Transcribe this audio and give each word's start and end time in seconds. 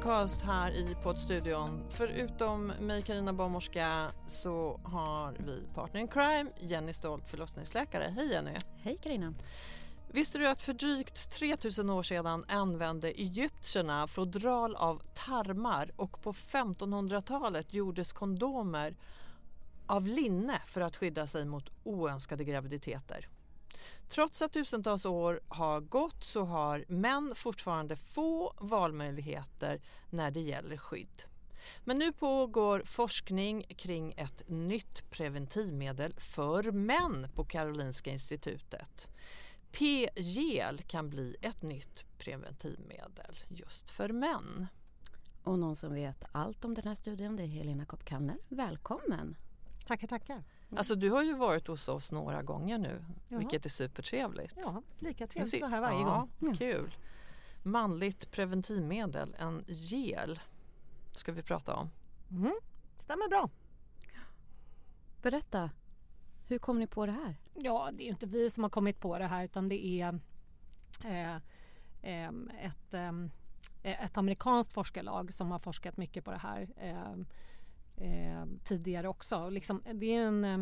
Podcast 0.00 0.42
här 0.42 0.70
i 0.70 0.96
poddstudion. 1.02 1.84
Förutom 1.90 2.66
mig 2.66 3.02
Karina 3.02 3.32
Barnmorska 3.32 4.12
så 4.26 4.80
har 4.84 5.36
vi 5.38 5.62
partner 5.74 6.00
in 6.00 6.08
crime, 6.08 6.50
Jenny 6.58 6.92
Stolt 6.92 7.28
förlossningsläkare. 7.30 8.14
Hej 8.16 8.30
Jenny! 8.30 8.50
Hej 8.76 8.98
Karina. 9.02 9.34
Visste 10.08 10.38
du 10.38 10.48
att 10.48 10.62
för 10.62 10.72
drygt 10.72 11.30
3000 11.30 11.90
år 11.90 12.02
sedan 12.02 12.44
använde 12.48 13.10
egyptierna 13.10 14.06
fodral 14.06 14.76
av 14.76 15.02
tarmar 15.14 15.92
och 15.96 16.22
på 16.22 16.32
1500-talet 16.32 17.74
gjordes 17.74 18.12
kondomer 18.12 18.96
av 19.86 20.06
linne 20.06 20.62
för 20.66 20.80
att 20.80 20.96
skydda 20.96 21.26
sig 21.26 21.44
mot 21.44 21.70
oönskade 21.84 22.44
graviditeter. 22.44 23.28
Trots 24.10 24.42
att 24.42 24.52
tusentals 24.52 25.04
år 25.04 25.40
har 25.48 25.80
gått 25.80 26.24
så 26.24 26.44
har 26.44 26.84
män 26.88 27.32
fortfarande 27.34 27.96
få 27.96 28.54
valmöjligheter 28.60 29.80
när 30.10 30.30
det 30.30 30.40
gäller 30.40 30.76
skydd. 30.76 31.22
Men 31.84 31.98
nu 31.98 32.12
pågår 32.12 32.82
forskning 32.84 33.62
kring 33.62 34.14
ett 34.16 34.48
nytt 34.48 35.10
preventivmedel 35.10 36.14
för 36.14 36.72
män 36.72 37.28
på 37.34 37.44
Karolinska 37.44 38.10
institutet. 38.10 39.08
P-gel 39.72 40.82
kan 40.82 41.10
bli 41.10 41.36
ett 41.40 41.62
nytt 41.62 42.04
preventivmedel 42.18 43.38
just 43.48 43.90
för 43.90 44.08
män. 44.08 44.66
Och 45.44 45.58
någon 45.58 45.76
som 45.76 45.94
vet 45.94 46.24
allt 46.32 46.64
om 46.64 46.74
den 46.74 46.88
här 46.88 46.94
studien 46.94 47.36
det 47.36 47.42
är 47.42 47.46
Helena 47.46 47.84
Kopp-Kamner. 47.84 48.38
Välkommen! 48.48 49.36
Tackar, 49.86 50.06
tackar. 50.06 50.44
Alltså 50.76 50.94
du 50.94 51.10
har 51.10 51.22
ju 51.22 51.34
varit 51.34 51.66
hos 51.66 51.88
oss 51.88 52.12
några 52.12 52.42
gånger 52.42 52.78
nu, 52.78 53.04
Jaha. 53.28 53.38
vilket 53.38 53.64
är 53.64 53.70
supertrevligt. 53.70 54.54
Ja, 54.56 54.82
lika 54.98 55.26
trevligt 55.26 55.54
att 55.54 55.60
vara 55.60 55.70
här 55.70 55.80
varje 55.80 56.00
ja, 56.00 56.04
gång. 56.04 56.30
Mm. 56.40 56.56
Kul. 56.56 56.96
Manligt 57.62 58.30
preventivmedel, 58.30 59.36
en 59.38 59.64
gel, 59.68 60.40
ska 61.12 61.32
vi 61.32 61.42
prata 61.42 61.74
om. 61.74 61.90
Mm. 62.30 62.54
Stämmer 62.98 63.28
bra. 63.28 63.50
Berätta, 65.22 65.70
hur 66.46 66.58
kom 66.58 66.78
ni 66.78 66.86
på 66.86 67.06
det 67.06 67.12
här? 67.12 67.36
Ja, 67.54 67.90
det 67.92 68.04
är 68.04 68.08
inte 68.08 68.26
vi 68.26 68.50
som 68.50 68.64
har 68.64 68.70
kommit 68.70 69.00
på 69.00 69.18
det 69.18 69.26
här 69.26 69.44
utan 69.44 69.68
det 69.68 69.86
är 69.86 70.20
eh, 71.04 71.36
em, 72.02 72.50
ett, 72.62 72.94
em, 72.94 73.30
ett 73.82 74.16
amerikanskt 74.16 74.72
forskarlag 74.72 75.34
som 75.34 75.50
har 75.50 75.58
forskat 75.58 75.96
mycket 75.96 76.24
på 76.24 76.30
det 76.30 76.38
här 76.38 76.68
eh, 78.00 78.44
tidigare 78.64 79.08
också. 79.08 79.48
Liksom, 79.48 79.82
det 79.92 80.14
är 80.14 80.22
en 80.22 80.44
eh, 80.44 80.58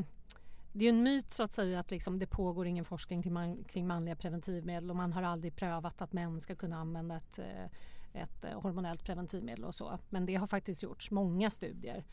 det 0.73 0.85
är 0.85 0.89
en 0.89 1.03
myt 1.03 1.33
så 1.33 1.43
att 1.43 1.53
säga 1.53 1.81
att 1.81 1.91
liksom 1.91 2.19
det 2.19 2.27
pågår 2.27 2.67
ingen 2.67 2.85
forskning 2.85 3.23
kring, 3.23 3.33
man, 3.33 3.65
kring 3.65 3.87
manliga 3.87 4.17
preventivmedel 4.17 4.91
och 4.91 4.97
man 4.97 5.13
har 5.13 5.23
aldrig 5.23 5.57
prövat 5.57 6.03
att 6.03 6.13
män 6.13 6.41
ska 6.41 6.55
kunna 6.55 6.77
använda 6.77 7.17
ett, 7.17 7.39
eh, 7.39 8.23
ett 8.23 8.45
eh, 8.45 8.61
hormonellt 8.61 9.05
preventivmedel 9.05 9.65
och 9.65 9.75
så. 9.75 9.99
Men 10.09 10.27
det 10.27 10.35
har 10.35 10.47
faktiskt 10.47 10.83
gjorts 10.83 11.11
många 11.11 11.51
studier 11.51 12.05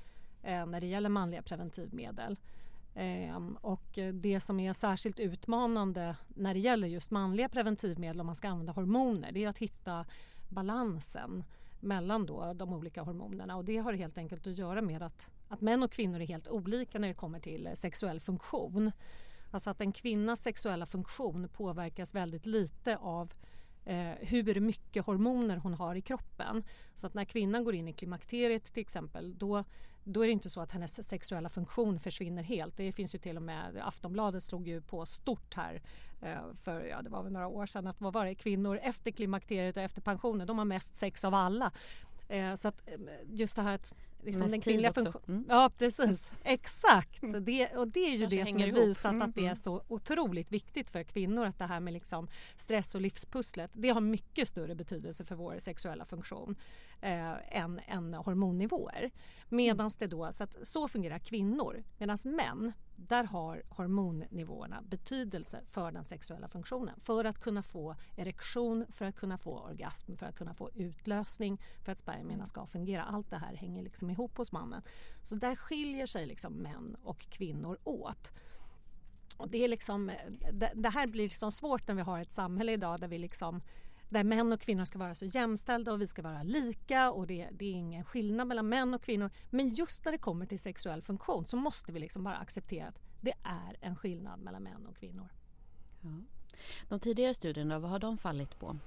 eh, 0.43 0.65
när 0.65 0.81
det 0.81 0.87
gäller 0.87 1.09
manliga 1.09 1.41
preventivmedel. 1.41 2.37
Ehm, 2.95 3.57
och 3.61 3.99
det 4.13 4.39
som 4.39 4.59
är 4.59 4.73
särskilt 4.73 5.19
utmanande 5.19 6.15
när 6.27 6.53
det 6.53 6.59
gäller 6.59 6.87
just 6.87 7.11
manliga 7.11 7.49
preventivmedel 7.49 8.19
om 8.19 8.25
man 8.25 8.35
ska 8.35 8.47
använda 8.47 8.73
hormoner 8.73 9.31
det 9.31 9.43
är 9.43 9.49
att 9.49 9.57
hitta 9.57 10.05
balansen 10.49 11.43
mellan 11.85 12.25
då 12.25 12.53
de 12.53 12.73
olika 12.73 13.01
hormonerna 13.01 13.55
och 13.55 13.65
det 13.65 13.77
har 13.77 13.93
helt 13.93 14.17
enkelt 14.17 14.47
att 14.47 14.57
göra 14.57 14.81
med 14.81 15.03
att, 15.03 15.29
att 15.47 15.61
män 15.61 15.83
och 15.83 15.91
kvinnor 15.91 16.21
är 16.21 16.25
helt 16.25 16.47
olika 16.47 16.99
när 16.99 17.07
det 17.07 17.13
kommer 17.13 17.39
till 17.39 17.67
eh, 17.67 17.73
sexuell 17.73 18.19
funktion. 18.19 18.91
Alltså 19.51 19.69
att 19.69 19.81
en 19.81 19.91
kvinnas 19.91 20.43
sexuella 20.43 20.85
funktion 20.85 21.49
påverkas 21.49 22.15
väldigt 22.15 22.45
lite 22.45 22.97
av 22.97 23.31
eh, 23.85 24.11
hur 24.19 24.59
mycket 24.59 25.05
hormoner 25.05 25.57
hon 25.57 25.73
har 25.73 25.95
i 25.95 26.01
kroppen. 26.01 26.63
Så 26.95 27.07
att 27.07 27.13
när 27.13 27.25
kvinnan 27.25 27.63
går 27.63 27.75
in 27.75 27.87
i 27.87 27.93
klimakteriet 27.93 28.63
till 28.63 28.81
exempel 28.81 29.37
då, 29.37 29.63
då 30.07 30.21
är 30.21 30.27
det 30.27 30.33
inte 30.33 30.49
så 30.49 30.61
att 30.61 30.71
hennes 30.71 31.07
sexuella 31.07 31.49
funktion 31.49 31.99
försvinner 31.99 32.43
helt. 32.43 32.77
Det 32.77 32.91
finns 32.91 33.15
ju 33.15 33.19
till 33.19 33.37
och 33.37 33.43
med, 33.43 33.77
Aftonbladet 33.83 34.43
slog 34.43 34.67
ju 34.67 34.81
på 34.81 35.05
stort 35.05 35.53
här 35.55 35.81
eh, 36.21 36.37
för, 36.63 36.81
ja 36.85 37.01
det 37.01 37.09
var 37.09 37.23
väl 37.23 37.31
några 37.33 37.47
år 37.47 37.65
sedan 37.65 37.87
att 37.87 38.01
vad 38.01 38.13
var 38.13 38.25
det, 38.25 38.35
kvinnor 38.35 38.79
efter 38.83 39.11
klimakteriet 39.11 39.77
och 39.77 39.83
efter 39.83 40.01
pensionen 40.01 40.47
de 40.47 40.57
har 40.57 40.65
mest 40.65 40.95
sex 40.95 41.25
av 41.25 41.33
alla. 41.33 41.71
Eh, 42.29 42.53
så 42.55 42.67
att 42.67 42.83
eh, 42.87 42.93
just 43.31 43.55
det 43.55 43.61
här 43.61 43.75
att 43.75 43.95
liksom 44.23 44.47
den 44.47 44.61
kvinnliga 44.61 44.93
funktionen. 44.93 45.23
Mm. 45.27 45.45
Ja 45.49 45.71
precis, 45.77 46.31
exakt. 46.43 47.21
Det, 47.41 47.67
och 47.77 47.87
det 47.87 47.99
är 47.99 48.11
ju 48.11 48.19
Kanske 48.19 48.37
det 48.37 48.45
som 48.51 48.59
är 48.61 48.67
ihop. 48.67 48.79
visat 48.79 49.21
att 49.21 49.35
det 49.35 49.41
är 49.41 49.45
Mm. 49.45 49.55
så 49.55 49.83
otroligt 49.87 50.51
viktigt 50.51 50.89
för 50.89 51.03
kvinnor 51.03 51.45
att 51.45 51.59
det 51.59 51.65
här 51.65 51.79
med 51.79 51.93
liksom 51.93 52.27
stress 52.55 52.95
och 52.95 53.01
livspusslet 53.01 53.71
det 53.73 53.89
har 53.89 54.01
mycket 54.01 54.47
större 54.47 54.75
betydelse 54.75 55.25
för 55.25 55.35
vår 55.35 55.55
sexuella 55.59 56.05
funktion 56.05 56.55
eh, 57.01 57.57
än, 57.61 57.81
än 57.87 58.13
hormonnivåer. 58.13 59.11
Medan 59.49 59.91
det 59.99 60.07
då, 60.07 60.31
så 60.31 60.43
att 60.43 60.67
så 60.67 60.87
fungerar 60.87 61.19
kvinnor. 61.19 61.83
Medan 61.97 62.17
män, 62.25 62.73
där 62.95 63.23
har 63.23 63.63
hormonnivåerna 63.69 64.81
betydelse 64.81 65.61
för 65.67 65.91
den 65.91 66.03
sexuella 66.03 66.47
funktionen. 66.47 66.99
För 66.99 67.25
att 67.25 67.39
kunna 67.39 67.63
få 67.63 67.95
erektion, 68.15 68.85
för 68.89 69.05
att 69.05 69.15
kunna 69.15 69.37
få 69.37 69.59
orgasm, 69.59 70.15
för 70.15 70.25
att 70.25 70.35
kunna 70.35 70.53
få 70.53 70.69
utlösning, 70.75 71.61
för 71.83 71.91
att 71.91 71.99
spermierna 71.99 72.45
ska 72.45 72.65
fungera. 72.65 73.03
Allt 73.03 73.29
det 73.29 73.37
här 73.37 73.55
hänger 73.55 73.83
liksom 73.83 74.09
ihop 74.09 74.37
hos 74.37 74.51
mannen. 74.51 74.81
Så 75.21 75.35
där 75.35 75.55
skiljer 75.55 76.05
sig 76.05 76.25
liksom 76.25 76.53
män 76.53 76.97
och 77.03 77.19
kvinnor 77.29 77.77
åt. 77.83 78.31
Och 79.37 79.49
det, 79.49 79.63
är 79.63 79.67
liksom, 79.67 80.09
eh, 80.09 80.31
det, 80.53 80.71
det 80.75 80.89
här 80.89 81.07
blir 81.07 81.23
liksom 81.23 81.51
svårt 81.51 81.87
när 81.87 81.95
vi 81.95 82.01
har 82.01 82.21
ett 82.21 82.31
samhälle 82.31 82.71
idag 82.71 82.99
där 82.99 83.07
vi 83.07 83.17
liksom 83.17 83.61
där 84.09 84.23
män 84.23 84.53
och 84.53 84.61
kvinnor 84.61 84.85
ska 84.85 84.99
vara 84.99 85.15
så 85.15 85.25
jämställda 85.25 85.93
och 85.93 86.01
vi 86.01 86.07
ska 86.07 86.21
vara 86.21 86.43
lika 86.43 87.11
och 87.11 87.27
det, 87.27 87.49
det 87.51 87.65
är 87.65 87.71
ingen 87.73 88.05
skillnad 88.05 88.47
mellan 88.47 88.69
män 88.69 88.93
och 88.93 89.03
kvinnor. 89.03 89.29
Men 89.49 89.69
just 89.69 90.05
när 90.05 90.11
det 90.11 90.17
kommer 90.17 90.45
till 90.45 90.59
sexuell 90.59 91.01
funktion 91.01 91.45
så 91.45 91.57
måste 91.57 91.91
vi 91.91 91.99
liksom 91.99 92.23
bara 92.23 92.37
acceptera 92.37 92.87
att 92.87 92.99
det 93.21 93.33
är 93.43 93.77
en 93.81 93.95
skillnad 93.95 94.39
mellan 94.39 94.63
män 94.63 94.85
och 94.85 94.97
kvinnor. 94.97 95.29
Ja. 96.01 96.09
De 96.89 96.99
tidigare 96.99 97.33
studierna, 97.33 97.79
vad 97.79 97.91
har 97.91 97.99
de 97.99 98.17
fallit 98.17 98.59
på? 98.59 98.77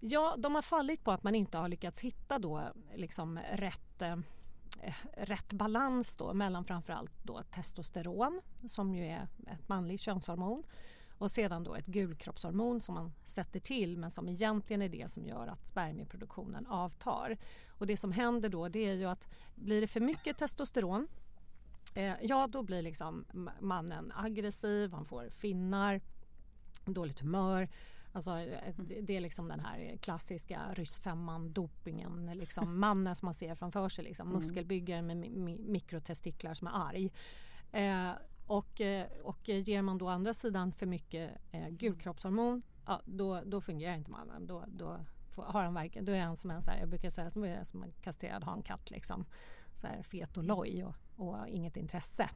Ja, 0.00 0.34
de 0.38 0.54
har 0.54 0.62
fallit 0.62 1.04
på 1.04 1.12
att 1.12 1.22
man 1.22 1.34
inte 1.34 1.58
har 1.58 1.68
lyckats 1.68 2.00
hitta 2.00 2.38
då 2.38 2.72
liksom 2.94 3.38
rätt, 3.52 4.02
eh, 4.02 4.16
rätt 5.16 5.52
balans 5.52 6.16
då 6.16 6.34
mellan 6.34 6.64
framförallt 6.64 7.24
då 7.24 7.42
testosteron 7.42 8.40
som 8.66 8.94
ju 8.94 9.06
är 9.06 9.28
ett 9.46 9.68
manligt 9.68 10.00
könshormon 10.00 10.64
och 11.18 11.30
sedan 11.30 11.64
då 11.64 11.74
ett 11.74 11.86
gulkroppshormon 11.86 12.80
som 12.80 12.94
man 12.94 13.12
sätter 13.24 13.60
till 13.60 13.96
men 13.98 14.10
som 14.10 14.28
egentligen 14.28 14.82
är 14.82 14.88
det 14.88 15.10
som 15.10 15.26
gör 15.26 15.46
att 15.46 15.66
spermieproduktionen 15.66 16.66
avtar. 16.66 17.36
Och 17.68 17.86
det 17.86 17.96
som 17.96 18.12
händer 18.12 18.48
då 18.48 18.68
det 18.68 18.78
är 18.88 18.94
ju 18.94 19.04
att 19.04 19.28
blir 19.54 19.80
det 19.80 19.86
för 19.86 20.00
mycket 20.00 20.38
testosteron 20.38 21.08
eh, 21.94 22.14
ja 22.22 22.46
då 22.46 22.62
blir 22.62 22.82
liksom 22.82 23.24
mannen 23.60 24.12
aggressiv, 24.14 24.92
han 24.92 25.04
får 25.04 25.28
finnar, 25.30 26.00
dåligt 26.84 27.20
humör. 27.20 27.68
Alltså, 28.12 28.38
eh, 28.38 28.74
det- 29.02 29.16
är 29.16 29.20
liksom 29.20 29.48
den 29.48 29.60
här 29.60 29.96
klassiska 30.02 30.60
ryssfemman, 30.74 31.52
dopingen, 31.52 32.30
liksom 32.34 32.80
mannen 32.80 33.16
som 33.16 33.26
man 33.26 33.34
ser 33.34 33.54
framför 33.54 33.88
sig, 33.88 34.04
liksom, 34.04 34.28
muskelbyggaren 34.28 35.06
med 35.06 35.16
mi- 35.16 35.36
mi- 35.36 35.68
mikrotestiklar 35.70 36.54
som 36.54 36.66
är 36.66 36.72
arg. 36.88 37.12
Eh, 37.72 38.10
och, 38.46 38.80
eh, 38.80 39.06
och 39.22 39.48
ger 39.48 39.82
man 39.82 39.98
då 39.98 40.08
andra 40.08 40.34
sidan 40.34 40.72
för 40.72 40.86
mycket 40.86 41.30
eh, 41.52 41.68
gulkroppshormon, 41.68 42.62
ja, 42.86 43.00
då, 43.04 43.40
då 43.44 43.60
fungerar 43.60 43.94
inte 43.94 44.10
mannen. 44.10 44.46
Då, 44.46 44.64
då, 44.68 45.00
får, 45.30 45.42
har 45.42 45.64
han 45.64 45.74
verkligen, 45.74 46.04
då 46.04 46.12
är 46.12 46.22
han 46.22 46.36
som 46.36 46.50
en, 46.50 46.62
så 46.62 46.70
här, 46.70 46.78
jag 46.78 46.88
brukar 46.88 47.10
säga 47.10 47.30
som, 47.30 47.44
är 47.44 47.64
som 47.64 47.82
en 47.82 47.92
kastrerad 48.00 48.44
hankatt. 48.44 48.90
Liksom. 48.90 49.24
Så 49.72 49.86
här, 49.86 50.02
fet 50.02 50.36
och 50.36 50.44
loj 50.44 50.84
och, 50.84 50.94
och 51.16 51.48
inget 51.48 51.76
intresse. 51.76 52.30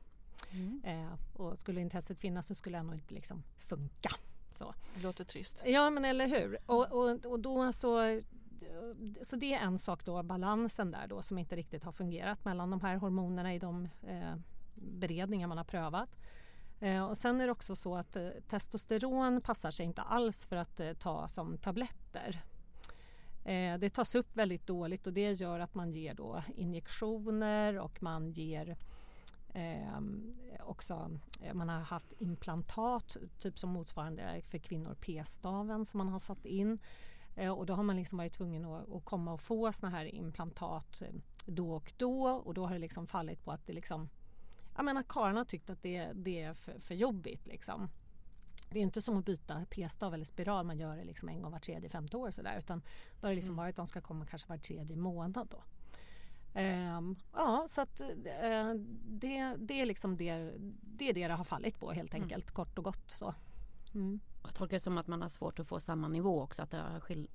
Eh, 0.85 1.13
och 1.33 1.61
skulle 1.61 1.81
intresset 1.81 2.19
finnas 2.19 2.47
så 2.47 2.55
skulle 2.55 2.77
han 2.77 2.87
nog 2.87 2.95
inte 2.95 3.15
liksom 3.15 3.43
funka. 3.59 4.11
Så. 4.53 4.75
Det 4.95 5.03
låter 5.03 5.25
trist. 5.25 5.63
Ja 5.65 5.91
men 5.91 6.05
eller 6.05 6.27
hur. 6.27 6.59
Och, 6.67 6.93
och, 6.93 7.27
och 7.27 7.41
då 7.41 7.73
så 7.73 8.21
så 9.23 9.37
det 9.37 9.55
är 9.55 9.59
en 9.59 9.79
sak 9.79 10.05
då, 10.05 10.23
balansen 10.23 10.91
där 10.91 11.07
då 11.07 11.23
som 11.23 11.39
inte 11.39 11.57
riktigt 11.57 11.85
har 11.85 11.93
fungerat 11.93 12.45
mellan 12.45 12.71
de 12.71 12.81
här 12.81 12.97
hormonerna 12.97 13.55
i 13.55 13.59
de 13.59 13.89
eh, 14.03 14.35
beredningar 14.75 15.49
man 15.49 15.59
har 15.59 15.65
prövat. 15.65 16.19
Eh, 16.81 17.05
och 17.05 17.17
sen 17.17 17.41
är 17.41 17.47
det 17.47 17.53
också 17.53 17.77
så 17.77 17.97
att 17.97 18.17
eh, 18.17 18.29
testosteron 18.49 19.41
passar 19.41 19.71
sig 19.71 19.87
inte 19.87 20.03
alls 20.03 20.47
för 20.47 20.57
att 20.57 20.81
eh, 20.81 20.93
ta 20.93 21.29
som 21.29 21.59
tabletter. 21.59 22.43
Det 23.79 23.91
tas 23.91 24.15
upp 24.15 24.37
väldigt 24.37 24.67
dåligt 24.67 25.07
och 25.07 25.13
det 25.13 25.33
gör 25.33 25.61
att 25.61 25.75
man 25.75 25.93
ger 25.93 26.15
då 26.15 26.43
injektioner 26.55 27.79
och 27.79 28.03
man 28.03 28.31
ger 28.31 28.77
ehm, 29.55 30.33
eh, 30.53 30.69
också, 30.69 31.11
man 31.53 31.69
har 31.69 31.81
haft 31.81 32.13
implantat, 32.19 33.17
typ 33.39 33.59
som 33.59 33.71
motsvarande 33.71 34.43
för 34.45 34.59
kvinnor 34.59 34.97
p-staven 35.01 35.87
som 35.87 35.99
man 35.99 36.09
har 36.09 36.19
satt 36.19 36.45
in. 36.45 36.79
Eh, 37.37 37.53
och 37.53 37.67
då 37.67 37.75
har 37.75 37.83
man 37.83 37.97
liksom 37.97 38.19
varit 38.19 38.33
tvungen 38.33 38.65
att, 38.65 38.93
att 38.93 39.05
komma 39.05 39.33
och 39.33 39.41
få 39.41 39.73
såna 39.73 39.91
här 39.91 40.05
implantat 40.05 41.03
då 41.47 41.73
och 41.73 41.93
då 41.97 42.29
och 42.29 42.55
då 42.55 42.67
har 42.67 42.73
det 42.73 42.79
liksom 42.79 43.07
fallit 43.07 43.45
på 43.45 43.53
att 43.53 43.67
det 43.67 43.73
liksom 43.73 44.09
jag 44.81 44.85
menar 44.85 45.03
karlarna 45.03 45.41
har 45.41 45.45
tyckt 45.45 45.71
att 45.71 45.83
det, 45.83 46.13
det 46.15 46.43
är 46.43 46.55
för, 46.55 46.81
för 46.81 46.95
jobbigt 46.95 47.47
liksom. 47.47 47.89
Det 48.71 48.79
är 48.79 48.83
inte 48.83 49.01
som 49.01 49.19
att 49.19 49.25
byta 49.25 49.65
p-stav 49.71 50.15
eller 50.15 50.25
spiral, 50.25 50.67
man 50.67 50.79
gör 50.79 50.97
det 50.97 51.05
liksom 51.05 51.29
en 51.29 51.43
gång 51.43 51.53
var 51.53 51.59
tredje, 51.59 51.89
femte 51.89 52.17
år 52.17 52.31
sådär 52.31 52.59
utan 52.59 52.83
då 53.21 53.27
har 53.27 53.31
det 53.31 53.35
liksom 53.35 53.55
mm. 53.55 53.65
varit 53.65 53.73
att 53.73 53.77
de 53.77 53.87
ska 53.87 54.01
komma 54.01 54.27
kanske 54.27 54.49
var 54.49 54.57
tredje 54.57 54.97
månad 54.97 55.49
då. 55.51 55.63
Um, 56.61 57.17
ja, 57.33 57.65
så 57.69 57.81
att 57.81 58.01
uh, 58.01 58.75
det, 59.05 59.57
det 59.59 59.81
är 59.81 59.87
liksom 59.87 60.17
det, 60.17 60.53
det 60.83 61.09
är 61.09 61.15
det 61.15 61.29
det 61.29 61.35
har 61.35 61.45
fallit 61.45 61.81
på 61.81 61.93
helt 61.93 62.15
mm. 62.15 62.23
enkelt, 62.23 62.51
mm. 62.51 62.55
kort 62.55 62.79
och 62.79 62.85
gott 62.85 63.11
så. 63.11 63.35
Mm. 63.95 64.21
Jag 64.43 64.55
tolkar 64.55 64.77
det 64.77 64.81
som 64.81 64.99
att 64.99 65.07
man 65.07 65.23
har 65.23 65.29
svårt 65.29 65.59
att 65.59 65.67
få 65.67 65.81
samma 65.81 66.09
nivå 66.09 66.43
också, 66.43 66.63
att 66.63 66.75
skill 67.03 67.29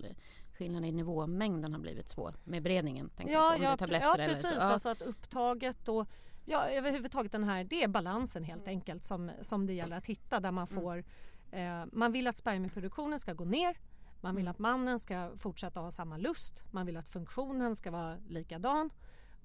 skillnaden 0.53 0.89
i 0.89 0.91
nivåmängden 0.91 1.74
har 1.74 1.80
blivit 1.80 2.09
svår 2.09 2.36
med 2.44 2.63
beredningen. 2.63 3.09
Ja, 3.18 3.57
ja, 3.62 3.77
ja, 3.80 4.15
precis, 4.18 4.56
ja. 4.59 4.63
alltså 4.63 4.89
att 4.89 5.01
upptaget 5.01 5.88
och 5.88 6.07
ja, 6.45 6.69
överhuvudtaget 6.69 7.31
den 7.31 7.44
här, 7.44 7.63
det 7.63 7.83
är 7.83 7.88
balansen 7.88 8.44
helt 8.44 8.68
enkelt 8.68 9.06
som, 9.06 9.31
som 9.42 9.65
det 9.65 9.74
gäller 9.74 9.97
att 9.97 10.07
hitta 10.07 10.39
där 10.39 10.51
man 10.51 10.68
mm. 10.68 10.83
får 10.83 11.03
eh, 11.51 11.86
man 11.92 12.12
vill 12.12 12.27
att 12.27 12.38
spermieproduktionen 12.38 13.19
ska 13.19 13.33
gå 13.33 13.45
ner 13.45 13.77
man 14.21 14.36
vill 14.36 14.45
mm. 14.45 14.51
att 14.51 14.59
mannen 14.59 15.00
ska 15.00 15.31
fortsätta 15.38 15.80
ha 15.80 15.92
samma 15.92 16.18
lust 16.18 16.63
man 16.71 16.86
vill 16.86 16.97
att 16.97 17.09
funktionen 17.09 17.75
ska 17.75 17.92
vara 17.92 18.18
likadan 18.27 18.89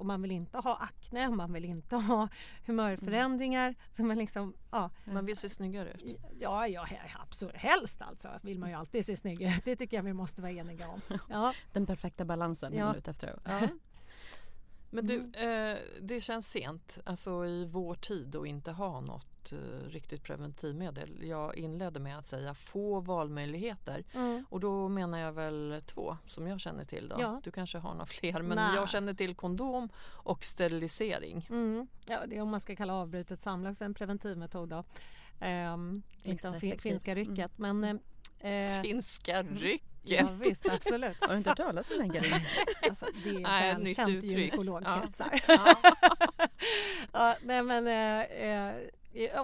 och 0.00 0.06
man 0.06 0.22
vill 0.22 0.30
inte 0.30 0.58
ha 0.58 0.76
akne, 0.76 1.30
man 1.30 1.52
vill 1.52 1.64
inte 1.64 1.96
ha 1.96 2.28
humörförändringar. 2.66 3.68
Mm. 3.68 3.80
Så 3.92 4.04
man, 4.04 4.18
liksom, 4.18 4.54
ja. 4.70 4.90
man 5.04 5.26
vill 5.26 5.36
se 5.36 5.48
snyggare 5.48 5.90
ut? 5.90 6.20
Ja, 6.38 6.68
ja 6.68 6.86
absolut. 7.22 7.56
helst 7.56 8.02
alltså 8.02 8.28
vill 8.42 8.58
man 8.58 8.68
ju 8.68 8.74
alltid 8.74 9.04
se 9.04 9.16
snyggare 9.16 9.54
ut. 9.56 9.64
Det 9.64 9.76
tycker 9.76 9.96
jag 9.96 10.04
vi 10.04 10.12
måste 10.12 10.42
vara 10.42 10.52
eniga 10.52 10.88
om. 10.88 11.00
Ja. 11.28 11.54
Den 11.72 11.86
perfekta 11.86 12.24
balansen 12.24 12.74
ja. 12.74 12.94
ute 12.94 13.10
efter. 13.10 13.38
Ja. 13.44 13.68
Men 14.90 15.06
du, 15.06 15.14
mm. 15.14 15.72
eh, 15.72 15.78
det 16.00 16.20
känns 16.20 16.50
sent, 16.50 16.98
alltså 17.04 17.46
i 17.46 17.64
vår 17.64 17.94
tid 17.94 18.36
att 18.36 18.46
inte 18.46 18.72
ha 18.72 19.00
något 19.00 19.52
eh, 19.52 19.58
riktigt 19.88 20.22
preventivmedel. 20.22 21.22
Jag 21.22 21.56
inledde 21.56 22.00
med 22.00 22.18
att 22.18 22.26
säga 22.26 22.54
få 22.54 23.00
valmöjligheter 23.00 24.04
mm. 24.14 24.44
och 24.48 24.60
då 24.60 24.88
menar 24.88 25.18
jag 25.18 25.32
väl 25.32 25.82
två 25.86 26.16
som 26.26 26.46
jag 26.46 26.60
känner 26.60 26.84
till. 26.84 27.08
Då. 27.08 27.16
Ja. 27.20 27.40
Du 27.44 27.50
kanske 27.50 27.78
har 27.78 27.92
några 27.92 28.06
fler 28.06 28.42
men 28.42 28.56
Nä. 28.56 28.74
jag 28.74 28.88
känner 28.88 29.14
till 29.14 29.34
kondom 29.34 29.88
och 30.06 30.44
sterilisering. 30.44 31.46
Mm. 31.50 31.86
Ja, 32.06 32.26
det 32.26 32.36
är 32.36 32.42
om 32.42 32.48
man 32.48 32.60
ska 32.60 32.76
kalla 32.76 32.94
avbrutet 32.94 33.40
samlag 33.40 33.78
för 33.78 33.84
en 33.84 33.94
preventivmetod. 33.94 34.68
Då. 34.68 34.84
Ehm, 35.40 36.02
liksom 36.22 36.60
finska 36.60 37.14
rycket. 37.14 37.58
Men, 37.58 37.84
eh, 37.84 37.96
Eh, 38.40 38.82
Finska 38.82 39.42
rycket. 39.42 39.89
Ja, 40.02 40.28
visst, 40.44 40.68
absolut. 40.68 41.16
Har 41.20 41.28
du 41.28 41.36
inte 41.36 41.50
hört 41.50 41.56
talas 41.56 41.90
om 41.90 41.98
den 41.98 42.08
grejen? 42.08 42.40
Alltså, 42.82 43.06
det 43.24 43.30
är 43.30 43.78
välkänt 43.78 44.24
gynekologkretsar. 44.24 45.42
Ja. 45.48 45.74
ja, 47.12 47.36
nej 47.42 47.62
men, 47.62 47.86
eh, 47.86 48.20
eh, 48.20 48.74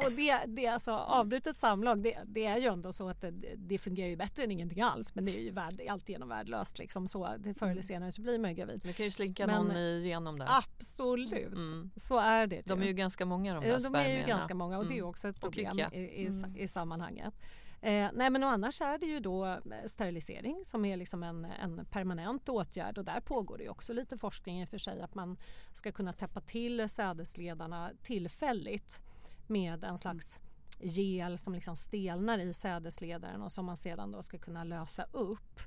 och 0.04 0.12
det, 0.12 0.40
det 0.46 0.66
alltså, 0.66 0.92
avbrutet 0.92 1.56
samlag 1.56 2.02
det, 2.02 2.18
det, 2.24 2.46
är 2.46 2.58
ju 2.58 2.66
ändå 2.66 2.92
så 2.92 3.08
att 3.08 3.20
det, 3.20 3.30
det, 3.56 3.78
fungerar 3.78 4.08
ju 4.08 4.16
bättre 4.16 4.44
än 4.44 4.50
ingenting 4.50 4.82
alls 4.82 5.14
men 5.14 5.24
det 5.24 5.38
är 5.38 5.42
ju 5.42 5.50
värd, 5.50 5.80
alltigenom 5.90 6.28
värdelöst. 6.28 6.78
Liksom, 6.78 7.08
så, 7.08 7.34
det, 7.38 7.54
förr 7.54 7.66
eller 7.66 7.72
mm. 7.72 7.82
senare 7.82 8.12
så 8.12 8.22
blir 8.22 8.38
man 8.38 8.50
ju 8.50 8.56
gravid. 8.56 8.80
Det 8.84 8.92
kan 8.92 9.04
ju 9.04 9.10
slinka 9.10 9.46
men, 9.46 9.64
någon 9.64 9.76
igenom 9.76 10.38
det. 10.38 10.46
Absolut, 10.48 11.52
mm. 11.52 11.90
så 11.96 12.18
är 12.18 12.46
det. 12.46 12.66
De 12.66 12.82
är 12.82 12.86
ju 12.86 12.92
ganska 12.92 13.24
många 13.24 13.54
de 13.54 13.64
där 13.64 13.80
De 13.80 13.94
är 13.94 14.18
ju 14.18 14.26
ganska 14.26 14.54
många 14.54 14.78
och 14.78 14.86
det 14.86 14.94
är 14.94 14.98
mm. 14.98 15.08
också 15.08 15.28
ett 15.28 15.40
problem 15.40 15.80
i, 15.92 15.98
i, 15.98 16.26
mm. 16.26 16.56
i 16.56 16.68
sammanhanget. 16.68 17.34
Eh, 17.80 18.10
nej 18.12 18.30
men 18.30 18.42
och 18.42 18.50
annars 18.50 18.80
är 18.80 18.98
det 18.98 19.06
ju 19.06 19.20
då 19.20 19.46
eh, 19.46 19.60
sterilisering 19.86 20.64
som 20.64 20.84
är 20.84 20.96
liksom 20.96 21.22
en, 21.22 21.44
en 21.44 21.86
permanent 21.90 22.48
åtgärd 22.48 22.98
och 22.98 23.04
där 23.04 23.20
pågår 23.20 23.58
det 23.58 23.68
också 23.68 23.92
lite 23.92 24.16
forskning 24.16 24.60
i 24.60 24.64
och 24.64 24.68
för 24.68 24.78
sig 24.78 25.00
att 25.00 25.14
man 25.14 25.36
ska 25.72 25.92
kunna 25.92 26.12
täppa 26.12 26.40
till 26.40 26.88
sädesledarna 26.88 27.90
tillfälligt 28.02 29.00
med 29.46 29.84
en 29.84 29.98
slags 29.98 30.38
gel 30.80 31.38
som 31.38 31.54
liksom 31.54 31.76
stelnar 31.76 32.38
i 32.38 32.54
sädesledaren 32.54 33.42
och 33.42 33.52
som 33.52 33.64
man 33.64 33.76
sedan 33.76 34.12
då 34.12 34.22
ska 34.22 34.38
kunna 34.38 34.64
lösa 34.64 35.06
upp. 35.12 35.60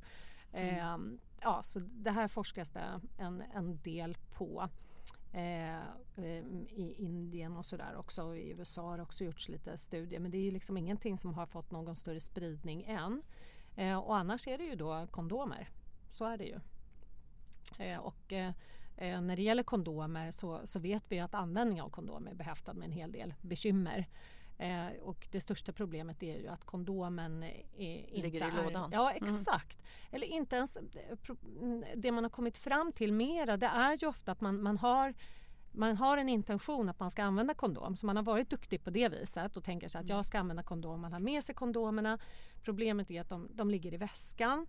Mm. 0.53 0.75
Eh, 0.75 1.19
ja, 1.41 1.63
så 1.63 1.79
det 1.79 2.11
här 2.11 2.27
forskas 2.27 2.71
det 2.71 3.01
en, 3.17 3.43
en 3.53 3.81
del 3.81 4.17
på. 4.31 4.69
Eh, 5.31 5.77
eh 6.15 6.43
i 6.69 6.95
Indien 6.97 7.57
och 7.57 7.65
sådär 7.65 7.95
också. 7.95 8.35
I 8.35 8.49
USA 8.49 8.81
har 8.81 8.97
det 8.97 9.03
också 9.03 9.23
gjorts 9.23 9.49
lite 9.49 9.77
studier 9.77 10.19
men 10.19 10.31
det 10.31 10.37
är 10.47 10.51
liksom 10.51 10.77
ingenting 10.77 11.17
som 11.17 11.33
har 11.33 11.45
fått 11.45 11.71
någon 11.71 11.95
större 11.95 12.19
spridning 12.19 12.83
än. 12.83 13.21
Eh, 13.75 13.97
och 13.97 14.17
annars 14.17 14.47
är 14.47 14.57
det 14.57 14.63
ju 14.63 14.75
då 14.75 15.07
kondomer. 15.11 15.69
Så 16.11 16.25
är 16.25 16.37
det 16.37 16.45
ju. 16.45 16.59
Eh, 17.77 17.97
och 17.97 18.33
eh, 18.33 18.53
eh 18.97 19.21
när 19.21 19.35
det 19.35 19.41
gäller 19.41 19.63
kondomer 19.63 20.31
så, 20.31 20.61
så, 20.63 20.79
vet 20.79 21.11
vi 21.11 21.19
att 21.19 21.33
användning 21.33 21.81
av 21.81 21.89
kondomer 21.89 22.31
är 22.31 22.35
behäftad 22.35 22.73
med 22.73 22.85
en 22.85 22.91
hel 22.91 23.11
del 23.11 23.33
bekymmer. 23.41 24.07
Eh, 24.59 24.87
och 25.01 25.27
det 25.31 25.41
största 25.41 25.71
problemet 25.71 26.23
är 26.23 26.37
ju 26.37 26.47
att 26.47 26.65
kondomen 26.65 27.43
är, 27.43 28.21
ligger 28.21 28.47
i 28.47 28.63
lådan. 28.63 28.89
Ja 28.93 29.11
mm. 29.11 29.25
exakt. 29.25 29.79
Mm. 29.79 29.89
Eller 30.11 30.27
inte 30.27 30.55
ens 30.55 30.77
mm, 31.61 31.83
det 31.95 32.11
man 32.11 32.23
har 32.23 32.31
kommit 32.31 32.57
fram 32.57 32.91
till 32.91 33.13
mera 33.13 33.57
det 33.57 33.65
är 33.65 33.97
ju 34.01 34.07
ofta 34.07 34.31
att 34.31 34.41
man, 34.41 34.63
man 34.63 34.77
har 34.77 35.13
man 35.71 35.97
har 35.97 36.17
en 36.17 36.29
intention 36.29 36.89
att 36.89 36.99
man 36.99 37.11
ska 37.11 37.23
använda 37.23 37.53
kondom 37.53 37.95
så 37.95 38.05
man 38.05 38.15
har 38.15 38.23
varit 38.23 38.49
duktig 38.49 38.83
på 38.83 38.89
det 38.89 39.09
viset 39.09 39.57
och 39.57 39.63
tänker 39.63 39.87
sig 39.87 40.01
att 40.01 40.09
jag 40.09 40.25
ska 40.25 40.39
använda 40.39 40.63
kondom. 40.63 41.01
Man 41.01 41.13
har 41.13 41.19
med 41.19 41.43
sig 41.43 41.55
kondomerna. 41.55 42.19
Problemet 42.63 43.11
är 43.11 43.21
att 43.21 43.29
de, 43.29 43.47
de 43.53 43.69
ligger 43.69 43.93
i 43.93 43.97
väskan 43.97 44.67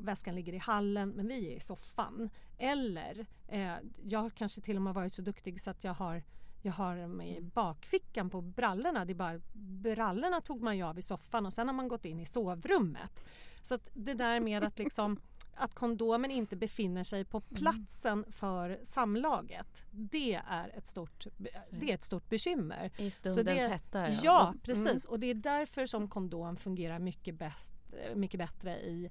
väskan 0.00 0.34
ligger 0.34 0.52
i 0.52 0.58
hallen 0.58 1.10
men 1.10 1.28
vi 1.28 1.52
är 1.52 1.56
i 1.56 1.60
soffan. 1.60 2.30
Eller 2.58 3.26
eh, 3.48 3.74
jag 4.02 4.34
kanske 4.34 4.60
till 4.60 4.76
och 4.76 4.82
med 4.82 4.94
varit 4.94 5.12
så 5.12 5.22
duktig 5.22 5.60
så 5.60 5.70
att 5.70 5.84
jag 5.84 5.94
har 5.94 6.22
jag 6.62 6.72
har 6.72 6.96
dem 6.96 7.20
i 7.20 7.40
bakfickan 7.40 8.30
på 8.30 8.40
brallorna. 8.40 9.04
Det 9.04 9.14
bara, 9.14 9.40
brallorna 9.52 10.40
tog 10.40 10.62
man 10.62 10.76
ju 10.76 10.82
av 10.82 10.98
i 10.98 11.02
soffan 11.02 11.46
och 11.46 11.52
sen 11.52 11.68
har 11.68 11.74
man 11.74 11.88
gått 11.88 12.04
in 12.04 12.20
i 12.20 12.26
sovrummet. 12.26 13.24
Så 13.62 13.78
det 13.92 14.14
där 14.14 14.40
med 14.40 14.64
att 14.64 14.78
liksom 14.78 15.20
att 15.54 15.74
kondomen 15.74 16.30
inte 16.30 16.56
befinner 16.56 17.04
sig 17.04 17.24
på 17.24 17.38
mm. 17.38 17.54
platsen 17.54 18.24
för 18.30 18.80
samlaget. 18.82 19.82
Det 19.90 20.34
är 20.34 20.72
ett 20.78 20.86
stort, 20.86 21.26
det 21.70 21.90
är 21.90 21.94
ett 21.94 22.02
stort 22.02 22.28
bekymmer. 22.28 22.90
I 22.96 23.10
stundens 23.10 23.44
det, 23.44 23.68
hetta. 23.68 24.08
Ja, 24.08 24.18
ja 24.22 24.48
mm. 24.48 24.60
precis. 24.60 25.06
Mm. 25.06 25.12
Och 25.12 25.20
det 25.20 25.26
är 25.26 25.34
därför 25.34 25.86
som 25.86 26.08
kondom 26.08 26.56
fungerar 26.56 26.98
mycket, 26.98 27.34
bäst, 27.34 27.74
mycket 28.14 28.38
bättre 28.38 28.80
i 28.80 29.10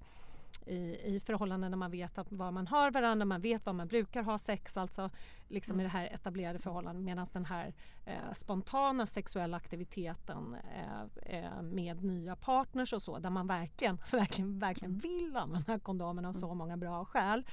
i, 0.65 1.15
i 1.15 1.20
förhållanden 1.20 1.72
när 1.72 1.77
man 1.77 1.91
vet 1.91 2.20
vad 2.29 2.53
man 2.53 2.67
har 2.67 2.91
varandra, 2.91 3.25
man 3.25 3.41
vet 3.41 3.65
vad 3.65 3.75
man 3.75 3.88
brukar 3.88 4.24
ha 4.24 4.38
sex, 4.38 4.77
alltså 4.77 5.10
liksom 5.48 5.74
mm. 5.74 5.81
i 5.81 5.84
det 5.84 5.89
här 5.89 6.05
etablerade 6.13 6.60
förhållandet 6.60 7.03
medan 7.03 7.27
den 7.34 7.46
här 7.46 7.74
eh, 8.05 8.31
spontana 8.34 9.08
sexuella 9.08 9.58
aktiviteten 9.58 10.55
eh, 10.75 11.36
eh, 11.39 11.62
med 11.62 12.03
nya 12.03 12.36
partners 12.36 12.93
och 12.93 13.01
så 13.01 13.20
där 13.20 13.29
man 13.29 13.48
verkligen, 13.48 13.98
verkligen, 14.12 14.60
verkligen 14.60 14.98
vill 14.98 15.38
använda 15.38 15.79
kondomen 15.79 16.25
av 16.25 16.34
så 16.34 16.46
mm. 16.46 16.58
många 16.58 16.77
bra 16.77 17.05
skäl. 17.05 17.46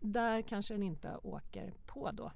Där 0.00 0.42
kanske 0.42 0.74
den 0.74 0.82
inte 0.82 1.16
åker 1.22 1.74
på 1.86 2.10
då. 2.10 2.32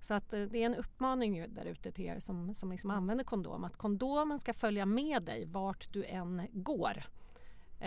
Så 0.00 0.14
att 0.14 0.32
eh, 0.32 0.42
det 0.42 0.62
är 0.62 0.66
en 0.66 0.74
uppmaning 0.74 1.54
där 1.54 1.64
ute 1.64 1.92
till 1.92 2.04
er 2.04 2.20
som, 2.20 2.54
som 2.54 2.70
liksom 2.70 2.90
använder 2.90 3.24
kondom 3.24 3.64
att 3.64 3.76
kondomen 3.76 4.38
ska 4.38 4.54
följa 4.54 4.86
med 4.86 5.22
dig 5.22 5.44
vart 5.46 5.92
du 5.92 6.04
än 6.04 6.42
går. 6.52 7.04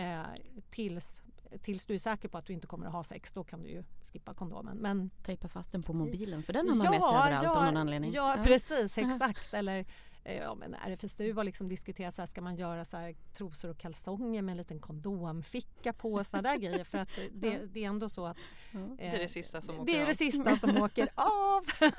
Eh, 0.00 0.22
tills 0.70 1.22
tills 1.62 1.86
du 1.86 1.94
är 1.94 1.98
säker 1.98 2.28
på 2.28 2.38
att 2.38 2.46
du 2.46 2.52
inte 2.52 2.66
kommer 2.66 2.86
att 2.86 2.92
ha 2.92 3.04
sex, 3.04 3.32
då 3.32 3.44
kan 3.44 3.62
du 3.62 3.68
ju 3.68 3.84
skippa 4.12 4.34
kondomen. 4.34 4.76
Men, 4.76 5.10
Tejpa 5.22 5.48
fast 5.48 5.72
den 5.72 5.82
på 5.82 5.92
mobilen, 5.92 6.42
för 6.42 6.52
den 6.52 6.68
har 6.68 6.76
man 6.76 6.84
ja, 6.84 6.90
med 6.90 7.02
sig 7.02 7.08
överallt 7.08 7.42
ja, 7.42 7.50
av 7.50 7.64
någon 7.64 7.76
anledning. 7.76 8.10
Ja, 8.10 8.36
ja. 8.36 8.44
precis, 8.44 8.98
exakt. 8.98 9.54
Eller 9.54 9.86
ja, 10.24 10.54
men 10.54 10.74
RFSU 10.74 11.32
har 11.32 11.44
liksom 11.44 11.68
diskuterat 11.68 12.14
så 12.14 12.22
här, 12.22 12.26
ska 12.26 12.40
man 12.40 12.56
göra 12.56 12.84
så 12.84 12.96
här, 12.96 13.14
trosor 13.32 13.70
och 13.70 13.78
kalsonger 13.78 14.42
med 14.42 14.52
en 14.52 14.58
liten 14.58 14.80
kondomficka 14.80 15.92
på 15.92 16.12
och 16.12 16.26
sådana 16.26 16.48
där 16.48 16.56
grejer 16.60 16.84
för 16.84 16.98
att 16.98 17.08
det, 17.32 17.60
det, 17.66 17.84
är 17.84 17.88
ändå 17.88 18.08
så 18.08 18.26
att 18.26 18.36
eh, 18.72 18.80
det 18.96 19.06
är 19.06 19.18
det 19.18 19.28
sista 19.28 19.60
som 19.60 19.74
åker 19.80 19.92
Det 19.92 19.98
är 19.98 20.00
av. 20.00 20.06
det 20.06 20.14
sista 20.14 20.56
som 20.56 20.76
åker 20.82 21.08
av. 21.14 21.64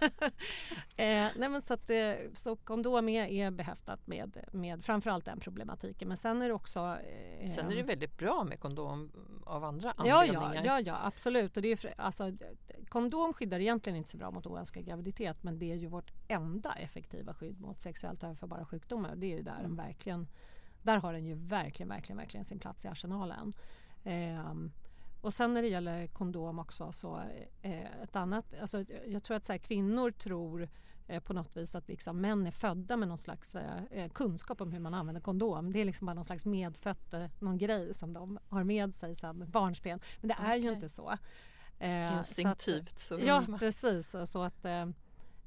eh, 0.97 1.27
nej 1.35 1.49
men 1.49 1.61
så, 1.61 1.73
att, 1.73 1.89
eh, 1.89 2.13
så 2.33 2.55
kondom 2.55 3.09
är, 3.09 3.25
är 3.25 3.51
behäftat 3.51 4.07
med, 4.07 4.37
med 4.51 4.85
framförallt 4.85 5.25
den 5.25 5.39
problematiken 5.39 6.07
men 6.07 6.17
sen 6.17 6.41
är 6.41 6.47
det 6.47 6.53
också 6.53 6.97
eh, 7.39 7.51
Sen 7.51 7.71
är 7.71 7.75
det 7.75 7.83
väldigt 7.83 8.17
bra 8.17 8.43
med 8.43 8.59
kondom 8.59 9.11
av 9.45 9.63
andra 9.63 9.93
ja, 9.97 10.21
anledningar. 10.21 10.65
Ja, 10.65 10.79
ja, 10.79 10.79
ja 10.79 10.99
absolut. 11.03 11.57
Och 11.57 11.63
det 11.63 11.71
är, 11.71 11.93
alltså, 11.97 12.31
kondom 12.89 13.33
skyddar 13.33 13.59
egentligen 13.59 13.97
inte 13.97 14.09
så 14.09 14.17
bra 14.17 14.31
mot 14.31 14.45
oönskad 14.45 14.85
graviditet 14.85 15.43
men 15.43 15.59
det 15.59 15.71
är 15.71 15.75
ju 15.75 15.87
vårt 15.87 16.11
enda 16.27 16.73
effektiva 16.73 17.33
skydd 17.33 17.61
mot 17.61 17.81
sexuellt 18.11 18.23
överförbara 18.23 18.65
sjukdomar. 18.65 19.15
Det 19.15 19.25
är 19.25 19.37
ju 19.37 19.43
där 19.43 19.59
mm. 19.59 19.63
den 19.63 19.75
verkligen 19.75 20.27
där 20.83 20.97
har 20.97 21.13
den 21.13 21.25
ju 21.25 21.35
verkligen, 21.35 21.89
verkligen, 21.89 22.17
verkligen 22.17 22.45
sin 22.45 22.59
plats 22.59 22.85
i 22.85 22.87
arsenalen. 22.87 23.53
Eh, 24.03 24.53
och 25.21 25.33
sen 25.33 25.53
när 25.53 25.61
det 25.61 25.67
gäller 25.67 26.07
kondom 26.07 26.59
också 26.59 26.91
så 26.91 27.21
eh, 27.61 28.03
ett 28.03 28.15
annat, 28.15 28.55
alltså 28.61 28.85
jag 29.07 29.23
tror 29.23 29.37
att 29.37 29.45
så 29.45 29.53
här, 29.53 29.59
kvinnor 29.59 30.11
tror 30.11 30.69
eh, 31.07 31.19
på 31.19 31.33
något 31.33 31.57
vis 31.57 31.75
att 31.75 31.87
liksom 31.87 32.21
män 32.21 32.47
är 32.47 32.51
födda 32.51 32.97
med 32.97 33.07
någon 33.07 33.17
slags 33.17 33.55
eh, 33.55 33.83
eh, 33.91 34.09
kunskap 34.09 34.61
om 34.61 34.71
hur 34.71 34.79
man 34.79 34.93
använder 34.93 35.21
kondom. 35.21 35.73
Det 35.73 35.79
är 35.79 35.85
liksom 35.85 36.05
bara 36.05 36.13
någon 36.13 36.25
slags 36.25 36.45
medfött, 36.45 37.13
någon 37.39 37.57
grej 37.57 37.93
som 37.93 38.13
de 38.13 38.39
har 38.49 38.63
med 38.63 38.95
sig 38.95 39.15
sedan 39.15 39.45
barnsben. 39.51 39.99
Men 40.21 40.27
det 40.27 40.37
är 40.39 40.55
ju 40.55 40.71
inte 40.71 40.89
så. 40.89 41.17
Instinktivt. 42.17 42.99
Så, 42.99 43.15
att, 43.15 43.21
så 43.21 43.27
ja, 43.27 43.45
precis. 43.59 44.15
Så 44.25 44.43
att 44.43 44.65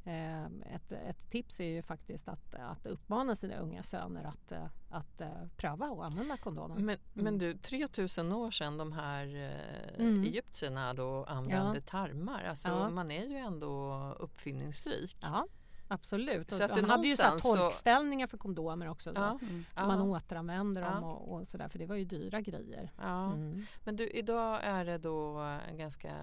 ett, 0.07 0.93
ett, 0.93 1.31
tips 1.31 1.61
är 1.61 1.65
ju 1.65 1.83
faktiskt 1.83 2.29
att, 2.29 2.55
att 2.55 2.87
uppmana 2.87 3.35
sina 3.35 3.57
unga 3.57 3.83
söner 3.83 4.25
att, 4.25 4.53
eh, 4.53 4.67
att 4.91 5.21
eh, 5.21 5.47
pröva 5.57 5.91
och 5.91 6.05
använda 6.05 6.37
kondomer. 6.37 6.75
Men, 6.75 6.85
mm. 6.85 6.99
men 7.13 7.39
du, 7.39 7.59
3000 7.59 8.33
år 8.33 8.51
sedan 8.51 8.79
de 8.79 8.93
här 8.93 9.27
eh, 9.27 10.01
mm. 10.05 10.23
egyptierna 10.23 10.95
då 10.95 11.25
använde 11.25 11.79
ja. 11.79 11.83
tarmar. 11.87 12.45
Alltså, 12.45 12.69
ja. 12.69 12.91
Man 12.91 13.11
är 13.11 13.25
ju 13.25 13.37
ändå 13.37 13.95
uppfinningsrik. 14.19 15.17
Ja. 15.21 15.47
Absolut. 15.89 16.51
Så 16.51 16.63
att 16.63 16.75
de 16.75 16.85
hade 16.85 17.09
ju 17.09 17.17
så 17.17 17.39
torkställningar 17.39 18.27
så... 18.27 18.31
för 18.31 18.39
kondomer 18.39 18.89
också. 18.89 19.15
Så. 19.15 19.21
Ja, 19.21 19.39
mm. 19.43 19.65
Man 19.75 19.99
ja. 19.99 20.05
återanvänder 20.05 20.83
dem 20.83 21.03
ja. 21.03 21.11
och, 21.11 21.33
och 21.33 21.47
sådär 21.47 21.69
för 21.69 21.79
det 21.79 21.87
var 21.87 21.97
ju 21.97 22.05
dyra 22.05 22.41
grejer. 22.41 22.93
Ja. 22.99 23.33
Mm. 23.33 23.67
Men 23.85 23.97
du, 23.97 24.09
idag 24.09 24.61
är 24.63 24.85
det 24.85 24.99
då 24.99 25.39
ganska 25.73 26.15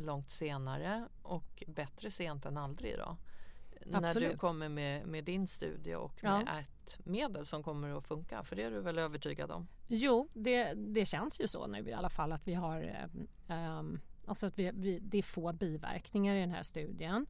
långt 0.00 0.30
senare 0.30 1.08
och 1.22 1.62
bättre 1.66 2.10
sent 2.10 2.46
än 2.46 2.56
aldrig 2.56 2.98
då? 2.98 3.16
Absolut. 3.92 4.14
När 4.14 4.20
du 4.20 4.36
kommer 4.36 4.68
med, 4.68 5.06
med 5.06 5.24
din 5.24 5.46
studie 5.46 5.94
och 5.94 6.24
med 6.24 6.48
ett 6.60 6.98
medel 7.04 7.46
som 7.46 7.62
kommer 7.62 7.98
att 7.98 8.06
funka. 8.06 8.42
För 8.42 8.56
det 8.56 8.62
är 8.62 8.70
du 8.70 8.80
väl 8.80 8.98
övertygad 8.98 9.50
om? 9.50 9.68
Jo, 9.88 10.28
det, 10.32 10.74
det 10.74 11.06
känns 11.06 11.40
ju 11.40 11.48
så 11.48 11.66
nu 11.66 11.88
i 11.88 11.92
alla 11.92 12.10
fall 12.10 12.32
att 12.32 12.48
vi 12.48 12.54
har 12.54 13.08
um, 13.48 14.00
Alltså 14.26 14.46
att 14.46 14.58
vi, 14.58 14.70
vi, 14.74 14.98
det 14.98 15.18
är 15.18 15.22
få 15.22 15.52
biverkningar 15.52 16.34
i 16.34 16.40
den 16.40 16.50
här 16.50 16.62
studien. 16.62 17.26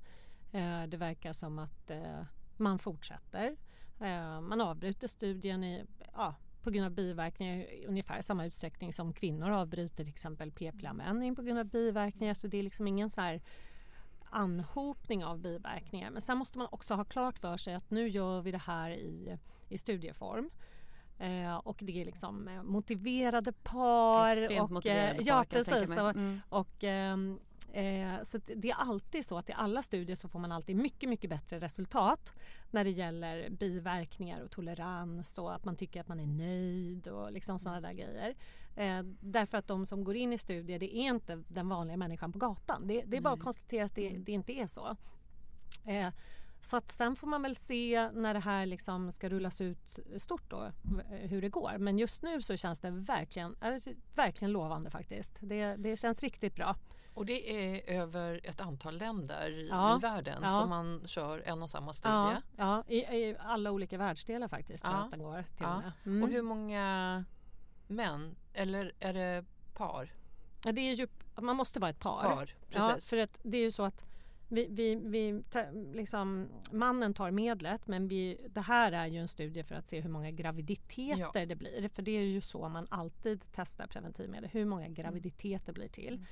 Eh, 0.53 0.83
det 0.83 0.97
verkar 0.97 1.33
som 1.33 1.59
att 1.59 1.91
eh, 1.91 2.23
man 2.57 2.79
fortsätter. 2.79 3.57
Eh, 4.01 4.41
man 4.41 4.61
avbryter 4.61 5.09
studien 5.09 5.65
i, 5.65 5.85
ja, 6.13 6.35
på 6.63 6.71
grund 6.71 6.87
av 6.87 6.93
biverkningar 6.93 7.57
i 7.57 7.87
ungefär 7.87 8.21
samma 8.21 8.47
utsträckning 8.47 8.93
som 8.93 9.13
kvinnor 9.13 9.51
avbryter 9.51 9.97
till 9.97 10.09
exempel 10.09 10.53
p-pillanvändning 10.53 11.37
på 11.37 11.43
grund 11.43 11.59
av 11.59 11.65
biverkningar. 11.65 12.35
Så 12.35 12.47
det 12.47 12.59
är 12.59 12.63
liksom 12.63 12.87
ingen 12.87 13.11
så 13.11 13.21
här 13.21 13.41
anhopning 14.31 15.25
av 15.25 15.39
biverkningar. 15.39 16.11
Men 16.11 16.23
sen 16.23 16.39
måste 16.39 16.59
man 16.59 16.69
också 16.71 16.95
ha 16.95 17.05
klart 17.05 17.39
för 17.39 17.57
sig 17.57 17.75
att 17.75 17.91
nu 17.91 18.09
gör 18.09 18.41
vi 18.43 18.51
det 18.51 18.59
här 18.59 18.91
i, 18.91 19.39
i 19.69 19.79
studieform. 19.79 20.51
Eh, 21.19 21.57
och 21.57 21.79
det 21.81 22.01
är 22.01 22.05
liksom 22.05 22.61
motiverade 22.65 23.53
par. 23.53 24.31
Extremt 24.31 24.63
och, 24.63 24.71
motiverade 24.71 25.15
par, 25.15 25.25
ja, 25.27 25.45
precis. 25.49 25.91
Och, 25.91 26.11
mm. 26.11 26.41
och 26.49 26.85
eh, 26.85 27.17
Eh, 27.73 28.23
så 28.23 28.39
det 28.39 28.71
är 28.71 28.75
alltid 28.75 29.27
så 29.27 29.39
att 29.39 29.49
i 29.49 29.53
alla 29.53 29.83
studier 29.83 30.17
så 30.17 30.29
får 30.29 30.39
man 30.39 30.53
alltid 30.53 30.77
mycket, 30.77 31.09
mycket 31.09 31.31
bättre 31.31 31.61
resultat 31.61 32.35
när 32.71 32.85
det 32.85 32.91
gäller 32.91 33.51
biverkningar 33.51 34.41
och 34.41 34.51
tolerans 34.51 35.39
och 35.39 35.55
att 35.55 35.65
man 35.65 35.77
tycker 35.77 36.01
att 36.01 36.09
man 36.09 36.21
är 36.21 36.27
nöjd 36.27 37.09
och 37.09 37.33
liksom 37.33 37.59
sådana 37.59 37.81
där 37.81 37.93
grejer. 37.93 38.35
Eh, 38.77 39.03
därför 39.21 39.59
att 39.59 39.69
de 39.69 39.87
som 39.87 40.05
går 40.05 40.17
in 40.17 40.33
i 40.33 40.39
studier, 40.39 40.79
det 40.79 40.97
är 40.97 41.09
inte 41.09 41.43
den 41.49 41.69
vanliga 41.69 41.97
människan 41.97 42.33
på 42.33 42.39
gatan. 42.39 42.87
Det, 42.87 43.03
det 43.07 43.17
är 43.17 43.21
bara 43.21 43.35
att 43.35 43.41
konstatera 43.41 43.85
att 43.85 43.95
det, 43.95 44.09
det 44.09 44.33
inte 44.33 44.53
är 44.53 44.67
så. 44.67 44.97
Eh, 45.87 46.13
så 46.61 46.77
att 46.77 46.91
sen 46.91 47.17
får 47.17 47.27
man 47.27 47.43
väl 47.43 47.57
se 47.57 48.11
när 48.13 48.35
det 48.35 48.41
här 48.41 48.67
liksom 48.67 49.13
ska 49.13 49.29
rullas 49.29 49.61
ut 49.61 49.99
stort 50.17 50.51
då, 50.51 50.73
hur 51.09 51.43
det 51.43 51.49
går. 51.49 51.79
Men 51.79 51.99
just 51.99 52.23
nu 52.23 52.43
så 52.43 52.57
känns 52.57 52.81
det 52.81 52.91
verkligen, 52.91 53.57
verkligen 54.15 54.53
lovande 54.53 54.91
faktiskt. 54.91 55.39
Det, 55.41 55.77
det 55.77 55.97
känns 55.97 56.23
riktigt 56.23 56.55
bra. 56.55 56.77
Och 57.17 57.27
det 57.27 57.51
är 57.51 57.91
över 58.01 58.41
ett 58.45 58.61
antal 58.61 58.99
länder 58.99 59.67
ja, 59.71 59.97
i 59.97 60.01
världen 60.01 60.39
ja. 60.43 60.49
som 60.49 60.69
man 60.69 61.03
kör 61.07 61.43
en 61.47 61.63
och 61.63 61.71
samma 61.71 61.93
studie? 61.93 62.37
Ja, 62.57 62.85
i, 62.89 62.97
i, 62.97 63.37
alla 63.41 63.71
olika 63.71 63.99
världsdelar 63.99 64.49
faktiskt. 64.49 64.85
Ja. 64.85 65.09
Den 65.11 65.21
går 65.21 65.43
till 65.43 65.67
ja. 65.67 65.83
Mm. 66.07 66.23
Och 66.23 66.29
hur 66.29 66.43
många 66.43 67.25
män, 67.87 68.37
eller 68.53 68.93
är 69.01 69.13
det 69.13 69.45
par? 69.75 70.13
Ja, 70.65 70.73
det 70.73 70.81
är 70.81 70.95
ju, 70.95 71.09
man 71.35 71.57
måste 71.57 71.81
vara 71.81 71.91
ett 71.91 72.01
par. 72.01 72.23
par 72.23 72.55
precis. 72.71 73.11
Ja, 73.13 73.17
för 73.17 73.17
att 73.17 73.41
det 73.43 73.59
är 73.59 73.63
ju 73.63 73.71
så 73.71 73.83
att 73.83 74.05
vi, 74.49 74.67
vi, 74.71 74.95
vi 74.95 75.43
liksom, 75.95 76.49
mannen 76.71 77.15
tar 77.15 77.31
medlet 77.31 77.87
men 77.87 78.09
vi, 78.09 78.41
det 78.49 78.61
här 78.61 78.93
är 78.93 79.07
ju 79.07 79.19
en 79.19 79.29
studie 79.29 79.63
för 79.63 79.75
att 79.75 79.89
se 79.89 80.01
hur 80.01 80.11
många 80.11 80.31
graviditeter 80.31 81.41
ja. 81.41 81.47
det 81.47 81.57
blir. 81.57 81.89
För 81.89 82.03
det 82.03 82.11
är 82.11 82.23
ju 82.23 82.41
så 82.41 82.69
man 82.69 82.87
alltid 82.91 83.45
testar 83.53 83.87
preventivmedel, 83.87 84.51
hur 84.53 84.65
många 84.65 84.89
graviditeter 84.89 85.73
blir 85.73 85.89
till. 85.89 86.25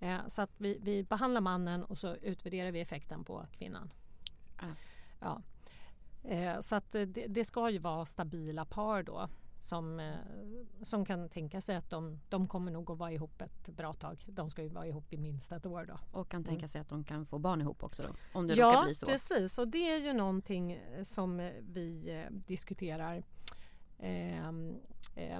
Eh, 0.00 0.26
så 0.26 0.42
att 0.42 0.50
vi, 0.56 0.78
vi, 0.82 1.02
behandlar 1.02 1.40
mannen 1.40 1.84
och 1.84 1.98
så 1.98 2.14
utvärderar 2.14 2.72
vi 2.72 2.80
effekten 2.80 3.24
på 3.24 3.46
kvinnan. 3.52 3.92
Mm. 4.62 4.74
Ja. 5.20 5.42
Eh, 6.22 6.60
så 6.60 6.76
att 6.76 6.90
det, 6.92 7.06
det, 7.06 7.44
ska 7.44 7.70
ju 7.70 7.78
vara 7.78 8.06
stabila 8.06 8.64
par 8.64 9.02
då 9.02 9.28
som, 9.58 10.00
eh, 10.00 10.14
som 10.82 11.04
kan 11.04 11.28
tänka 11.28 11.60
sig 11.60 11.76
att 11.76 11.90
de, 11.90 12.20
de 12.28 12.48
kommer 12.48 12.72
nog 12.72 12.90
att 12.90 12.98
vara 12.98 13.12
ihop 13.12 13.42
ett 13.42 13.68
bra 13.68 13.94
tag. 13.94 14.24
De 14.28 14.50
ska 14.50 14.62
ju 14.62 14.68
vara 14.68 14.86
ihop 14.86 15.12
i 15.12 15.16
minst 15.16 15.52
ett 15.52 15.66
år 15.66 15.84
då. 15.84 16.18
Och 16.18 16.28
kan 16.28 16.44
tänka 16.44 16.58
mm. 16.58 16.68
sig 16.68 16.80
att 16.80 16.88
de 16.88 17.04
kan 17.04 17.26
få 17.26 17.38
barn 17.38 17.60
ihop 17.60 17.82
också 17.82 18.02
då, 18.02 18.08
om 18.32 18.46
det 18.46 18.54
ja, 18.54 18.84
bli 18.84 18.94
så? 18.94 19.06
Ja 19.06 19.12
precis 19.12 19.58
och 19.58 19.68
det 19.68 19.90
är 19.90 19.98
ju 19.98 20.12
någonting 20.12 20.80
som 21.02 21.50
vi 21.60 22.26
diskuterar 22.30 23.16
eh, 23.16 23.22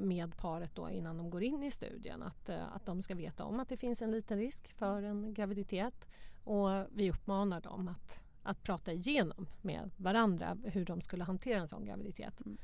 med 0.00 0.36
paret 0.36 0.74
då 0.74 0.90
innan 0.90 1.16
de 1.16 1.30
går 1.30 1.42
in 1.42 1.62
i 1.62 1.70
studien. 1.70 2.22
Att, 2.22 2.48
eh, 2.48 2.74
att 2.74 2.86
de 2.86 3.02
ska 3.02 3.14
veta 3.14 3.44
om 3.44 3.60
att 3.60 3.68
det 3.68 3.76
finns 3.76 4.02
en 4.02 4.10
liten 4.10 4.38
risk 4.38 4.68
för 4.68 5.02
en 5.02 5.34
graviditet 5.34 6.08
och 6.44 6.68
vi 6.94 7.10
uppmanar 7.10 7.60
dem 7.60 7.88
att, 7.88 8.20
att 8.42 8.62
prata 8.62 8.92
igenom 8.92 9.46
med 9.62 9.90
varandra 9.96 10.56
hur 10.64 10.84
de 10.84 11.00
skulle 11.00 11.24
hantera 11.24 11.60
en 11.60 11.68
sån 11.68 11.84
graviditet. 11.84 12.40
Mm. 12.40 12.58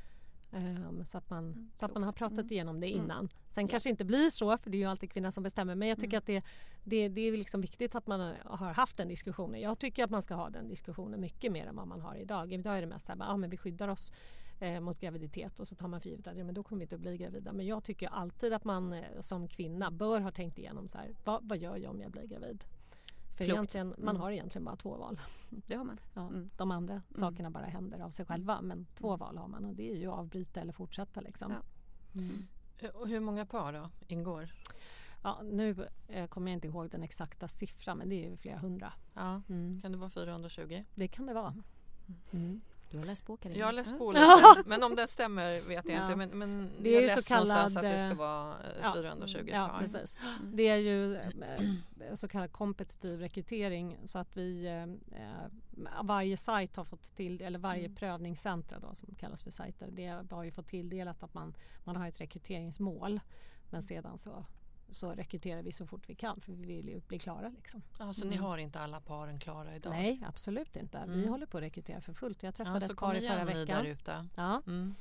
Um, 0.52 1.04
så, 1.04 1.18
att 1.18 1.30
man, 1.30 1.44
mm, 1.44 1.70
så 1.74 1.86
att 1.86 1.94
man 1.94 2.02
har 2.02 2.12
pratat 2.12 2.38
mm. 2.38 2.52
igenom 2.52 2.80
det 2.80 2.92
mm. 2.92 3.04
innan. 3.04 3.28
Sen 3.48 3.64
ja. 3.64 3.70
kanske 3.70 3.90
inte 3.90 4.04
blir 4.04 4.30
så, 4.30 4.58
för 4.58 4.70
det 4.70 4.76
är 4.76 4.78
ju 4.78 4.84
alltid 4.84 5.12
kvinnan 5.12 5.32
som 5.32 5.42
bestämmer. 5.42 5.74
Men 5.74 5.88
jag 5.88 5.98
tycker 5.98 6.16
mm. 6.16 6.18
att 6.18 6.26
det, 6.26 6.42
det, 6.84 7.08
det 7.08 7.20
är 7.20 7.32
liksom 7.36 7.60
viktigt 7.60 7.94
att 7.94 8.06
man 8.06 8.34
har 8.44 8.72
haft 8.72 8.96
den 8.96 9.08
diskussionen. 9.08 9.60
Jag 9.60 9.78
tycker 9.78 10.04
att 10.04 10.10
man 10.10 10.22
ska 10.22 10.34
ha 10.34 10.50
den 10.50 10.68
diskussionen 10.68 11.20
mycket 11.20 11.52
mer 11.52 11.66
än 11.66 11.76
vad 11.76 11.88
man 11.88 12.00
har 12.00 12.14
idag. 12.14 12.52
Idag 12.52 12.76
är 12.76 12.80
det 12.80 12.86
mest 12.86 13.06
så 13.06 13.12
här, 13.12 13.18
ja, 13.20 13.36
men 13.36 13.50
vi 13.50 13.56
skyddar 13.56 13.88
oss 13.88 14.12
eh, 14.60 14.80
mot 14.80 15.00
graviditet 15.00 15.60
och 15.60 15.68
så 15.68 15.74
tar 15.74 15.88
man 15.88 16.00
för 16.00 16.08
givet 16.08 16.26
att 16.26 16.38
ja, 16.38 16.44
men 16.44 16.54
då 16.54 16.62
kommer 16.62 16.80
vi 16.80 16.82
inte 16.82 16.94
att 16.94 17.00
bli 17.00 17.16
gravida. 17.16 17.52
Men 17.52 17.66
jag 17.66 17.84
tycker 17.84 18.08
alltid 18.08 18.52
att 18.52 18.64
man 18.64 18.92
eh, 18.92 19.20
som 19.20 19.48
kvinna 19.48 19.90
bör 19.90 20.20
ha 20.20 20.30
tänkt 20.30 20.58
igenom 20.58 20.88
så 20.88 20.98
här, 20.98 21.14
vad, 21.24 21.48
vad 21.48 21.58
gör 21.58 21.76
jag 21.76 21.90
om 21.90 22.00
jag 22.00 22.10
blir 22.10 22.26
gravid? 22.26 22.64
För 23.36 23.44
egentligen, 23.44 23.86
mm. 23.86 24.04
man 24.04 24.16
har 24.16 24.30
egentligen 24.30 24.64
bara 24.64 24.76
två 24.76 24.96
val. 24.96 25.20
Det 25.50 25.74
har 25.74 25.84
man. 25.84 26.00
Ja, 26.14 26.20
mm. 26.20 26.50
De 26.56 26.70
andra 26.70 26.94
mm. 26.94 27.04
sakerna 27.14 27.50
bara 27.50 27.64
händer 27.64 28.00
av 28.00 28.10
sig 28.10 28.26
själva 28.26 28.60
men 28.60 28.86
två 28.94 29.08
mm. 29.08 29.18
val 29.18 29.38
har 29.38 29.48
man 29.48 29.64
och 29.64 29.74
det 29.74 29.90
är 29.90 29.96
ju 29.96 30.06
att 30.06 30.18
avbryta 30.18 30.60
eller 30.60 30.72
fortsätta. 30.72 31.20
Liksom. 31.20 31.52
Ja. 31.52 31.62
Mm. 32.20 32.46
Och 32.94 33.08
hur 33.08 33.20
många 33.20 33.46
par 33.46 33.72
då 33.72 33.90
ingår? 34.06 34.48
Ja, 35.22 35.40
nu 35.44 35.88
eh, 36.08 36.26
kommer 36.26 36.50
jag 36.50 36.56
inte 36.56 36.66
ihåg 36.66 36.90
den 36.90 37.02
exakta 37.02 37.48
siffran 37.48 37.98
men 37.98 38.08
det 38.08 38.26
är 38.26 38.36
flera 38.36 38.58
hundra. 38.58 38.92
Ja. 39.14 39.42
Mm. 39.48 39.80
Kan 39.82 39.92
det 39.92 39.98
vara 39.98 40.10
420? 40.10 40.84
Det 40.94 41.08
kan 41.08 41.26
det 41.26 41.34
vara. 41.34 41.54
Mm. 42.30 42.60
Du 42.94 42.98
har 42.98 43.06
läst 43.06 43.26
på 43.26 43.36
Carina. 43.36 43.60
Jag 43.60 43.66
har 43.66 43.72
läst 43.72 43.98
på 43.98 44.12
lite, 44.12 44.62
men 44.66 44.82
om 44.82 44.96
det 44.96 45.06
stämmer 45.06 45.68
vet 45.68 45.88
jag 45.88 45.98
ja. 45.98 46.02
inte. 46.02 46.16
Men, 46.16 46.30
men 46.38 46.70
det 46.80 46.96
är 46.96 47.02
jag 47.02 47.22
så 47.22 47.28
kallad, 47.28 47.56
att 47.56 47.82
det 47.82 47.98
ska 47.98 48.14
vara 48.14 48.54
420 48.94 49.38
eh, 49.38 49.44
ja, 49.46 49.54
ja, 49.54 49.76
precis. 49.78 50.16
Mm. 50.22 50.56
Det 50.56 50.68
är 50.68 50.76
ju 50.76 51.16
eh, 51.16 52.14
så 52.14 52.28
kallad 52.28 52.52
kompetitiv 52.52 53.20
rekrytering 53.20 53.98
så 54.04 54.18
att 54.18 54.36
vi 54.36 54.66
eh, 54.66 54.86
varje 56.02 56.36
sajt 56.36 56.76
har 56.76 56.84
fått 56.84 57.16
till 57.16 57.42
eller 57.42 57.58
varje 57.58 57.84
mm. 57.84 57.94
prövningscentra 57.94 58.78
då 58.78 58.94
som 58.94 59.14
kallas 59.14 59.42
för 59.42 59.50
sajter 59.50 59.88
det 59.90 60.24
har 60.30 60.44
ju 60.44 60.50
fått 60.50 60.66
tilldelat 60.66 61.22
att 61.22 61.34
man, 61.34 61.54
man 61.84 61.96
har 61.96 62.08
ett 62.08 62.20
rekryteringsmål 62.20 63.20
men 63.70 63.82
sedan 63.82 64.18
så 64.18 64.44
så 64.94 65.10
rekryterar 65.12 65.62
vi 65.62 65.72
så 65.72 65.86
fort 65.86 66.02
vi 66.08 66.14
kan 66.14 66.40
för 66.40 66.52
vi 66.52 66.64
vill 66.64 66.88
ju 66.88 67.00
bli 67.00 67.18
klara. 67.18 67.48
Liksom. 67.48 67.82
Ja, 67.98 68.12
så 68.12 68.20
Mm. 68.22 68.30
ni 68.30 68.36
har 68.36 68.58
inte 68.58 68.80
alla 68.80 69.00
paren 69.00 69.38
klara 69.38 69.76
idag? 69.76 69.90
Nej, 69.92 70.22
absolut 70.26 70.76
inte. 70.76 71.04
Vi 71.06 71.14
Mm. 71.14 71.28
håller 71.28 71.46
på 71.46 71.56
att 71.58 71.62
rekrytera 71.64 72.00
för 72.00 72.12
fullt. 72.12 72.42
Jag 72.42 72.48
Ja, 72.52 72.56
träffade 72.56 72.80
så 72.86 72.92
ett 72.92 72.98
par 72.98 73.14
i 73.14 73.28
förra 73.28 73.44
veckan. 73.44 73.86
ute. 73.86 74.26
Ja, 74.36 74.62
Mm. 74.66 74.94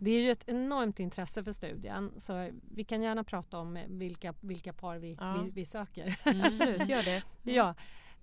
det 0.00 0.10
är 0.10 0.22
ju 0.22 0.30
ett 0.30 0.44
enormt 0.48 1.00
intresse 1.00 1.44
för 1.44 1.52
studien 1.52 2.12
så 2.16 2.50
vi 2.74 2.84
kan 2.84 3.02
gärna 3.02 3.24
prata 3.24 3.58
om 3.58 3.78
vilka, 3.88 4.34
vilka 4.40 4.72
par 4.72 4.96
vi, 4.98 5.16
Ja. 5.20 5.42
vi, 5.44 5.50
vi 5.50 5.64
söker. 5.64 6.18
Mm. 6.26 6.44
Absolut, 6.46 6.88
gör 6.88 7.02
det. 7.02 7.22
Ja, 7.52 7.74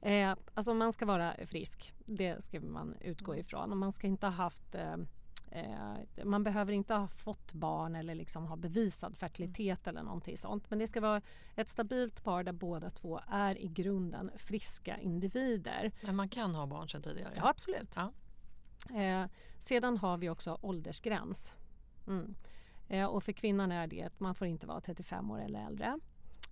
eh, 0.02 0.36
alltså 0.54 0.74
man 0.74 0.94
ska 0.94 1.06
vara 1.06 1.34
frisk. 1.46 1.94
Det 2.06 2.44
ska 2.44 2.60
man 2.60 2.96
utgå 3.02 3.36
ifrån. 3.36 3.72
Och 3.72 3.78
man 3.78 3.92
ska 3.92 4.08
inte 4.08 4.26
ha 4.28 4.34
haft 4.34 4.76
eh, 4.76 4.96
eh, 5.52 6.26
man 6.26 6.44
behöver 6.44 6.74
inte 6.74 6.94
ha 6.94 7.08
fått 7.08 7.54
barn 7.54 7.96
eller 7.96 8.16
liksom 8.16 8.46
ha 8.46 8.56
bevisad 8.56 9.18
fertilitet 9.18 9.88
eller 9.88 10.04
någonting 10.04 10.38
sånt. 10.38 10.70
Men 10.70 10.80
det 10.80 10.88
ska 10.88 11.02
vara 11.02 11.22
ett 11.56 11.70
stabilt 11.70 12.24
par 12.24 12.44
där 12.44 12.54
båda 12.54 12.90
två 12.90 13.20
är 13.28 13.58
i 13.58 13.68
grunden 13.68 14.32
friska 14.36 15.00
individer. 15.00 15.92
Men 16.02 16.16
man 16.16 16.30
kan 16.30 16.56
ha 16.56 16.66
barn 16.66 16.90
sedan 16.90 17.02
tidigare? 17.02 17.34
Ja, 17.36 17.50
absolut. 17.50 17.96
Ja. 17.96 18.12
Eh, 18.96 19.26
sedan 19.60 19.98
har 19.98 20.18
vi 20.18 20.30
också 20.30 20.58
åldersgräns. 20.62 21.54
Mm. 22.08 22.36
Eh, 22.88 23.06
och 23.06 23.24
för 23.24 23.32
kvinnan 23.32 23.72
är 23.72 23.88
det 23.88 24.04
att 24.04 24.20
man 24.20 24.36
får 24.36 24.48
inte 24.48 24.68
vara 24.68 24.82
35 24.82 25.32
år 25.32 25.42
eller 25.42 25.66
äldre. 25.66 26.00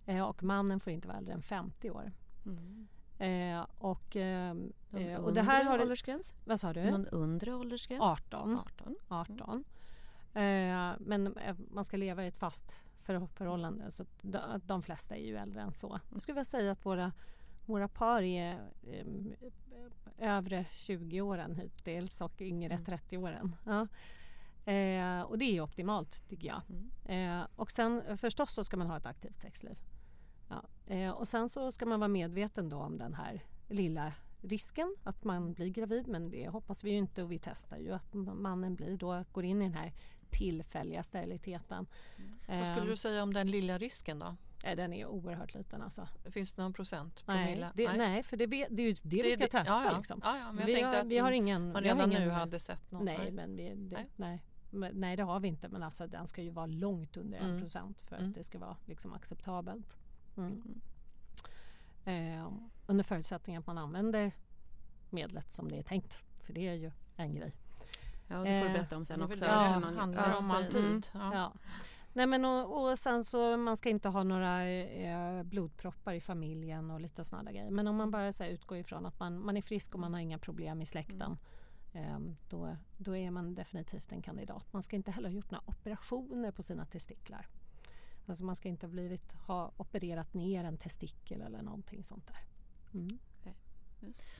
Eh, 0.05 0.21
och 0.21 0.43
mannen 0.43 0.79
får 0.79 0.93
inte 0.93 1.07
vara 1.07 1.17
äldre 1.17 1.33
än 1.33 1.41
50 1.41 1.91
år. 1.91 2.11
Mm. 2.45 2.87
Eh, 3.17 3.65
och, 3.77 4.15
eh, 4.15 4.53
Någon 4.53 5.23
och 5.23 5.33
det 5.33 5.41
här 5.41 5.63
har... 5.63 5.81
åldersgräns? 5.81 6.33
Vad 6.45 6.59
sa 6.59 6.73
du? 6.73 6.91
Någon 6.91 7.07
undre 7.07 7.55
åldersgräns? 7.55 8.01
18. 8.01 8.59
18. 8.59 8.95
18. 9.07 9.63
Eh, 10.33 10.91
men 10.99 11.37
eh, 11.37 11.55
man 11.71 11.83
ska 11.83 11.97
leva 11.97 12.25
i 12.25 12.27
ett 12.27 12.37
fast 12.37 12.83
för, 12.99 13.27
förhållande 13.27 13.91
så 13.91 14.05
de, 14.21 14.39
de 14.65 14.81
flesta 14.81 15.15
är 15.15 15.25
ju 15.25 15.37
äldre 15.37 15.61
än 15.61 15.71
så. 15.73 15.99
Jag 16.11 16.21
skulle 16.21 16.33
vilja 16.33 16.45
säga 16.45 16.71
att 16.71 16.85
våra, 16.85 17.11
våra 17.65 17.87
par 17.87 18.21
är 18.21 18.71
eh, 18.83 19.05
övre 20.17 20.65
20-åren 20.71 21.55
hittills 21.55 22.21
och 22.21 22.41
yngre 22.41 22.73
Mm. 22.73 22.85
30-åren. 22.85 23.55
Ja. 23.65 23.87
Eh, 24.71 25.21
och 25.21 25.37
det 25.37 25.45
är 25.57 25.61
optimalt 25.61 26.27
tycker 26.29 26.47
jag. 26.47 26.61
Mm. 26.69 27.41
Eh, 27.41 27.47
och 27.55 27.71
sen 27.71 28.17
förstås 28.17 28.53
så 28.53 28.63
ska 28.63 28.77
man 28.77 28.87
ha 28.87 28.97
ett 28.97 29.05
aktivt 29.05 29.41
sexliv. 29.41 29.77
Ja. 30.47 30.63
Eh, 30.87 31.09
och 31.11 31.27
sen 31.27 31.49
så 31.49 31.71
ska 31.71 31.85
man 31.85 31.99
vara 31.99 32.07
medveten 32.07 32.69
då 32.69 32.77
om 32.77 32.97
den 32.97 33.13
här 33.13 33.43
lilla 33.67 34.13
risken 34.41 34.95
att 35.03 35.23
man 35.23 35.53
blir 35.53 35.69
gravid 35.69 36.07
men 36.07 36.29
det 36.29 36.47
hoppas 36.49 36.83
vi 36.83 36.91
ju 36.91 36.97
inte 36.97 37.23
och 37.23 37.31
vi 37.31 37.39
testar 37.39 37.77
ju 37.77 37.91
att 37.93 38.13
mannen 38.13 38.75
blir 38.75 38.97
då, 38.97 39.23
går 39.31 39.43
in 39.45 39.61
i 39.61 39.65
den 39.65 39.73
här 39.73 39.93
tillfälliga 40.29 41.03
steriliteten. 41.03 41.85
Vad 42.47 42.65
skulle 42.65 42.81
Eh, 42.81 42.87
du 42.87 42.95
säga 42.95 43.23
om 43.23 43.33
den 43.33 43.51
lilla 43.51 43.77
risken 43.77 44.19
då? 44.19 44.35
eh, 44.65 44.75
den 44.75 44.93
är 44.93 45.05
oerhört 45.05 45.53
liten 45.53 45.81
alltså. 45.81 46.07
Finns 46.29 46.53
det 46.53 46.61
någon 46.61 46.73
procent? 46.73 47.23
Nej, 47.27 47.65
det, 47.75 47.93
nej. 47.93 48.23
för 48.23 48.37
det, 48.37 48.45
det 48.45 48.55
är 48.61 48.87
ju 48.87 48.93
det, 48.93 48.99
vi 49.01 49.21
Det 49.21 49.33
är 49.33 49.47
ska 49.47 49.47
testa 49.59 49.73
ja, 49.73 49.85
ja. 49.91 49.97
liksom. 49.97 50.19
Ja, 50.23 50.37
ja, 50.37 50.51
men 50.51 50.59
jag 50.59 50.75
vi, 50.75 50.81
har, 50.81 50.95
att 50.95 51.07
vi 51.07 51.17
har 51.17 51.31
ingen... 51.31 51.71
man 51.71 51.83
vi 51.83 51.89
har 51.89 51.95
redan 51.95 52.11
ingen, 52.11 52.23
nu 52.23 52.29
hade 52.29 52.59
sett 52.59 52.91
något. 52.91 53.03
Nej, 53.03 53.31
men 53.31 53.55
vi, 53.55 53.75
Nej. 53.75 54.09
nej. 54.15 54.43
Men, 54.71 54.91
nej, 54.95 55.15
det 55.15 55.23
har 55.23 55.39
vi 55.39 55.47
inte. 55.47 55.69
Men 55.69 55.83
alltså, 55.83 56.07
den 56.07 56.27
ska 56.27 56.41
ju 56.41 56.49
vara 56.49 56.65
långt 56.65 57.17
under 57.17 57.39
Mm. 57.39 57.55
1 57.55 57.61
procent 57.61 58.01
för 58.01 58.15
Mm. 58.15 58.29
att 58.29 58.35
det 58.35 58.43
ska 58.43 58.59
vara 58.59 58.77
liksom, 58.85 59.13
acceptabelt. 59.13 59.97
Mm. 60.37 60.61
Mm. 62.05 62.41
Eh, 62.41 62.51
under 62.87 63.03
förutsättning 63.03 63.55
att 63.55 63.67
man 63.67 63.77
använder 63.77 64.31
medlet 65.09 65.51
som 65.51 65.69
det 65.71 65.77
är 65.79 65.83
tänkt. 65.83 66.23
För 66.41 66.53
det 66.53 66.67
är 66.67 66.73
ju 66.73 66.91
en 67.15 67.35
grej. 67.35 67.55
Ja, 68.27 68.35
det 68.37 68.43
får 68.43 68.49
du 68.49 68.51
Eh, 68.67 68.73
berätta 68.73 68.97
om 68.97 69.05
sen 69.05 69.19
väl 69.19 69.29
också. 69.31 69.45
det 69.45 69.51
Ja, 69.51 69.79
man- 69.79 69.97
handlar 69.97 70.29
ja, 70.29 70.37
om 70.37 70.51
alltid. 70.51 70.85
Mm. 70.85 71.01
Ja. 71.13 71.33
Ja. 71.33 71.53
Nej, 72.13 72.25
men 72.27 72.45
och, 72.45 72.89
och 72.91 72.99
sen 72.99 73.23
så 73.23 73.57
man 73.57 73.77
ska 73.77 73.89
inte 73.89 74.09
ha 74.09 74.23
några 74.23 74.67
eh, 74.67 75.43
blodproppar 75.43 76.13
i 76.13 76.21
familjen 76.21 76.91
och 76.91 77.01
lite 77.01 77.23
sådana 77.23 77.51
grejer. 77.51 77.71
Men 77.71 77.87
om 77.87 77.95
man 77.95 78.11
bara 78.11 78.31
så 78.31 78.43
här, 78.43 78.51
utgår 78.51 78.77
ifrån 78.77 79.05
att 79.05 79.19
man, 79.19 79.45
man 79.45 79.57
är 79.57 79.61
frisk 79.61 79.93
och 79.93 79.99
man 79.99 80.13
har 80.13 80.21
inga 80.21 80.37
problem 80.37 80.81
i 80.81 80.85
släkten. 80.85 81.37
Eh, 81.93 82.19
då, 82.49 82.77
då 82.97 83.15
är 83.15 83.31
man 83.31 83.55
definitivt 83.55 84.11
en 84.11 84.21
kandidat. 84.21 84.73
Man 84.73 84.83
ska 84.83 84.95
inte 84.95 85.11
heller 85.11 85.29
ha 85.29 85.35
gjort 85.35 85.51
några 85.51 85.63
operationer 85.67 86.51
på 86.51 86.63
sina 86.63 86.85
testiklar. 86.85 87.47
Alltså 88.25 88.43
man 88.45 88.55
ska 88.55 88.69
inte 88.69 88.85
ha, 88.85 88.91
blivit, 88.91 89.33
ha 89.47 89.71
opererat 89.77 90.33
ner 90.33 90.63
en 90.63 90.77
testikel 90.77 91.41
eller 91.41 91.61
någonting 91.61 92.03
sånt 92.03 92.27
där. 92.27 92.37
Mm. 92.93 93.19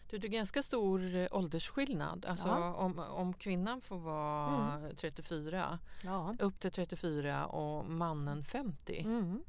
Du, 0.10 0.18
det 0.18 0.28
är 0.28 0.32
ganska 0.32 0.64
stor 0.64 1.16
eh, 1.16 1.28
åldersskillnad. 1.32 2.26
Alltså 2.26 2.48
Ja. 2.48 2.74
om, 2.74 3.00
om 3.00 3.34
kvinnan 3.34 3.82
får 3.82 4.00
vara 4.00 4.90
34, 4.98 5.80
Ja. 6.04 6.36
upp 6.40 6.60
till 6.60 6.72
34 6.72 7.46
och 7.48 7.86
mannen 7.90 8.44
50. 8.44 9.00
Mm. 9.00 9.44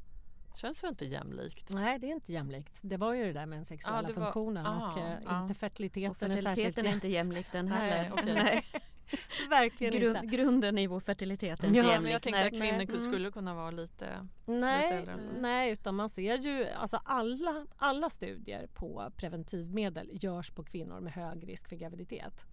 Känns 0.54 0.84
väl 0.84 0.90
inte 0.90 1.04
jämlikt? 1.06 1.70
Nej, 1.70 1.98
det 1.98 2.06
är 2.06 2.12
inte 2.12 2.32
jämlikt. 2.32 2.78
Det 2.82 2.96
var 2.96 3.14
ju 3.14 3.24
det 3.24 3.32
där 3.32 3.46
med 3.46 3.58
den 3.58 3.64
sexuella 3.64 4.02
det 4.08 4.12
var- 4.12 4.24
funktionen 4.24 4.66
ah, 4.66 4.92
och 4.92 4.98
eh, 4.98 5.18
ah. 5.26 5.42
inte 5.42 5.54
fertiliteten. 5.54 6.30
Och 6.30 6.36
är 6.36 6.42
särskilt 6.42 6.46
fertiliteten 6.74 6.86
är 6.86 6.94
inte 6.94 7.08
jämlik 7.08 7.46
den 7.52 7.66
Nej, 7.66 7.90
heller. 7.90 8.34
Nej. 8.42 8.64
Verkligen 9.50 9.92
Grund, 10.00 10.16
inte. 10.16 10.36
grunden 10.36 10.78
i 10.78 10.86
vår 10.86 11.00
fertilitet 11.00 11.60
är 11.62 11.66
inte 11.66 11.78
Ja, 11.78 11.90
jämlik. 11.92 12.14
jag 12.14 12.22
tänkte 12.22 12.44
att 12.44 12.50
kvinnor 12.50 12.82
Mm. 12.90 13.00
skulle 13.00 13.30
kunna 13.30 13.54
vara 13.54 13.70
lite... 13.70 14.26
Nej, 14.46 14.92
äldre 14.92 15.12
än 15.12 15.20
så. 15.20 15.28
nej, 15.40 15.72
utan 15.72 15.94
man 15.94 16.08
ser 16.08 16.36
ju 16.38 16.66
alltså 16.68 17.00
alla, 17.04 17.66
alla 17.76 18.10
studier 18.10 18.66
på 18.74 19.10
preventivmedel 19.16 20.08
görs 20.12 20.50
på 20.50 20.64
kvinnor 20.64 21.00
med 21.00 21.12
hög 21.12 21.48
risk 21.48 21.68
för 21.68 21.76
graviditet. 21.76 22.46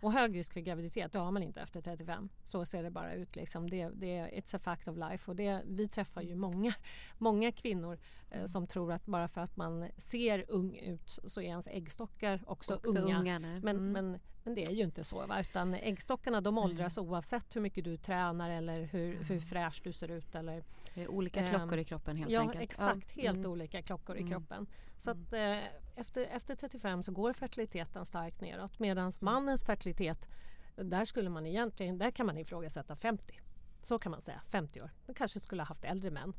Och 0.00 0.12
hög 0.12 0.36
risk 0.36 0.52
för 0.52 0.60
graviditet 0.60 1.12
det 1.12 1.18
har 1.18 1.30
man 1.30 1.42
inte 1.42 1.60
efter 1.60 1.80
35. 1.80 2.28
Så 2.42 2.64
ser 2.64 2.82
det 2.82 2.90
bara 2.90 3.14
ut. 3.14 3.36
Liksom. 3.36 3.70
Det, 3.70 3.88
det 3.94 4.16
är 4.16 4.26
it's 4.28 4.56
a 4.56 4.58
fact 4.58 4.88
of 4.88 4.96
life. 4.96 5.30
Och 5.30 5.36
det, 5.36 5.62
vi 5.66 5.88
träffar 5.88 6.22
ju 6.22 6.34
många, 6.34 6.72
många 7.18 7.52
kvinnor 7.52 7.98
som 8.46 8.66
tror 8.66 8.92
att 8.92 9.06
bara 9.06 9.28
för 9.28 9.40
att 9.40 9.56
man 9.56 9.88
ser 9.96 10.44
ung 10.48 10.76
ut 10.76 11.18
så 11.24 11.40
är 11.40 11.44
ens 11.44 11.66
äggstockar 11.68 12.42
också, 12.46 12.74
Också 12.74 12.98
unga. 12.98 13.18
unga, 13.18 13.38
nej. 13.38 13.60
Men, 13.62 13.76
Mm. 13.76 13.92
men, 13.92 14.20
men 14.44 14.54
det 14.54 14.64
är 14.64 14.70
ju 14.70 14.82
inte 14.84 15.04
så. 15.04 15.26
Va? 15.26 15.40
Utan 15.40 15.74
äggstockarna 15.74 16.40
de 16.40 16.58
åldras 16.58 16.98
oavsett 16.98 17.56
hur 17.56 17.60
mycket 17.60 17.84
du 17.84 17.96
tränar 17.96 18.50
eller 18.50 18.82
hur, 18.82 19.22
hur 19.24 19.40
fräsch 19.40 19.80
du 19.84 19.92
ser 19.92 20.08
ut. 20.10 20.34
Eller, 20.34 20.64
Det 20.94 21.02
är 21.02 21.08
olika 21.08 21.40
Ehm, 21.40 21.48
klockor 21.58 21.78
i 21.78 21.84
kroppen 21.84 22.16
helt 22.16 22.30
ja, 22.30 22.40
enkelt. 22.40 22.62
exakt. 22.64 23.10
Helt 23.10 23.38
Mm. 23.38 23.50
olika 23.50 23.82
klockor 23.82 24.16
i 24.16 24.20
Mm. 24.20 24.30
kroppen. 24.32 24.66
Så 24.98 25.10
att, 25.10 25.32
eh, 25.32 25.58
efter, 25.96 26.22
efter 26.22 26.54
35 26.56 27.02
så 27.02 27.12
går 27.12 27.32
fertiliteten 27.32 28.04
starkt 28.04 28.40
neråt 28.40 28.78
medan 28.78 29.12
mannens 29.20 29.64
fertilitet 29.64 30.28
där 30.76 31.04
skulle 31.04 31.30
man 31.30 31.46
egentligen, 31.46 31.98
där 31.98 32.10
kan 32.10 32.26
man 32.26 32.38
ifrågasätta 32.38 32.96
50. 32.96 33.40
Så 33.82 33.98
kan 33.98 34.10
man 34.12 34.20
säga, 34.20 34.40
50 34.48 34.80
år. 34.80 34.90
Man 35.06 35.14
kanske 35.14 35.40
skulle 35.40 35.62
ha 35.62 35.66
haft 35.66 35.84
äldre 35.84 36.10
män. 36.10 36.32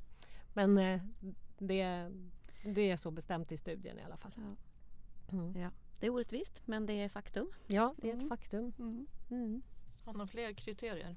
Men 0.53 0.77
eh, 0.77 1.01
det, 1.57 2.11
det 2.65 2.91
är 2.91 2.97
så 2.97 3.11
bestämt 3.11 3.51
i 3.51 3.57
studien 3.57 3.99
i 3.99 4.03
alla 4.03 4.17
fall. 4.17 4.31
Ja. 4.35 4.55
Mm. 5.37 5.59
Ja. 5.61 5.69
Det 5.99 6.07
är 6.07 6.11
orättvist 6.11 6.61
men 6.65 6.85
det 6.85 6.93
är 6.93 7.09
faktum. 7.09 7.51
Ja, 7.67 7.95
det 7.97 8.07
är 8.09 8.13
ett 8.13 8.17
Mm. 8.19 8.29
faktum. 8.29 8.73
Mm. 8.79 9.07
Mm. 9.31 9.61
Har 10.05 10.13
några 10.13 10.27
fler 10.27 10.53
kriterier? 10.53 11.15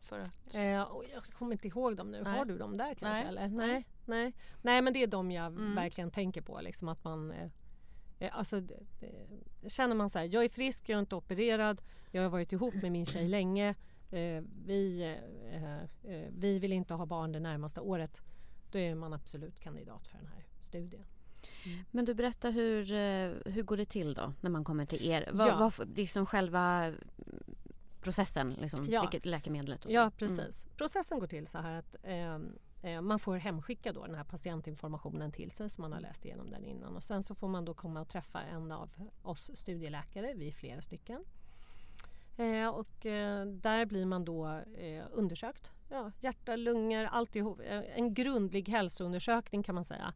För 0.00 0.18
att... 0.20 0.54
Eh, 0.54 0.62
jag 0.62 1.24
kommer 1.38 1.52
inte 1.52 1.68
ihåg 1.68 1.96
dem 1.96 2.10
nu. 2.10 2.22
Nej. 2.22 2.38
Har 2.38 2.44
du 2.44 2.58
dem 2.58 2.76
där 2.76 2.94
kanske? 2.94 3.24
Nej. 3.24 3.28
Eller? 3.28 3.48
Nej. 3.48 3.86
Nej. 4.06 4.32
Nej, 4.62 4.82
men 4.82 4.92
det 4.92 5.02
är 5.02 5.06
de 5.06 5.30
jag 5.30 5.46
Mm. 5.46 5.74
verkligen 5.74 6.10
tänker 6.10 6.42
på. 6.42 6.60
Liksom 6.60 6.88
att 6.88 7.04
man, 7.04 7.32
eh, 7.32 7.50
eh, 8.18 8.38
alltså, 8.38 8.60
det, 8.60 8.78
det, 9.60 9.70
känner 9.70 9.94
man 9.94 10.10
så 10.10 10.18
här, 10.18 10.26
jag 10.26 10.44
är 10.44 10.48
frisk, 10.48 10.88
jag 10.88 10.96
är 10.96 11.00
inte 11.00 11.16
opererad, 11.16 11.82
jag 12.10 12.22
har 12.22 12.28
varit 12.28 12.52
ihop 12.52 12.74
med 12.74 12.92
min 12.92 13.06
tjej 13.06 13.28
länge, 13.28 13.68
eh, 14.10 14.42
vi, 14.66 15.02
eh, 15.52 15.78
eh, 16.14 16.28
vi 16.38 16.58
vill 16.58 16.72
inte 16.72 16.94
ha 16.94 17.06
barn 17.06 17.32
det 17.32 17.40
närmaste 17.40 17.80
året. 17.80 18.22
Då 18.70 18.78
är 18.78 18.94
man 18.94 19.12
absolut 19.12 19.60
kandidat 19.60 20.06
för 20.06 20.18
den 20.18 20.26
här 20.26 20.44
studien. 20.60 21.04
Men 21.90 22.04
du 22.04 22.14
berättar 22.14 22.50
hur, 22.50 22.92
eh, 22.92 23.52
hur 23.52 23.62
går 23.62 23.76
det 23.76 23.84
till 23.84 24.14
då 24.14 24.32
när 24.40 24.50
man 24.50 24.64
kommer 24.64 24.86
till 24.86 25.08
er? 25.08 25.30
Vad, 25.32 25.48
Ja. 25.48 25.70
vad, 25.78 25.96
liksom 25.96 26.26
själva 26.26 26.84
mm, 26.84 26.96
processen, 28.02 28.52
liksom, 28.60 28.86
Ja. 28.86 29.00
vilket 29.00 29.26
läkemedlet 29.26 29.84
och 29.84 29.90
så. 29.90 29.94
Ja, 29.94 30.10
precis. 30.16 30.66
Processen 30.76 31.18
går 31.18 31.26
till 31.26 31.46
så 31.46 31.58
här 31.58 31.78
att 31.78 31.96
eh, 32.02 32.34
eh, 32.82 33.00
man 33.00 33.18
får 33.18 33.36
hemskicka 33.36 33.92
då 33.92 34.06
den 34.06 34.14
här 34.14 34.24
patientinformationen 34.24 35.32
till 35.32 35.50
sig 35.50 35.70
så 35.70 35.80
man 35.80 35.92
har 35.92 36.00
läst 36.00 36.24
igenom 36.24 36.50
den 36.50 36.64
innan 36.64 36.96
och 36.96 37.04
sen 37.04 37.22
så 37.22 37.34
får 37.34 37.48
man 37.48 37.64
då 37.64 37.74
komma 37.74 38.00
och 38.00 38.08
träffa 38.08 38.42
en 38.42 38.72
av 38.72 38.90
oss 39.22 39.50
studieläkare, 39.54 40.34
vi 40.36 40.48
är 40.48 40.52
flera 40.52 40.82
stycken. 40.82 41.24
Eh, 42.36 42.68
och 42.68 43.06
eh, 43.06 43.46
där 43.46 43.86
blir 43.86 44.06
man 44.06 44.24
då 44.24 44.48
eh, 44.78 45.04
undersökt. 45.12 45.72
Ja, 45.92 46.12
hjärta, 46.20 46.56
lungor, 46.56 47.04
alltihop. 47.04 47.60
Eh, 47.60 47.98
en 47.98 48.14
grundlig 48.14 48.68
hälsoundersökning 48.68 49.62
kan 49.62 49.74
man 49.74 49.84
säga. 49.84 50.12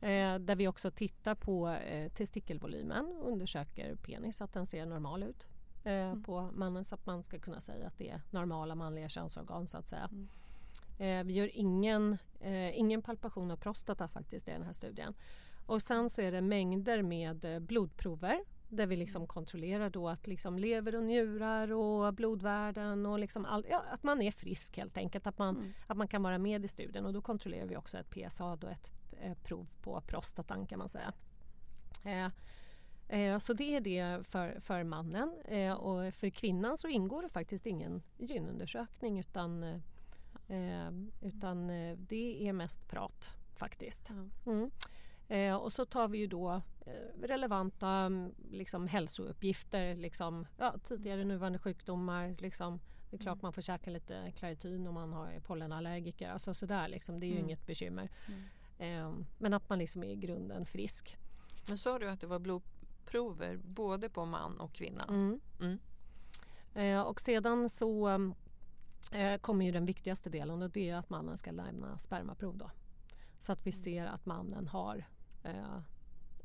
Eh, 0.00 0.38
där 0.38 0.56
vi 0.56 0.68
också 0.68 0.90
tittar 0.90 1.34
på 1.34 1.68
eh, 1.68 2.12
testikelvolymen 2.12 3.06
och 3.06 3.28
undersöker 3.32 3.96
penis, 3.96 4.42
att 4.42 4.52
den 4.52 4.66
ser 4.66 4.86
normal 4.86 5.22
ut 5.22 5.48
eh, 5.84 6.14
på 6.14 6.50
mannen 6.52 6.84
så 6.84 6.94
att 6.94 7.06
man 7.06 7.24
ska 7.24 7.38
kunna 7.38 7.60
säga 7.60 7.86
att 7.86 7.98
det 7.98 8.10
är 8.10 8.20
normala 8.30 8.74
manliga 8.74 9.08
könsorgan 9.08 9.66
så 9.66 9.78
att 9.78 9.86
säga. 9.86 10.10
Eh, 10.98 11.24
vi 11.24 11.32
gör 11.32 11.50
ingen, 11.56 12.18
ingen 12.72 13.02
palpation 13.02 13.50
av 13.50 13.56
prostata 13.56 14.08
faktiskt 14.08 14.48
i 14.48 14.50
den 14.50 14.62
här 14.62 14.72
studien. 14.72 15.14
Och 15.66 15.82
sen 15.82 16.10
så 16.10 16.22
är 16.22 16.32
det 16.32 16.40
mängder 16.40 17.02
med 17.02 17.62
blodprover 17.62 18.44
där 18.72 18.86
vi 18.86 18.96
liksom 18.96 19.26
kontrollerar 19.26 19.90
då 19.90 20.08
att 20.08 20.26
liksom 20.26 20.58
lever 20.58 20.94
och 20.94 21.04
njurar 21.04 21.72
och 21.72 22.14
blodvärden 22.14 23.06
och 23.06 23.18
liksom 23.18 23.44
all, 23.44 23.66
ja, 23.70 23.84
att 23.90 24.02
man 24.02 24.22
är 24.22 24.30
frisk 24.30 24.76
helt 24.76 24.96
enkelt. 24.98 25.26
Att 25.26 25.38
man, 25.38 25.56
Mm. 25.56 25.72
att 25.86 25.96
man 25.96 26.08
kan 26.08 26.22
vara 26.22 26.38
med 26.38 26.64
i 26.64 26.68
studien 26.68 27.06
och 27.06 27.12
då 27.12 27.22
kontrollerar 27.22 27.66
vi 27.66 27.76
också 27.76 27.98
ett 27.98 28.10
PSA 28.10 28.44
och 28.44 28.64
ett 28.64 28.92
eh, 29.20 29.34
prov 29.34 29.66
på 29.82 30.00
prostatan 30.00 30.66
kan 30.66 30.78
man 30.78 30.88
säga. 30.88 31.12
Eh, 32.04 32.30
eh, 33.20 33.38
så 33.38 33.52
det 33.52 33.76
är 33.76 33.80
det 33.80 34.26
för, 34.26 34.60
för 34.60 34.84
mannen 34.84 35.34
eh, 35.44 35.72
och 35.72 36.14
för 36.14 36.30
kvinnan 36.30 36.76
så 36.78 36.88
ingår 36.88 37.22
det 37.22 37.28
faktiskt 37.28 37.66
ingen 37.66 38.02
gynundersökning 38.18 39.18
utan, 39.18 39.62
eh, 40.48 40.90
utan 41.20 41.70
eh, 41.70 41.96
det 41.98 42.48
är 42.48 42.52
mest 42.52 42.88
prat 42.88 43.34
faktiskt. 43.56 44.10
Mm. 44.46 44.70
Eh, 45.32 45.54
och 45.54 45.72
så 45.72 45.84
tar 45.86 46.08
vi 46.08 46.18
ju 46.18 46.26
då 46.26 46.62
eh, 46.86 47.20
relevanta 47.22 47.88
mm, 47.88 48.34
liksom, 48.50 48.86
hälsouppgifter, 48.88 49.96
liksom, 49.96 50.46
ja, 50.58 50.74
tidigare 50.84 51.24
nuvarande 51.24 51.58
sjukdomar. 51.58 52.36
Liksom. 52.38 52.80
Det 53.10 53.16
är 53.16 53.20
klart 53.20 53.34
Mm. 53.34 53.42
man 53.42 53.52
får 53.52 53.62
käka 53.62 53.90
lite 53.90 54.32
Claritin 54.36 54.86
om 54.86 54.94
man 54.94 55.12
har 55.12 55.40
pollenallergiker. 55.40 56.30
Alltså 56.30 56.54
sådär, 56.54 56.88
liksom. 56.88 57.20
Det 57.20 57.26
är 57.26 57.28
ju 57.28 57.34
Mm. 57.34 57.44
inget 57.44 57.66
bekymmer. 57.66 58.10
Mm. 58.28 58.40
Eh, 59.18 59.24
men 59.38 59.54
att 59.54 59.68
man 59.68 59.78
liksom 59.78 60.04
är 60.04 60.08
i 60.10 60.16
grunden 60.16 60.66
frisk. 60.66 61.16
Men 61.68 61.76
sa 61.78 61.98
du 61.98 62.08
att 62.08 62.20
det 62.20 62.26
var 62.26 62.38
blodprover 62.38 63.56
både 63.56 64.08
på 64.10 64.24
man 64.24 64.60
och 64.60 64.72
kvinna? 64.72 65.04
Mm. 65.04 65.40
Mm. 65.60 65.78
Eh, 66.74 67.00
och 67.00 67.20
sedan 67.20 67.68
så 67.68 68.08
eh, 69.12 69.36
kommer 69.40 69.64
ju 69.66 69.72
den 69.72 69.86
viktigaste 69.86 70.30
delen 70.30 70.62
och 70.62 70.70
det 70.70 70.90
är 70.90 70.96
att 70.96 71.10
mannen 71.10 71.36
ska 71.38 71.50
lämna 71.50 71.98
spermaprov 71.98 72.56
då. 72.58 72.70
Så 73.38 73.52
att 73.52 73.66
vi 73.66 73.72
ser 73.72 74.06
att 74.06 74.26
mannen 74.26 74.68
har 74.68 75.04
eh, 75.44 75.80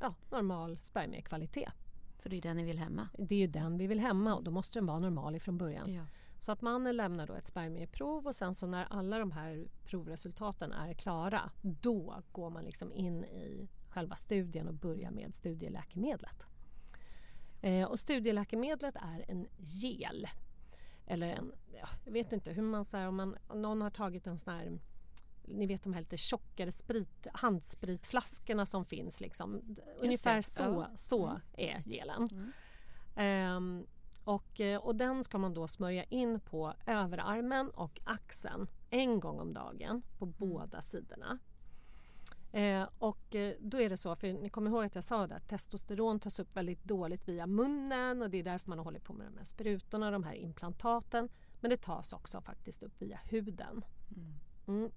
ja, 0.00 0.14
normal 0.30 0.78
spermiekvalitet. 0.82 1.72
För 2.18 2.30
det 2.30 2.36
är 2.36 2.42
den 2.42 2.56
ni 2.56 2.64
vill 2.64 2.78
hemma. 2.78 3.08
Det 3.18 3.34
är 3.34 3.38
ju 3.38 3.46
den 3.46 3.78
vi 3.78 3.86
vill 3.86 4.00
hemma 4.00 4.34
och 4.34 4.44
då 4.44 4.50
måste 4.50 4.78
den 4.78 4.86
vara 4.86 4.98
normal 4.98 5.36
ifrån 5.36 5.58
början. 5.58 5.92
Ja. 5.92 6.04
Så 6.38 6.52
att 6.52 6.60
mannen 6.60 6.96
lämnar 6.96 7.26
då 7.26 7.34
ett 7.34 7.46
spermieprov 7.46 8.26
och 8.26 8.34
sen 8.34 8.54
så 8.54 8.66
när 8.66 8.86
alla 8.90 9.18
de 9.18 9.32
här 9.32 9.68
provresultaten 9.84 10.72
är 10.72 10.94
klara 10.94 11.50
då 11.62 12.22
går 12.32 12.50
man 12.50 12.64
liksom 12.64 12.92
in 12.92 13.24
i 13.24 13.68
själva 13.88 14.16
studien 14.16 14.68
och 14.68 14.74
börjar 14.74 15.10
med 15.10 15.34
studieläkemedlet. 15.34 16.46
Eh, 17.60 17.88
och 17.88 17.98
studieläkemedlet 17.98 18.96
är 18.96 19.24
en 19.28 19.48
gel. 19.58 20.26
Eller 21.06 21.28
en, 21.28 21.52
ja, 21.72 21.88
jag 22.04 22.12
vet 22.12 22.32
inte 22.32 22.52
hur 22.52 22.62
man 22.62 22.84
säger 22.84 23.08
om, 23.08 23.16
man, 23.16 23.36
någon 23.54 23.82
har 23.82 23.90
tagit 23.90 24.26
en 24.26 24.38
sån 24.38 24.54
här 24.54 24.78
ni 25.50 25.66
vet 25.66 25.82
de 25.82 25.92
här 25.92 26.00
lite 26.00 26.16
tjockare 26.16 26.72
sprit, 26.72 27.26
handspritflaskorna 27.32 28.66
som 28.66 28.84
finns. 28.84 29.20
Liksom. 29.20 29.76
Ungefär 29.98 30.36
det, 30.36 30.42
så, 30.42 30.62
ja. 30.62 30.90
så 30.96 31.26
Mm. 31.26 31.40
är 31.56 31.82
gelen. 31.82 32.28
Mm. 32.32 32.52
Ehm, 33.16 33.86
och, 34.24 34.60
eh, 34.60 34.80
och 34.80 34.96
den 34.96 35.24
ska 35.24 35.38
man 35.38 35.54
då 35.54 35.68
smörja 35.68 36.04
in 36.04 36.40
på 36.40 36.74
överarmen 36.86 37.70
och 37.70 38.00
axeln 38.04 38.66
en 38.90 39.20
gång 39.20 39.40
om 39.40 39.52
dagen 39.54 40.02
på 40.18 40.26
båda 40.26 40.80
sidorna. 40.80 41.38
Eh, 42.52 42.88
och 42.98 43.36
då 43.60 43.80
är 43.80 43.90
det 43.90 43.96
så, 43.96 44.14
för 44.16 44.32
ni 44.32 44.48
kommer 44.48 44.70
ihåg 44.70 44.84
att 44.84 44.94
jag 44.94 45.04
sa 45.04 45.26
det 45.26 45.34
att 45.34 45.48
testosteron 45.48 46.20
tas 46.20 46.40
upp 46.40 46.56
väldigt 46.56 46.84
dåligt 46.84 47.28
via 47.28 47.46
munnen 47.46 48.22
och 48.22 48.30
det 48.30 48.38
är 48.38 48.42
därför 48.42 48.68
man 48.68 48.78
har 48.78 48.84
hållit 48.84 49.04
på 49.04 49.12
med 49.12 49.26
de 49.26 49.36
här 49.36 49.44
sprutorna, 49.44 50.10
de 50.10 50.24
här 50.24 50.34
implantaten. 50.34 51.28
Men 51.60 51.70
det 51.70 51.76
tas 51.76 52.12
också 52.12 52.40
faktiskt 52.40 52.82
upp 52.82 53.02
via 53.02 53.20
huden. 53.24 53.84
Mm. 54.16 54.34
Mm. 54.66 54.90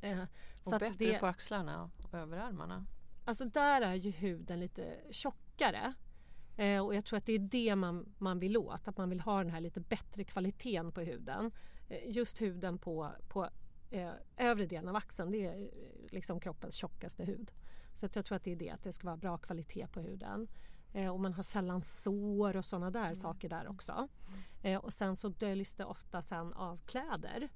Eh, 0.00 0.22
Och 0.64 0.80
bättre 0.80 0.94
det- 0.98 1.18
på 1.18 1.26
axlarna 1.26 1.90
och 2.02 2.14
överarmarna? 2.14 2.86
Alltså 3.24 3.44
där 3.44 3.80
är 3.82 3.94
ju 3.94 4.10
huden 4.10 4.60
lite 4.60 4.96
tjockare. 5.10 5.94
Eh, 6.56 6.84
och 6.86 6.94
jag 6.94 7.04
tror 7.04 7.16
att 7.16 7.26
det 7.26 7.32
är 7.32 7.38
det 7.38 7.76
man, 7.76 8.14
man 8.18 8.38
vill 8.38 8.56
åt, 8.56 8.88
att 8.88 8.96
man 8.96 9.10
vill 9.10 9.20
ha 9.20 9.38
den 9.38 9.50
här 9.50 9.60
lite 9.60 9.80
bättre 9.80 10.24
kvaliteten 10.24 10.92
på 10.92 11.00
huden. 11.00 11.50
Eh, 11.88 12.10
just 12.10 12.40
huden 12.40 12.78
på, 12.78 13.12
på 13.28 13.48
eh, 13.90 14.10
övre 14.36 14.66
delen 14.66 14.88
av 14.88 14.96
axeln, 14.96 15.30
det 15.30 15.44
är 15.46 15.60
eh, 15.62 15.68
liksom 16.10 16.40
kroppens 16.40 16.74
tjockaste 16.74 17.24
hud. 17.24 17.52
Så 17.94 18.08
jag 18.14 18.24
tror 18.24 18.36
att 18.36 18.44
det 18.44 18.52
är 18.52 18.56
det, 18.56 18.70
att 18.70 18.82
det 18.82 18.92
ska 18.92 19.06
vara 19.06 19.16
bra 19.16 19.38
kvalitet 19.38 19.86
på 19.86 20.00
huden. 20.00 20.48
Eh, 20.92 21.08
och 21.12 21.20
man 21.20 21.32
har 21.34 21.42
sällan 21.42 21.82
sår 21.82 22.56
och 22.56 22.64
sådana 22.64 22.90
där 22.90 23.14
saker 23.14 23.48
där 23.48 23.68
också. 23.68 24.08
Eh, 24.62 24.78
och 24.80 24.92
sen 24.92 25.16
så 25.16 25.28
döljs 25.28 25.74
det 25.74 25.84
ofta 25.84 26.22
sen 26.22 26.52
av 26.52 26.80
kläder. 26.86 27.48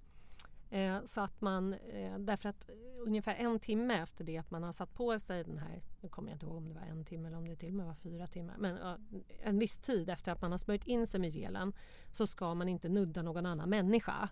Eh, 0.70 0.98
så 1.04 1.20
att 1.20 1.40
man, 1.40 1.72
eh, 1.72 2.18
därför 2.18 2.48
att 2.48 2.70
ungefär 3.06 3.34
en 3.34 3.58
timme 3.58 3.94
efter 3.94 4.24
det 4.24 4.38
att 4.38 4.50
man 4.50 4.62
har 4.62 4.72
satt 4.72 4.94
på 4.94 5.18
sig 5.18 5.44
den 5.44 5.58
här, 5.58 5.82
nu 6.00 6.08
kommer 6.08 6.28
jag 6.28 6.34
inte 6.34 6.46
ihåg 6.46 6.56
om 6.56 6.68
det 6.68 6.74
var 6.74 6.82
en 6.82 7.04
timme 7.04 7.28
eller 7.28 7.38
om 7.38 7.48
det 7.48 7.56
till 7.56 7.68
och 7.68 7.74
med 7.74 7.86
var 7.86 7.94
fyra 7.94 8.26
timmar, 8.26 8.56
men 8.58 8.78
en 9.42 9.58
viss 9.58 9.78
tid 9.78 10.10
efter 10.10 10.32
att 10.32 10.42
man 10.42 10.50
har 10.50 10.58
smörjt 10.58 10.86
in 10.86 11.06
sig 11.06 11.20
med 11.20 11.30
gelen 11.30 11.72
så 12.12 12.26
ska 12.26 12.54
man 12.54 12.68
inte 12.68 12.88
nudda 12.88 13.22
någon 13.22 13.46
annan 13.46 13.70
människa. 13.70 14.28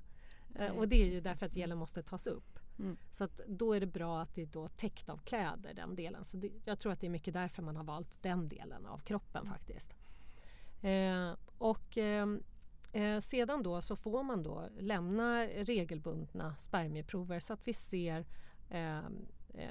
Eh, 0.54 0.60
Nej, 0.60 0.70
och 0.70 0.88
det 0.88 1.02
är 1.02 1.10
ju 1.14 1.20
därför 1.20 1.46
att 1.46 1.54
gelen 1.54 1.78
måste 1.78 2.02
tas 2.02 2.26
upp. 2.26 2.58
Mm. 2.78 2.96
Så 3.10 3.24
att 3.24 3.40
då 3.46 3.72
är 3.72 3.80
det 3.80 3.86
bra 3.86 4.20
att 4.20 4.34
det 4.34 4.42
är 4.42 4.46
då 4.46 4.68
täckt 4.68 5.08
av 5.10 5.16
kläder, 5.16 5.74
den 5.74 5.94
delen. 5.94 6.24
Så 6.24 6.36
det, 6.36 6.50
jag 6.64 6.78
tror 6.78 6.92
att 6.92 7.00
det 7.00 7.06
är 7.06 7.10
mycket 7.10 7.34
därför 7.34 7.62
man 7.62 7.76
har 7.76 7.84
valt 7.84 8.22
den 8.22 8.48
delen 8.48 8.86
av 8.86 8.98
kroppen 8.98 9.46
faktiskt. 9.46 9.94
Eh, 10.82 11.32
och 11.58 11.98
ehm, 11.98 12.42
Eh, 12.92 13.18
sedan 13.18 13.62
då 13.62 13.80
så 13.82 13.96
får 13.96 14.22
man 14.22 14.42
då 14.42 14.68
lämna 14.78 15.44
regelbundna 15.46 16.56
spermieprover 16.56 17.38
så 17.40 17.52
att 17.52 17.68
vi 17.68 17.72
ser 17.72 18.26
eh, 18.70 18.98
eh, 19.54 19.68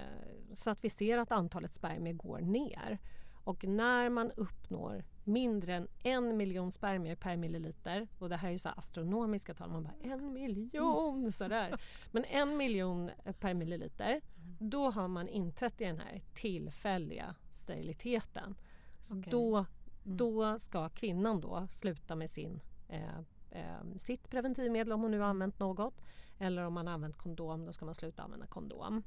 så 0.53 0.69
att 0.71 0.83
vi 0.83 0.89
ser 0.89 1.17
att 1.17 1.31
antalet 1.31 1.73
spermier 1.73 2.13
går 2.13 2.39
ner. 2.39 2.97
Och 3.43 3.63
när 3.63 4.09
man 4.09 4.31
uppnår 4.31 5.03
mindre 5.23 5.75
än 5.75 5.87
en 6.03 6.37
miljon 6.37 6.71
spermier 6.71 7.15
per 7.15 7.37
milliliter 7.37 8.07
och 8.19 8.29
det 8.29 8.35
här 8.35 8.47
är 8.47 8.51
ju 8.51 8.59
så 8.59 8.69
astronomiska 8.69 9.53
tal, 9.53 9.69
man 9.71 9.83
bara 9.83 9.93
en 10.01 10.33
miljon 10.33 11.31
sådär. 11.31 11.79
Men 12.11 12.25
en 12.25 12.57
miljon 12.57 13.11
per 13.39 13.53
milliliter, 13.53 14.21
då 14.59 14.89
har 14.91 15.07
man 15.07 15.27
inträtt 15.27 15.81
i 15.81 15.85
den 15.85 15.99
här 15.99 16.21
tillfälliga 16.33 17.35
steriliteten. 17.51 18.55
Så 19.01 19.19
Okej. 19.19 19.31
då, 19.31 19.65
Mm. 20.05 20.17
då 20.17 20.59
ska 20.59 20.89
kvinnan 20.89 21.41
då 21.41 21.67
sluta 21.69 22.15
med 22.15 22.29
sin, 22.29 22.59
eh, 22.89 23.17
eh, 23.51 23.97
sitt 23.97 24.29
preventivmedel 24.29 24.93
om 24.93 25.01
hon 25.01 25.11
nu 25.11 25.19
har 25.19 25.27
använt 25.27 25.59
något. 25.59 26.01
Eller 26.39 26.61
om 26.63 26.73
man 26.73 26.87
har 26.87 26.93
använt 26.93 27.17
kondom, 27.17 27.65
då 27.65 27.73
ska 27.73 27.85
man 27.85 27.95
sluta 27.95 28.23
använda 28.23 28.45
kondom. 28.47 29.03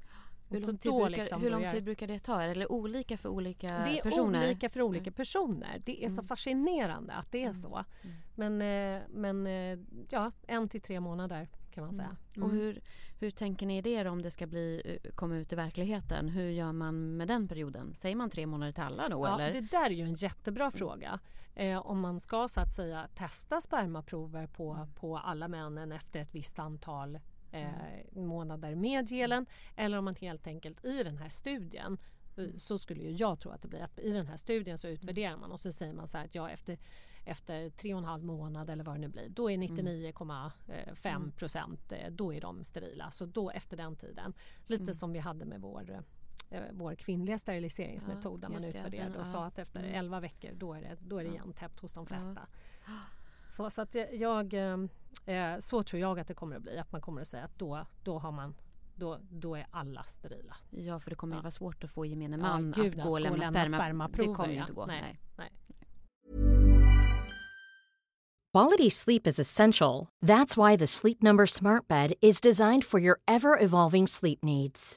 Hur, 0.48 0.60
lång 0.60 0.64
så 0.66 0.76
tid, 0.76 0.92
brukar, 0.92 1.10
liksom 1.10 1.42
hur 1.42 1.50
lång 1.50 1.70
tid 1.70 1.84
brukar 1.84 2.06
det 2.06 2.18
ta? 2.18 2.38
Det 2.40 2.66
olika 2.66 3.18
för 3.18 3.28
olika 3.28 3.66
det 3.66 3.98
är 3.98 4.02
personer? 4.02 4.44
olika 4.46 4.68
för 4.68 4.82
olika 4.82 5.02
Mm. 5.02 5.12
personer. 5.12 5.82
Det 5.84 6.04
är 6.04 6.08
så 6.08 6.20
Mm. 6.20 6.24
fascinerande 6.24 7.12
att 7.12 7.32
det 7.32 7.38
är 7.38 7.42
Mm. 7.42 7.54
så. 7.54 7.84
Mm. 8.02 8.16
Men, 8.34 8.62
eh, 8.62 9.02
men 9.10 9.46
eh, 9.46 9.78
ja, 10.10 10.32
en 10.46 10.68
till 10.68 10.80
tre 10.80 11.00
månader 11.00 11.48
kan 11.70 11.84
man 11.84 11.94
säga. 11.94 12.16
Och 12.42 12.50
hur, 12.50 12.80
hur 13.18 13.30
tänker 13.30 13.66
ni 13.66 13.82
det 13.82 14.08
om 14.08 14.22
det 14.22 14.30
ska 14.30 14.46
bli, 14.46 14.98
komma 15.14 15.36
ut 15.36 15.52
i 15.52 15.56
verkligheten? 15.56 16.28
Hur 16.28 16.48
gör 16.50 16.72
man 16.72 17.16
med 17.16 17.28
den 17.28 17.48
perioden? 17.48 17.94
Säger 17.96 18.16
man 18.16 18.30
tre 18.30 18.46
månader 18.46 18.72
till 18.72 18.82
alla 18.82 19.08
då 19.08 19.26
Ja, 19.26 19.34
eller? 19.34 19.52
det 19.52 19.60
där 19.70 19.86
är 19.86 19.90
ju 19.94 20.04
en 20.04 20.14
jättebra 20.14 20.70
fråga. 20.70 21.18
Eh, 21.54 21.78
om 21.86 22.00
man 22.00 22.20
ska 22.20 22.48
så 22.48 22.60
att 22.60 22.72
säga 22.72 23.08
testa 23.14 23.60
spermaprover 23.60 24.46
på, 24.46 24.72
Mm. 24.72 24.92
på 24.94 25.18
alla 25.18 25.48
männen 25.48 25.92
efter 25.92 26.20
ett 26.20 26.34
visst 26.34 26.58
antal 26.58 27.14
eh, 27.52 27.74
Mm. 28.12 28.26
månader 28.26 28.74
med 28.74 29.08
gelen 29.08 29.46
eller 29.76 29.98
om 29.98 30.04
man 30.04 30.14
helt 30.14 30.46
enkelt 30.46 30.84
i 30.84 31.02
den 31.02 31.18
här 31.18 31.28
studien 31.28 31.98
eh, 32.36 32.44
Mm. 32.44 32.58
så 32.58 32.78
skulle 32.78 33.02
ju 33.02 33.10
jag 33.10 33.40
tro 33.40 33.50
att 33.50 33.62
det 33.62 33.68
blir 33.68 33.82
att 33.82 33.98
i 33.98 34.12
den 34.12 34.26
här 34.26 34.36
studien 34.36 34.78
så 34.78 34.88
utvärderar 34.88 35.36
man 35.36 35.52
och 35.52 35.60
så 35.60 35.72
säger 35.72 35.94
man 35.94 36.08
så 36.08 36.18
här 36.18 36.24
att 36.24 36.34
ja, 36.34 36.50
efter, 36.50 36.78
efter 37.26 37.70
tre 37.70 37.94
och 37.94 37.98
en 37.98 38.04
halv 38.04 38.24
månad 38.24 38.70
eller 38.70 38.84
vad 38.84 38.94
det 38.94 39.00
nu 39.00 39.08
blir 39.08 39.28
då 39.28 39.50
är 39.50 39.56
99,5 39.56 41.16
Mm. 41.16 41.32
procent 41.32 41.92
eh, 41.92 42.10
då 42.10 42.34
är 42.34 42.40
de 42.40 42.64
sterila. 42.64 43.10
Så 43.10 43.26
då 43.26 43.50
efter 43.50 43.76
den 43.76 43.96
tiden 43.96 44.32
lite 44.66 44.82
Mm. 44.82 44.94
som 44.94 45.12
vi 45.12 45.18
hade 45.18 45.44
med 45.44 45.60
vår 45.60 45.90
eh, 45.90 46.00
vår 46.72 46.94
kvinnliga 46.94 47.38
steriliseringsmetod 47.38 48.40
där 48.40 48.48
man 48.48 48.64
utvärderade 48.64 48.96
den, 49.08 49.14
och 49.14 49.20
ja. 49.20 49.24
sa 49.24 49.44
att 49.44 49.58
efter 49.58 49.80
Mm. 49.80 49.94
11 49.94 50.20
veckor 50.20 50.50
då 50.54 50.72
är 50.74 50.80
det, 50.80 50.96
då 51.00 51.18
är 51.18 51.24
det 51.24 51.28
Ja. 51.30 51.34
igentäppt 51.34 51.80
hos 51.80 51.92
de 51.92 52.06
Ja. 52.10 52.16
flesta. 52.16 52.40
Så, 53.50 53.70
så, 53.70 53.82
att 53.82 53.94
jag- 53.94 54.14
jag, 54.14 54.54
eh, 55.26 55.58
så 55.58 55.82
tror 55.82 56.00
jag 56.00 56.18
att 56.20 56.28
det 56.28 56.34
kommer 56.34 56.56
att 56.56 56.62
bli, 56.62 56.78
att 56.78 56.92
man 56.92 57.00
kommer 57.00 57.20
att 57.20 57.26
säga 57.28 57.44
att 57.44 57.58
då, 57.58 57.86
då, 58.04 58.18
har 58.18 58.32
man, 58.32 58.54
då, 58.94 59.18
då 59.30 59.54
är 59.56 59.66
alla 59.70 60.02
sterila. 60.02 60.56
Ja, 60.70 61.00
för 61.00 61.10
det 61.10 61.16
kommer 61.16 61.34
ju 61.34 61.38
Ja. 61.38 61.42
vara 61.42 61.50
svårt 61.50 61.84
att 61.84 61.90
få 61.90 62.06
gemene 62.06 62.36
Ja, 62.36 62.42
man 62.42 62.72
gud, 62.72 62.98
att 62.98 63.04
gå 63.04 63.10
och 63.10 63.20
lämna, 63.20 63.44
sperma. 63.44 63.66
spermaprover, 63.66 64.28
Det 64.28 64.34
kommer 64.34 64.54
ja. 64.54 64.60
inte 64.62 64.72
gå. 64.72 64.86
Nej. 64.86 65.00
Nej. 65.02 65.20
Nej. 65.36 65.50
Quality 68.52 68.90
sleep 68.90 69.26
is 69.26 69.38
essential. 69.38 70.06
That's 70.26 70.56
why 70.56 70.76
the 70.78 70.86
Sleep 70.86 71.22
Number 71.22 71.46
Smart 71.46 71.88
Bed 71.88 72.12
is 72.20 72.40
designed 72.40 72.84
for 72.84 73.00
your 73.00 73.16
ever 73.26 73.62
evolving 73.62 74.08
sleep 74.08 74.38
needs. 74.42 74.96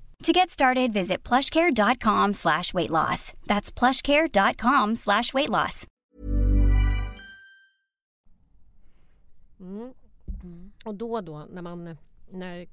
To 0.23 0.31
get 0.31 0.49
started, 0.49 0.93
visit 0.93 1.23
plushcare.com 1.23 2.33
slash 2.33 2.73
weight 2.73 2.89
loss. 2.89 3.33
That's 3.47 3.71
plushcare.com 3.71 4.95
slash 4.95 5.33
weight 5.33 5.49
loss. 5.49 5.87
Mm. 9.59 9.93
Och 10.85 10.95
då 10.95 11.13
och 11.13 11.23
då 11.23 11.47
när 11.49 11.61
man 11.61 11.97
när 12.31 12.67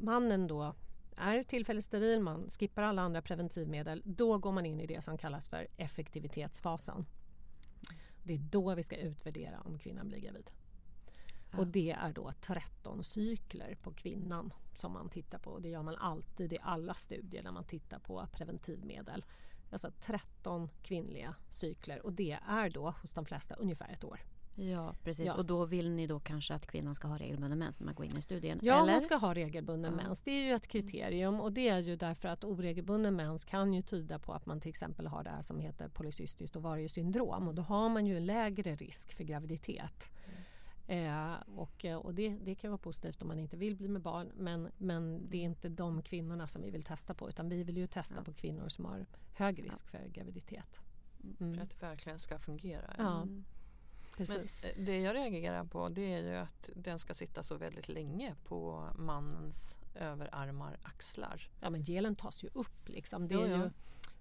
mannen 0.00 0.46
då 0.46 0.74
är 1.16 1.42
tillfälligt 1.42 1.84
steril, 1.84 2.20
man 2.20 2.50
skippar 2.50 2.82
alla 2.82 3.02
andra 3.02 3.22
preventivmedel, 3.22 4.02
då 4.04 4.38
går 4.38 4.52
man 4.52 4.66
in 4.66 4.80
i 4.80 4.86
det 4.86 5.04
som 5.04 5.18
kallas 5.18 5.48
för 5.48 5.66
effektivitetsfasen. 5.76 7.06
Det 8.22 8.34
är 8.34 8.38
då 8.38 8.74
vi 8.74 8.82
ska 8.82 8.96
utvärdera 8.96 9.60
om 9.60 9.78
kvinnan 9.78 10.08
blir 10.08 10.18
gravid. 10.18 10.50
Och 11.52 11.66
det 11.66 11.90
är 11.90 12.12
då 12.12 12.32
13 12.40 13.04
cykler 13.04 13.74
på 13.82 13.92
kvinnan 13.92 14.52
som 14.74 14.92
man 14.92 15.08
tittar 15.08 15.38
på. 15.38 15.58
Det 15.58 15.68
gör 15.68 15.82
man 15.82 15.96
alltid 15.96 16.52
i 16.52 16.58
alla 16.62 16.94
studier 16.94 17.42
när 17.42 17.52
man 17.52 17.64
tittar 17.64 17.98
på 17.98 18.26
preventivmedel. 18.32 19.24
Alltså 19.72 19.90
13 20.00 20.68
kvinnliga 20.82 21.34
cykler 21.50 22.06
och 22.06 22.12
det 22.12 22.38
är 22.48 22.70
då 22.70 22.94
hos 23.02 23.12
de 23.12 23.24
flesta 23.24 23.54
ungefär 23.54 23.88
ett 23.92 24.04
år. 24.04 24.20
Ja, 24.58 24.94
precis. 25.04 25.26
Ja. 25.26 25.34
Och 25.34 25.46
då 25.46 25.64
vill 25.64 25.90
ni 25.90 26.06
då 26.06 26.20
kanske 26.20 26.54
att 26.54 26.66
kvinnan 26.66 26.94
ska 26.94 27.08
ha 27.08 27.18
regelbunden 27.18 27.58
mens 27.58 27.80
när 27.80 27.84
man 27.84 27.94
går 27.94 28.06
in 28.06 28.16
i 28.16 28.20
studien? 28.22 28.58
Ja, 28.62 28.82
eller? 28.82 28.92
hon 28.92 29.02
ska 29.02 29.16
ha 29.16 29.34
regelbunden 29.34 29.96
Ja. 29.98 30.04
mens. 30.04 30.22
Det 30.22 30.30
är 30.30 30.44
ju 30.44 30.52
ett 30.52 30.66
kriterium 30.66 31.40
och 31.40 31.52
det 31.52 31.68
är 31.68 31.78
ju 31.78 31.96
därför 31.96 32.28
att 32.28 32.44
oregelbunden 32.44 33.16
mens 33.16 33.44
kan 33.44 33.72
ju 33.72 33.82
tyda 33.82 34.18
på 34.18 34.32
att 34.32 34.46
man 34.46 34.60
till 34.60 34.68
exempel 34.68 35.06
har 35.06 35.24
det 35.24 35.30
här 35.30 35.42
som 35.42 35.60
heter 35.60 35.88
polycystiskt 35.88 36.56
ovariesyndrom 36.56 37.48
och 37.48 37.54
då 37.54 37.62
har 37.62 37.88
man 37.88 38.06
ju 38.06 38.16
en 38.16 38.26
lägre 38.26 38.76
risk 38.76 39.12
för 39.12 39.24
graviditet. 39.24 40.10
Eh, 40.88 41.34
och 41.54 41.84
eh, 41.84 41.96
och 41.96 42.14
det, 42.14 42.28
det 42.28 42.54
kan 42.54 42.70
vara 42.70 42.78
positivt 42.78 43.22
om 43.22 43.28
man 43.28 43.38
inte 43.38 43.56
vill 43.56 43.76
bli 43.76 43.88
med 43.88 44.02
barn 44.02 44.32
men, 44.36 44.70
men 44.78 45.30
det 45.30 45.36
är 45.36 45.42
inte 45.42 45.68
de 45.68 46.02
kvinnorna 46.02 46.48
som 46.48 46.62
vi 46.62 46.70
vill 46.70 46.82
testa 46.82 47.14
på 47.14 47.28
utan 47.28 47.48
vi 47.48 47.62
vill 47.62 47.76
ju 47.76 47.86
testa 47.86 48.24
på 48.24 48.32
kvinnor 48.32 48.68
som 48.68 48.84
har 48.84 49.06
hög 49.34 49.64
risk 49.64 49.88
för 49.88 50.08
graviditet. 50.08 50.80
För 51.38 51.62
att 51.62 51.70
det 51.70 51.86
verkligen 51.86 52.18
ska 52.18 52.38
fungera. 52.38 52.94
Ja, 52.98 53.24
Men 53.24 53.44
precis. 54.16 54.64
eh, 54.64 54.84
det 54.84 55.00
jag 55.00 55.14
reagerar 55.14 55.64
på 55.64 55.88
det 55.88 56.14
är 56.14 56.22
ju 56.22 56.34
att 56.36 56.70
den 56.74 56.98
ska 56.98 57.14
sitta 57.14 57.42
så 57.42 57.56
väldigt 57.56 57.88
länge 57.88 58.34
på 58.44 58.88
mannens 58.96 59.76
överarmar, 59.94 60.78
axlar. 60.82 61.50
Ja 61.60 61.70
men 61.70 61.82
gelen 61.82 62.16
tas 62.16 62.44
ju 62.44 62.48
upp 62.52 62.88
liksom. 62.88 63.28
Det 63.28 63.34
är 63.34 63.46
ja. 63.46 63.56
ju, 63.56 63.70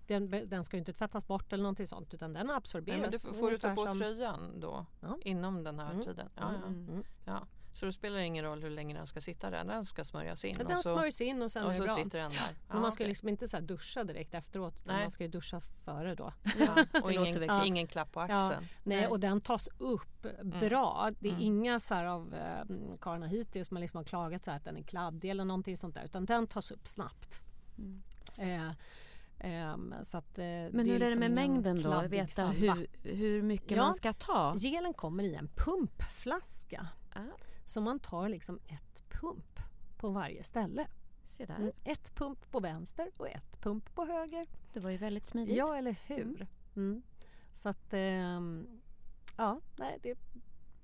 den, 0.08 0.50
den 0.50 0.64
ska 0.64 0.78
ju 0.78 0.80
inte 0.80 0.94
tvättas 0.94 1.28
bort 1.28 1.54
eller 1.54 1.64
någonting 1.64 1.88
sånt 1.88 2.14
utan 2.14 2.34
den 2.34 2.50
absorberas. 2.50 3.00
Nej, 3.02 3.10
men 3.24 3.34
du, 3.34 3.40
får 3.40 3.52
du 3.52 3.58
ta 3.58 3.76
på 3.76 3.84
som- 3.86 4.00
tröjan 4.00 4.60
då? 4.60 4.86
Ja. 5.02 5.18
Inom 5.22 5.64
den 5.64 5.80
här 5.80 5.92
Mm. 5.92 6.06
tiden? 6.06 6.30
Ja, 6.36 6.54
ja. 6.62 6.68
Mm. 6.68 7.04
Ja. 7.26 7.48
Så 7.74 7.86
det 7.86 7.92
spelar 7.92 8.20
ingen 8.20 8.46
roll 8.46 8.64
hur 8.64 8.70
länge 8.70 8.94
den 8.96 9.08
ska 9.08 9.22
sitta 9.22 9.50
där? 9.50 9.64
Den 9.64 9.86
ska 9.86 10.04
smörjas 10.04 10.46
in? 10.46 10.54
Ja, 10.58 10.64
och 10.64 10.70
den 10.70 10.84
så, 10.84 10.90
smörjs 10.90 11.22
in 11.22 11.42
och 11.42 11.52
sen 11.52 11.64
och 11.66 11.74
är 11.74 11.80
det 11.80 11.86
bra. 11.86 11.96
sitter 11.96 12.20
den 12.20 12.32
där? 12.32 12.56
Men 12.68 12.82
man 12.82 12.92
ska 12.92 13.04
okej. 13.04 13.08
liksom 13.08 13.30
inte 13.30 13.48
så 13.48 13.60
duscha 13.60 14.04
direkt 14.04 14.34
efteråt 14.34 14.74
utan 14.82 14.96
Nej. 14.96 15.04
man 15.04 15.12
ska 15.12 15.24
ju 15.24 15.30
duscha 15.30 15.60
före 15.62 16.16
då. 16.16 16.34
Ja, 16.60 16.76
och 17.04 17.12
ingen, 17.14 17.34
klokt. 17.34 17.66
ingen 17.66 17.88
klapp 17.88 18.12
på 18.12 18.20
Ja, 18.20 18.24
axeln? 18.48 18.68
nej, 18.84 19.08
och 19.08 19.20
den 19.20 19.42
tas 19.42 19.70
upp 19.78 20.28
bra. 20.44 21.12
Det 21.20 21.28
är 21.30 21.34
Mm. 21.34 21.44
inga 21.44 21.80
så 21.80 21.96
av 21.96 22.34
eh, 22.34 22.66
karlarna 23.02 23.28
hittills 23.28 23.68
som 23.68 23.78
liksom 23.78 23.98
har 23.98 24.04
klagat 24.04 24.44
så 24.44 24.52
att 24.52 24.64
den 24.66 24.78
är 24.78 24.82
kladdig 24.84 25.30
eller 25.32 25.46
någonting 25.46 25.78
sånt 25.78 25.96
där 25.96 26.04
utan 26.06 26.26
den 26.26 26.48
tas 26.48 26.72
upp 26.72 26.88
snabbt. 26.88 27.42
Eh, 28.38 28.72
så 30.04 30.18
att, 30.18 30.40
eh, 30.40 30.46
Men 30.46 30.72
det 30.72 30.84
hur 30.84 30.96
är 30.96 31.00
det 31.00 31.06
liksom 31.06 31.20
med 31.20 31.26
ingen 31.32 31.34
mängden 31.54 31.82
då? 31.82 32.02
Veta 32.08 32.48
hur, 32.48 32.88
hur 33.04 33.42
mycket 33.42 33.72
Ja. 33.72 33.84
man 33.84 33.94
ska 33.94 34.14
ta? 34.14 34.56
Gelen 34.58 34.94
kommer 34.94 35.24
i 35.24 35.36
en 35.36 35.48
pumpflaska. 35.56 36.88
Ja, 37.16 37.22
Så 37.66 37.82
man 37.82 38.00
tar 38.00 38.30
liksom 38.30 38.60
ett 38.68 39.04
pump 39.10 39.60
på 39.98 40.10
varje 40.10 40.44
ställe. 40.44 40.88
se 41.26 41.46
där. 41.46 41.56
Mm, 41.56 41.72
Ett 41.84 42.16
pump 42.16 42.52
på 42.52 42.60
vänster 42.60 43.12
och 43.18 43.30
ett 43.30 43.62
pump 43.62 43.96
på 43.96 44.06
höger. 44.06 44.48
Det 44.74 44.80
var 44.80 44.92
ju 44.92 44.98
väldigt 44.98 45.28
smidigt. 45.28 45.58
Ja, 45.58 45.78
eller 45.78 45.96
hur? 46.08 46.48
Mm. 46.76 47.02
Så 47.54 47.70
att, 47.70 47.94
ehm, 47.94 48.68
ja, 49.38 49.60
nej, 49.78 50.00
det, 50.04 50.18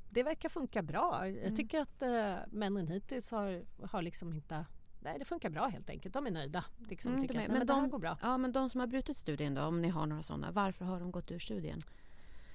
det 0.09 0.23
verkar 0.23 0.49
funka 0.49 0.81
bra. 0.81 1.25
Mm. 1.25 1.43
Jag 1.43 1.55
tycker 1.55 1.81
att 1.81 2.01
eh, 2.01 2.35
männen 2.47 2.87
hittills 2.87 3.31
har, 3.31 3.65
har 3.87 4.01
liksom 4.01 4.33
inte... 4.33 4.65
Nej, 5.03 5.19
det 5.19 5.25
funkar 5.25 5.49
bra 5.49 5.67
helt 5.67 5.89
enkelt. 5.89 6.13
De 6.13 6.27
är 6.27 6.31
nöjda. 6.31 6.65
Liksom, 6.89 7.11
Mm, 7.13 7.21
de 7.21 7.25
att, 7.27 7.31
är- 7.31 7.39
nej, 7.39 7.47
men 7.57 7.67
det 7.67 7.73
här 7.73 7.81
de, 7.81 7.89
går 7.89 7.99
bra. 7.99 8.17
Ja, 8.21 8.37
men 8.37 8.51
de 8.51 8.69
som 8.69 8.79
har 8.79 8.87
brutit 8.87 9.17
studien 9.17 9.53
då, 9.53 9.61
om 9.61 9.81
ni 9.81 9.89
har 9.89 10.05
några 10.05 10.21
sådana, 10.21 10.51
varför 10.51 10.85
har 10.85 10.99
de 10.99 11.11
gått 11.11 11.31
ur 11.31 11.39
studien? 11.39 11.79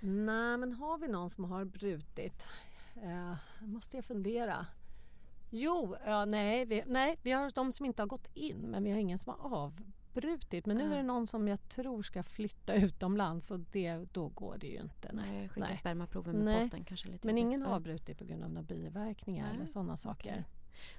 Nej, 0.01 0.57
men 0.57 0.73
har 0.73 0.99
vi 0.99 1.09
någon 1.09 1.31
som 1.31 1.45
har 1.45 1.65
brutit? 1.65 2.47
Eh, 3.03 3.35
måste 3.61 3.97
jag 3.97 4.05
fundera. 4.05 4.67
Jo, 5.51 5.97
ja, 6.07 6.25
nej, 6.25 6.65
vi, 6.65 6.83
nej, 6.87 7.17
vi 7.23 7.33
har 7.33 7.51
de 7.55 7.73
som 7.73 7.87
inte 7.87 8.03
har 8.03 8.07
gått 8.07 8.31
in 8.35 8.57
men 8.59 8.85
vi 8.85 8.91
har 8.91 8.99
ingen 8.99 9.19
som 9.19 9.35
har 9.39 9.57
avbrutit. 9.59 10.67
Men 10.67 10.77
nu 10.77 10.85
Ja. 10.85 10.93
är 10.93 10.97
det 10.97 11.03
någon 11.03 11.27
som 11.27 11.49
jag 11.49 11.69
tror 11.69 12.03
ska 12.03 12.23
flytta 12.23 12.75
utomlands 12.75 13.51
och 13.51 13.61
det, 13.61 13.95
då 14.13 14.29
går 14.29 14.57
det 14.59 14.67
ju 14.67 14.81
inte. 14.81 15.13
Nej. 15.13 15.31
Nej, 15.33 15.49
skicka 15.49 15.67
nej. 15.67 15.77
spermaproven 15.77 16.37
med 16.37 16.45
Nej. 16.45 16.61
posten 16.61 16.85
kanske 16.85 17.09
lite 17.09 17.27
Men 17.27 17.37
jobbigt. 17.37 17.49
ingen 17.49 17.63
har 17.63 17.75
avbrutit 17.75 18.19
på 18.19 18.25
grund 18.25 18.45
av 18.45 18.51
några 18.51 18.63
biverkningar 18.63 19.47
Nej, 19.47 19.55
eller 19.57 19.67
sådana 19.67 19.97
saker. 19.97 20.45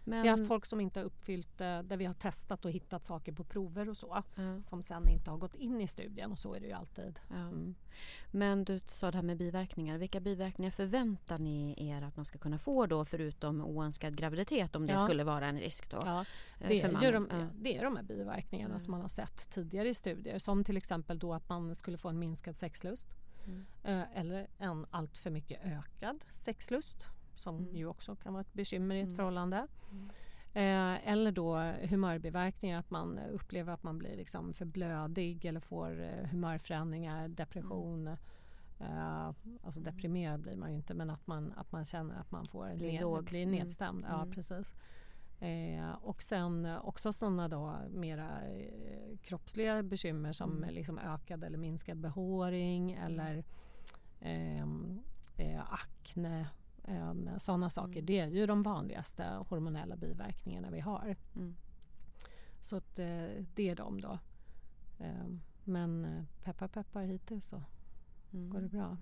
Men, 0.03 0.21
Vi 0.21 0.27
har 0.29 0.37
haft 0.37 0.47
folk 0.47 0.65
som 0.65 0.81
inte 0.81 0.99
har 0.99 1.05
uppfyllt, 1.05 1.61
eh, 1.61 1.81
där 1.81 1.97
vi 1.97 2.05
har 2.05 2.13
testat 2.13 2.65
och 2.65 2.71
hittat 2.71 3.05
saker 3.05 3.31
på 3.31 3.43
prover 3.43 3.89
och 3.89 3.97
så. 3.97 4.23
ja, 4.35 4.61
Som 4.61 4.83
sen 4.83 5.09
inte 5.09 5.31
har 5.31 5.37
gått 5.37 5.55
in 5.55 5.81
i 5.81 5.87
studien 5.87 6.31
och 6.31 6.39
så 6.39 6.53
är 6.55 6.59
det 6.59 6.67
ju 6.67 6.73
alltid. 6.73 7.19
Mm. 7.29 7.75
Men 8.31 8.63
du 8.63 8.79
sa 8.87 9.11
det 9.11 9.17
här 9.17 9.23
med 9.23 9.37
biverkningar. 9.37 9.97
Vilka 9.97 10.19
biverkningar 10.19 10.71
förväntar 10.71 11.37
ni 11.37 11.75
er 11.89 12.01
att 12.01 12.15
man 12.15 12.25
ska 12.25 12.37
kunna 12.39 12.57
få 12.59 12.85
då 12.85 13.05
förutom 13.05 13.61
oönskad 13.65 14.15
graviditet 14.17 14.75
om 14.75 14.85
det 14.85 14.93
Ja. 14.93 14.99
skulle 14.99 15.23
vara 15.23 15.45
en 15.47 15.59
risk 15.59 15.89
då? 15.89 15.97
Ja, 16.05 16.19
eh, 16.59 16.67
det, 16.67 16.81
är 16.81 17.01
ju 17.01 17.11
de? 17.11 17.27
Ja. 17.31 17.47
det 17.55 17.77
är 17.77 17.83
de 17.83 17.95
här 17.95 18.03
biverkningarna 18.03 18.69
Mm. 18.69 18.79
som 18.79 18.91
man 18.91 19.01
har 19.01 19.07
sett 19.09 19.49
tidigare 19.49 19.89
i 19.89 19.93
studier. 19.93 20.39
Som 20.39 20.63
till 20.63 20.77
exempel 20.77 21.19
då 21.19 21.33
att 21.33 21.49
man 21.49 21.75
skulle 21.75 21.97
få 21.97 22.09
en 22.09 22.19
minskad 22.19 22.55
sexlust. 22.57 23.07
Mm. 23.45 23.65
Eh, 23.83 24.17
eller 24.19 24.47
en 24.57 24.85
allt 24.91 25.17
för 25.17 25.29
mycket 25.29 25.59
ökad 25.65 26.23
sexlust. 26.31 27.05
Som 27.37 27.57
Mm. 27.57 27.75
ju 27.75 27.85
också 27.87 28.15
kan 28.15 28.33
vara 28.33 28.41
ett 28.41 28.53
bekymmer 28.53 28.95
i 28.95 28.99
ett 28.99 29.05
Mm. 29.05 29.15
förhållande. 29.15 29.67
Eh, 30.53 31.07
eller 31.09 31.31
då 31.31 31.57
humörbiverkningar, 31.89 32.79
att 32.79 32.89
man 32.89 33.19
upplever 33.19 33.73
att 33.73 33.83
man 33.83 33.97
blir 33.97 34.15
liksom 34.17 34.53
för 34.53 34.65
blödig 34.65 35.45
eller 35.45 35.59
får 35.59 36.01
eh, 36.01 36.25
humörförändringar, 36.29 37.27
depression. 37.27 38.07
Eh, 38.79 39.27
alltså 39.63 39.79
deprimerad 39.81 40.39
blir 40.41 40.55
man 40.55 40.69
ju 40.71 40.75
inte 40.75 40.93
men 40.93 41.09
att 41.09 41.27
man, 41.27 41.53
att 41.57 41.71
man 41.71 41.85
känner 41.85 42.19
att 42.19 42.31
man 42.31 42.45
får 42.45 42.75
Blir 42.75 42.91
ned, 42.91 43.01
låg. 43.01 43.23
blir 43.25 43.43
Mm. 43.43 43.55
nedstämd. 43.55 44.05
Ja, 44.09 44.21
Mm. 44.21 44.31
precis. 44.31 44.75
Eh, 45.39 45.91
och 46.01 46.21
sen 46.21 46.65
också 46.81 47.13
sådana 47.13 47.47
då 47.47 47.75
mera 47.89 48.41
eh, 48.47 49.17
kroppsliga 49.21 49.83
bekymmer 49.83 50.33
som 50.33 50.57
Mm. 50.57 50.73
liksom 50.73 50.99
ökad 50.99 51.43
eller 51.43 51.57
minskad 51.57 51.97
behåring 51.97 52.91
eller 52.91 53.43
ehm, 54.21 54.99
eh, 55.37 55.73
akne. 55.73 56.47
Um, 56.87 57.29
sådana 57.39 57.69
saker. 57.69 57.91
Mm. 57.99 58.05
Det 58.05 58.19
är 58.19 58.27
ju 58.27 58.45
de 58.45 58.63
vanligaste 58.63 59.23
hormonella 59.49 59.95
biverkningarna 59.95 60.69
vi 60.69 60.79
har. 60.79 61.15
Mm. 61.35 61.55
Så 62.61 62.75
att, 62.77 62.99
eh, 62.99 63.27
det 63.55 63.69
är 63.69 63.75
de 63.75 64.01
då. 64.01 64.19
Ehm, 64.99 65.41
men 65.63 66.05
eh, 66.05 66.23
peppar 66.43 66.67
peppar 66.67 67.01
hittills 67.03 67.47
så 67.47 67.63
Mm. 68.33 68.49
går 68.49 68.61
det 68.61 68.69
bra. 68.69 68.97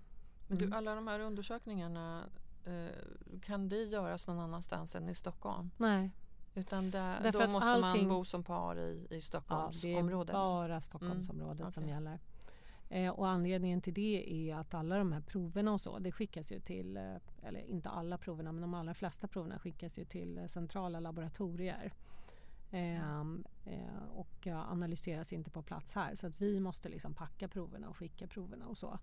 Men 0.47 0.57
du, 0.57 0.65
Mm. 0.65 0.77
alla 0.77 0.95
de 0.95 1.07
här 1.07 1.19
undersökningarna 1.19 2.23
eh, 2.65 3.39
kan 3.41 3.69
det 3.69 3.83
göras 3.83 4.27
någon 4.27 4.39
annanstans 4.39 4.95
än 4.95 5.09
i 5.09 5.15
Stockholm? 5.15 5.71
Nej, 5.77 6.11
Utan 6.57 6.91
där, 6.91 7.19
Därför 7.23 7.39
då 7.45 7.47
måste 7.51 7.69
allting- 7.71 8.07
man 8.07 8.17
bo 8.17 8.25
som 8.25 8.43
par 8.43 8.75
i, 8.79 8.81
i 8.81 8.97
ja, 9.01 9.07
det 9.09 9.15
är 9.15 9.21
Stockholmsområdet? 9.21 10.33
bara 10.33 10.81
Stockholmsområdet 10.81 11.73
som 11.73 11.83
okej. 11.83 11.93
gäller. 11.95 12.19
Eh, 12.89 13.09
och 13.09 13.27
anledningen 13.27 13.81
till 13.81 13.93
det 13.93 14.49
är 14.49 14.55
att 14.55 14.73
alla 14.73 14.97
de 14.97 15.11
här 15.11 15.21
proverna 15.21 15.73
och 15.73 15.81
så, 15.81 15.99
det 15.99 16.11
skickas 16.11 16.51
ju 16.51 16.59
till, 16.59 16.97
eh, 16.97 17.15
eller 17.43 17.59
inte 17.59 17.89
alla 17.89 18.17
proverna, 18.17 18.51
men 18.51 18.61
de 18.61 18.73
allra 18.73 18.93
flesta 18.93 19.27
proverna 19.27 19.59
skickas 19.59 19.99
ju 19.99 20.05
till 20.05 20.37
eh, 20.37 20.45
centrala 20.45 20.99
laboratorier. 20.99 21.93
Eh, 22.71 23.19
eh, 23.65 24.03
och 24.13 24.47
analyseras 24.47 25.33
inte 25.33 25.51
på 25.51 25.61
plats 25.61 25.95
här 25.95 26.15
så 26.15 26.27
att 26.27 26.41
vi 26.41 26.59
måste 26.59 26.89
liksom 26.89 27.13
packa 27.13 27.47
proverna 27.47 27.89
och 27.89 27.97
skicka 27.97 28.27
proverna 28.27 28.67
och 28.67 28.77
så. 28.77 28.99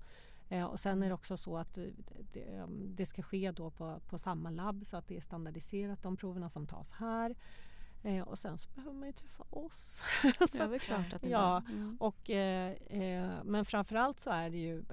Eh, 0.52 0.64
och 0.64 0.80
sen 0.80 1.02
är 1.02 1.08
det 1.08 1.14
också 1.14 1.36
så 1.36 1.58
att 1.58 1.78
eh, 1.78 1.84
det, 2.32 2.42
ehm, 2.42 2.96
det, 2.96 3.06
ska 3.06 3.22
ske 3.22 3.52
då 3.52 3.70
på, 3.70 4.00
på 4.08 4.18
samma 4.18 4.50
labb 4.50 4.86
så 4.86 4.96
att 4.96 5.08
det 5.08 5.16
är 5.16 5.20
standardiserat 5.20 6.02
de 6.02 6.16
proverna 6.16 6.50
som 6.50 6.66
tas 6.66 6.90
här. 6.90 7.36
Eh, 8.02 8.22
och 8.22 8.38
sen 8.38 8.58
så 8.58 8.70
behöver 8.70 8.96
man 8.96 9.08
ju 9.08 9.12
träffa 9.12 9.44
oss. 9.50 10.02
så, 10.50 10.58
ja, 10.58 10.66
det 10.66 10.74
är 10.74 10.78
klart 10.78 11.12
att 11.12 11.24
ja, 11.24 11.62
mm. 11.68 11.96
och, 12.00 12.30
eh, 12.30 12.72
eh, 12.72 13.30
Men 13.44 13.64
framförallt 13.64 14.18
så 14.18 14.30
är 14.30 14.50
det 14.50 14.58
ju 14.58 14.84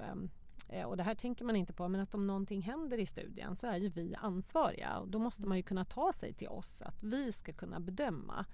eh, 0.68 0.84
och 0.84 0.96
det 0.96 1.02
här 1.02 1.14
tänker 1.14 1.44
man 1.44 1.56
inte 1.56 1.72
på, 1.72 1.88
men 1.88 2.00
att 2.00 2.14
om 2.14 2.26
någonting 2.26 2.62
händer 2.62 2.98
i 2.98 3.06
studien 3.06 3.56
så 3.56 3.66
är 3.66 3.76
ju 3.76 3.88
vi 3.88 4.14
ansvariga 4.14 4.98
och 4.98 5.08
då 5.08 5.18
måste 5.18 5.46
man 5.46 5.56
ju 5.56 5.62
kunna 5.62 5.84
ta 5.84 6.12
sig 6.12 6.32
till 6.32 6.48
oss 6.48 6.82
att 6.82 7.02
vi 7.02 7.32
ska 7.32 7.52
kunna 7.52 7.80
bedöma, 7.80 8.44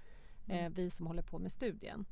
eh, 0.47 0.59
mm. 0.59 0.73
vi 0.73 0.90
som 0.90 1.07
håller 1.07 1.23
på 1.23 1.38
med 1.38 1.53
studien. 1.53 2.07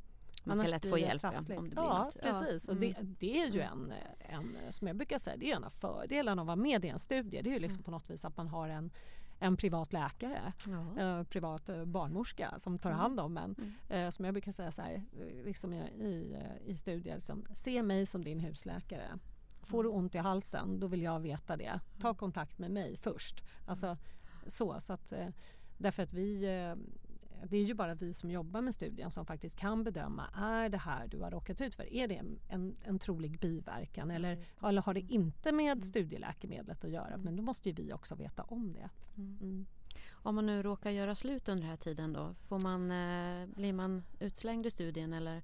Man 0.47 0.57
ska 0.57 0.67
lätt 0.67 0.91
få 0.91 0.99
hjälp 0.99 1.23
ja, 1.23 1.33
om 1.39 1.45
det 1.65 1.71
blir 1.71 1.73
ja, 1.77 2.05
något. 2.05 2.21
precis. 2.21 2.69
Mm. 2.69 2.77
Och 2.77 2.81
det, 2.81 2.97
mm. 2.97 3.17
det, 3.19 3.43
är 3.43 3.47
ju 3.47 3.61
en, 3.61 3.93
en, 4.19 4.57
som 4.71 4.87
jag 4.87 4.97
brukar 4.97 5.19
säga, 5.19 5.37
det 5.37 5.51
är 5.51 5.57
en 5.57 5.65
av 5.65 5.71
fördelarna 5.71 6.43
att 6.43 6.47
vara 6.47 6.57
med 6.57 6.85
i 6.85 6.89
en 6.89 6.99
studie. 6.99 7.43
Det 7.43 7.51
är 7.51 7.55
ju 7.55 7.59
liksom 7.59 7.79
mm. 7.79 7.85
på 7.85 7.91
något 7.91 8.11
vis 8.11 8.25
att 8.25 8.37
man 8.37 8.49
har 8.49 8.69
en 8.69 8.91
en 9.45 9.57
privat 9.57 9.93
läkare, 9.93 10.53
ja. 10.67 11.03
eh, 11.03 11.23
privat 11.23 11.69
eh, 11.69 11.85
barnmorska 11.85 12.55
som 12.59 12.79
tar 12.79 12.91
mm. 12.91 13.01
hand 13.01 13.21
om 13.21 13.37
en. 13.37 13.55
Mm. 13.59 13.73
Eh, 13.89 14.11
som 14.11 14.25
jag 14.25 14.35
brukar 14.35 14.53
säga 14.53 14.73
så 14.73 14.83
här, 14.83 15.03
liksom 15.45 15.73
i, 15.73 16.37
i, 16.67 16.77
studier, 16.77 17.15
liksom, 17.15 17.47
se 17.55 17.83
mig 17.83 18.07
som 18.07 18.25
din 18.25 18.41
husläkare. 18.41 19.19
Får 19.63 19.83
du 19.83 19.89
mm. 19.89 19.99
ont 19.99 20.15
i 20.15 20.19
halsen, 20.19 20.81
då 20.81 20.87
vill 20.87 21.03
jag 21.03 21.21
veta 21.21 21.57
det. 21.57 21.81
Ta 22.01 22.09
mm. 22.09 22.17
kontakt 22.17 22.59
med 22.59 22.71
mig 22.71 22.97
först. 22.97 23.45
Alltså, 23.67 23.97
så, 24.47 24.81
så 24.81 24.93
att, 24.93 25.13
därför 25.79 26.03
att 26.03 26.13
vi 26.13 26.47
det 27.45 27.57
är 27.57 27.65
ju 27.65 27.75
bara 27.75 27.95
vi 27.95 28.15
som 28.15 28.31
jobbar 28.31 28.61
med 28.61 28.75
studien 28.75 29.11
som 29.11 29.27
faktiskt 29.27 29.59
kan 29.59 29.85
bedöma 29.85 30.27
är 30.35 30.69
det 30.69 30.79
här 30.79 31.07
du 31.07 31.21
har 31.21 31.31
råkat 31.31 31.61
ut 31.61 31.75
för, 31.75 31.93
är 31.93 32.09
det 32.09 32.17
en, 32.17 32.39
en, 32.49 32.75
en 32.85 32.99
trolig 32.99 33.41
biverkan 33.41 34.11
eller, 34.11 34.39
ja, 34.61 34.69
eller 34.69 34.83
har 34.83 34.95
det 34.95 35.01
inte 35.01 35.53
med 35.53 35.73
mm. 35.73 35.83
studieläkemedlet 35.83 36.85
att 36.85 36.91
göra? 36.91 37.15
Mm. 37.15 37.21
Men 37.21 37.37
då 37.37 37.43
måste 37.43 37.69
ju 37.69 37.75
vi 37.75 37.93
också 37.93 38.15
veta 38.15 38.43
om 38.43 38.73
det. 38.73 38.91
Mm. 39.17 39.39
mm. 39.41 39.67
Om 40.11 40.35
man 40.35 40.47
nu 40.47 40.63
råkar 40.63 40.91
göra 40.91 41.15
slut 41.15 41.49
under 41.49 41.63
den 41.63 41.71
här 41.71 41.77
tiden 41.77 42.13
då, 42.13 42.35
får 42.49 42.61
man, 42.61 42.91
eh, 42.91 43.47
blir 43.47 43.73
man 43.73 44.05
utslängd 44.21 44.67
i 44.67 44.71
studien 44.71 45.13
eller? 45.13 45.43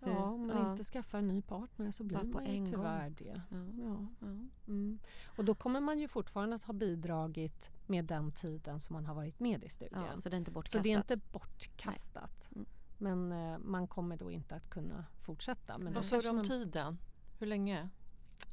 Ja, 0.00 0.24
om 0.24 0.46
man 0.46 0.56
ja. 0.56 0.70
inte 0.70 0.84
skaffar 0.84 1.18
en 1.18 1.28
ny 1.28 1.42
partner 1.42 1.90
så 1.90 2.04
blir 2.04 2.22
man 2.22 2.46
ju 2.46 2.66
tyvärr 2.66 3.04
gång. 3.04 3.14
det. 3.18 3.42
Ja. 3.50 4.06
Ja. 4.20 4.26
Mm. 4.66 4.98
Och 5.36 5.44
då 5.44 5.54
kommer 5.54 5.80
man 5.80 5.98
ju 5.98 6.08
fortfarande 6.08 6.56
att 6.56 6.64
ha 6.64 6.74
bidragit 6.74 7.72
med 7.86 8.04
den 8.04 8.32
tiden 8.32 8.80
som 8.80 8.94
man 8.94 9.06
har 9.06 9.14
varit 9.14 9.40
med 9.40 9.64
i 9.64 9.68
studien. 9.68 10.18
Så 10.18 10.28
det 10.28 10.36
är 10.36 10.38
inte 10.38 10.50
bortkastat? 10.50 10.78
Så 10.80 10.82
det 10.82 10.92
är 10.92 10.96
inte 10.96 11.16
bortkastat. 11.16 12.48
Mm. 12.54 12.66
Men 12.98 13.32
eh, 13.32 13.58
man 13.58 13.88
kommer 13.88 14.16
då 14.16 14.30
inte 14.30 14.54
att 14.54 14.70
kunna 14.70 15.04
fortsätta. 15.20 15.78
Men 15.78 15.92
Vad 15.92 16.04
sa 16.04 16.20
du 16.20 16.28
om 16.28 16.44
tiden? 16.44 16.98
Hur 17.38 17.46
länge? 17.46 17.88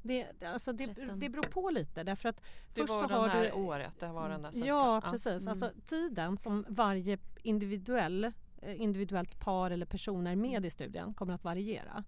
Det, 0.01 0.43
alltså 0.43 0.73
det, 0.73 0.85
det 1.15 1.29
beror 1.29 1.43
på 1.43 1.69
lite 1.69 2.03
därför 2.03 2.29
att 2.29 2.41
Det 2.75 2.81
var 2.81 3.07
så 3.07 3.13
har 3.13 3.27
här 3.27 3.43
du, 3.43 3.51
året, 3.51 3.99
det 3.99 4.07
var 4.07 4.29
den 4.29 4.41
där 4.41 4.51
Ja 4.65 5.01
precis, 5.01 5.41
mm. 5.41 5.47
alltså 5.47 5.71
tiden 5.85 6.37
som 6.37 6.65
varje 6.69 7.17
individuell 7.43 8.31
individuellt 8.73 9.39
par 9.39 9.71
eller 9.71 9.85
personer 9.85 10.35
med 10.35 10.65
i 10.65 10.69
studien 10.69 11.13
kommer 11.13 11.33
att 11.33 11.43
variera. 11.43 12.03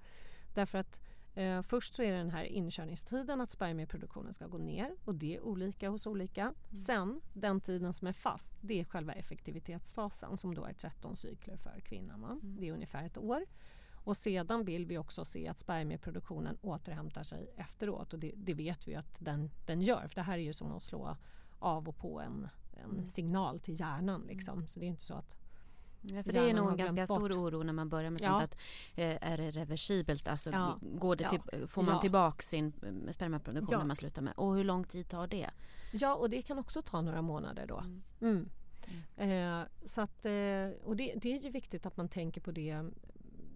Därför 0.54 0.78
att 0.78 1.00
eh, 1.34 1.62
först 1.62 1.96
så 1.96 2.04
är 2.04 2.12
det 2.12 2.18
den 2.18 2.32
här 2.32 2.44
inkörningstiden 2.44 3.42
att 3.42 3.52
spermieproduktionen 3.52 4.34
ska 4.34 4.48
gå 4.48 4.58
ner 4.58 4.96
och 5.06 5.16
det 5.16 5.36
är 5.36 5.42
olika 5.42 5.90
hos 5.90 6.08
olika. 6.08 6.42
Mm. 6.42 6.56
Sen 6.76 7.22
den 7.34 7.62
tiden 7.62 7.94
som 7.94 8.08
är 8.08 8.14
fast 8.14 8.54
det 8.62 8.80
är 8.80 8.84
själva 8.84 9.14
effektivitetsfasen 9.14 10.38
som 10.38 10.56
då 10.56 10.66
är 10.66 10.74
13 10.74 11.16
cykler 11.16 11.58
för 11.58 11.80
kvinnan. 11.80 12.24
Mm. 12.24 12.40
Det 12.60 12.68
är 12.68 12.74
ungefär 12.74 13.04
ett 13.04 13.18
år. 13.18 13.46
Och 14.08 14.18
sedan 14.18 14.66
vill 14.66 14.86
vi 14.86 14.98
också 14.98 15.26
se 15.26 15.48
att 15.48 15.60
spermieproduktionen 15.60 16.58
återhämtar 16.62 17.24
sig 17.24 17.54
efteråt 17.58 18.14
och 18.14 18.20
det, 18.20 18.32
det 18.36 18.54
vet 18.54 18.88
vi 18.88 18.96
att 18.96 19.18
den, 19.20 19.52
den 19.66 19.82
gör 19.82 20.08
för 20.08 20.16
det 20.16 20.22
här 20.22 20.38
är 20.38 20.44
ju 20.44 20.54
som 20.54 20.72
att 20.72 20.84
slå 20.84 21.18
av 21.60 21.90
och 21.90 21.98
på 21.98 22.20
en, 22.20 22.48
en 22.74 22.92
mm. 22.92 23.06
signal 23.06 23.60
till 23.60 23.80
hjärnan. 23.80 24.22
Liksom. 24.28 24.68
Så 24.68 24.80
det 24.80 24.86
är 24.86 24.88
inte 24.88 25.06
så 25.06 25.14
att 25.14 25.36
Ja, 26.14 26.24
för 26.24 26.32
det 26.32 26.50
är 26.50 26.54
nog 26.54 26.72
en 26.72 26.78
ganska 26.78 27.06
bort. 27.06 27.32
stor 27.32 27.42
oro 27.42 27.64
när 27.64 27.74
man 27.74 27.90
börjar 27.90 28.10
med 28.10 28.22
ja. 28.22 28.30
sånt 28.30 28.44
att 28.44 28.58
eh, 28.96 29.32
är 29.32 29.38
det 29.38 29.52
reversibelt? 29.52 30.28
Alltså 30.28 30.52
ja. 30.52 30.80
går 30.82 31.16
det 31.16 31.30
till, 31.30 31.68
får 31.68 31.82
man 31.82 31.94
ja. 31.94 32.02
tillbaka 32.02 32.44
sin 32.44 32.74
eh, 32.84 33.12
spermaproduktion 33.12 33.72
ja. 33.72 33.78
när 33.78 33.86
man 33.86 33.96
slutar 33.96 34.22
med? 34.22 34.34
Och 34.38 34.56
hur 34.56 34.64
lång 34.64 34.84
tid 34.84 35.10
tar 35.10 35.28
det? 35.28 35.50
Ja 35.92 36.16
och 36.16 36.30
det 36.30 36.42
kan 36.42 36.60
också 36.60 36.82
ta 36.82 37.02
några 37.02 37.22
månader 37.22 37.66
då. 37.68 37.78
Mm. 37.78 38.04
Mm. 38.22 38.50
Mm. 39.18 39.62
Eh, 39.62 39.68
så 39.86 40.02
att, 40.02 40.26
eh, 40.26 40.70
och 40.84 40.96
det, 40.96 41.14
det, 41.16 41.34
är 41.34 41.44
ju 41.44 41.50
viktigt 41.50 41.86
att 41.86 41.98
man 41.98 42.10
tänker 42.10 42.42
på 42.42 42.52
det 42.52 42.86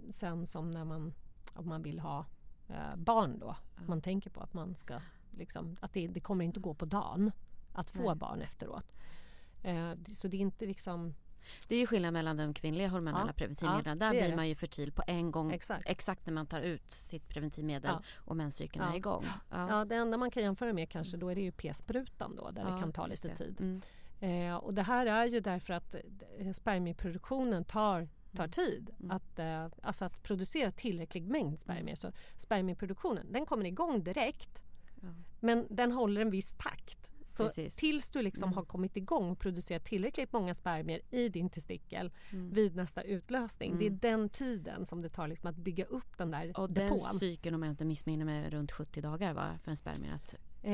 sen 0.10 0.46
som 0.46 0.72
när 0.72 0.86
man, 0.86 1.14
om 1.56 1.68
man 1.68 1.82
vill 1.82 2.00
ha 2.00 2.26
barn 2.96 3.40
då. 3.40 3.56
Man 3.88 4.02
tänker 4.02 4.30
på 4.30 4.42
att 4.42 4.54
man 4.54 4.76
ska 4.76 5.00
liksom, 5.32 5.78
att 5.80 5.94
det, 5.94 6.08
det 6.08 6.20
kommer 6.20 6.46
inte 6.46 6.60
gå 6.60 6.74
på 6.74 6.86
dagen 6.86 7.32
att 7.74 7.92
få 7.92 8.08
Nej. 8.08 8.16
barn 8.16 8.42
efteråt. 8.42 8.94
Så 10.08 10.28
det 10.28 10.38
är 10.38 10.42
inte 10.42 10.66
liksom 10.66 11.14
det 11.68 11.76
är 11.76 11.80
ju 11.80 11.88
skillnad 11.88 12.14
mellan 12.14 12.38
de 12.38 12.54
kvinnliga 12.54 12.88
hormonella 12.88 13.28
ja, 13.28 13.34
preventivmedlen. 13.34 14.00
Ja, 14.00 14.06
Där 14.06 14.12
blir 14.12 14.30
det. 14.30 14.36
man 14.36 14.50
ju 14.50 14.56
fertil 14.56 14.92
på 14.92 15.04
en 15.08 15.32
gång 15.32 15.52
exakt, 15.52 15.84
exakt 15.90 16.26
när 16.26 16.34
man 16.34 16.46
tar 16.46 16.62
ut 16.62 16.92
sitt 16.92 17.30
preventivmedel 17.30 17.92
ja. 17.94 18.02
och 18.16 18.38
menscykeln 18.38 18.86
ja. 18.86 18.92
är 18.92 18.98
igång. 18.98 19.26
Ja. 19.50 19.70
ja, 19.70 19.86
det 19.86 19.96
enda 19.96 20.18
man 20.18 20.32
kan 20.32 20.44
jämföra 20.44 20.74
med 20.74 20.90
kanske 20.90 21.18
då 21.18 21.30
är 21.30 21.36
det 21.36 21.42
ju 21.42 21.52
p-sprutan 21.52 22.36
då 22.36 22.52
där 22.52 22.64
det 22.64 22.80
kan 22.80 22.92
ta 22.92 23.08
lite 23.08 23.36
tid. 23.36 23.58
Mm. 23.60 23.82
Eh, 24.20 24.56
och 24.56 24.74
det 24.74 24.84
här 24.84 25.06
är 25.06 25.26
ju 25.26 25.40
därför 25.40 25.74
att 25.74 25.96
eh, 25.96 26.52
spermieproduktionen 26.52 27.64
tar 27.64 28.08
tar 28.36 28.44
mm. 28.44 28.52
tid 28.52 28.90
mm. 29.00 29.12
att, 29.12 29.40
eh, 29.40 29.68
alltså 29.82 30.06
att 30.06 30.24
producera 30.24 30.72
tillräcklig 30.72 31.28
mängd 31.28 31.60
spermier. 31.60 31.82
Mm. 31.82 31.96
Så 31.96 32.12
spermieproduktionen 32.38 33.32
den 33.32 33.46
kommer 33.46 33.66
igång 33.66 34.04
direkt 34.04 34.62
men 35.40 35.68
den 35.70 35.92
håller 35.92 36.22
en 36.22 36.30
viss 36.30 36.54
takt. 36.58 37.01
Så 37.32 37.44
Precis. 37.44 37.76
tills 37.76 38.10
du 38.10 38.22
liksom 38.22 38.48
mm. 38.48 38.58
har 38.58 38.64
kommit 38.64 38.98
igång 38.98 39.30
och 39.30 39.40
producerat 39.40 39.84
tillräckligt 39.84 40.34
många 40.34 40.54
spermier 40.54 41.02
i 41.10 41.30
din 41.30 41.50
testikel 41.50 42.12
mm. 42.32 42.54
vid 42.54 42.76
nästa 42.76 43.02
utlösning. 43.02 43.72
Mm. 43.72 43.80
Det 43.80 43.86
är 43.86 44.12
mm. 44.12 44.20
den 44.20 44.30
tiden 44.30 44.86
som 44.86 45.02
det 45.02 45.10
tar 45.10 45.28
liksom 45.28 45.50
att 45.50 45.56
bygga 45.56 45.86
upp 45.86 46.18
den 46.18 46.32
där 46.32 46.60
och 46.60 46.74
depån. 46.74 47.00
den 47.12 47.20
cykeln 47.20 47.56
om 47.56 47.64
jag 47.64 47.72
inte 47.72 47.86
missminner 47.86 48.26
mig 48.26 48.50
runt 48.50 48.72
70 48.72 49.02
dagar 49.02 49.34
va, 49.34 49.60
för 49.64 49.72
en 49.72 49.78
spermie 49.78 50.14
att 50.14 50.36
Eh, 50.64 50.74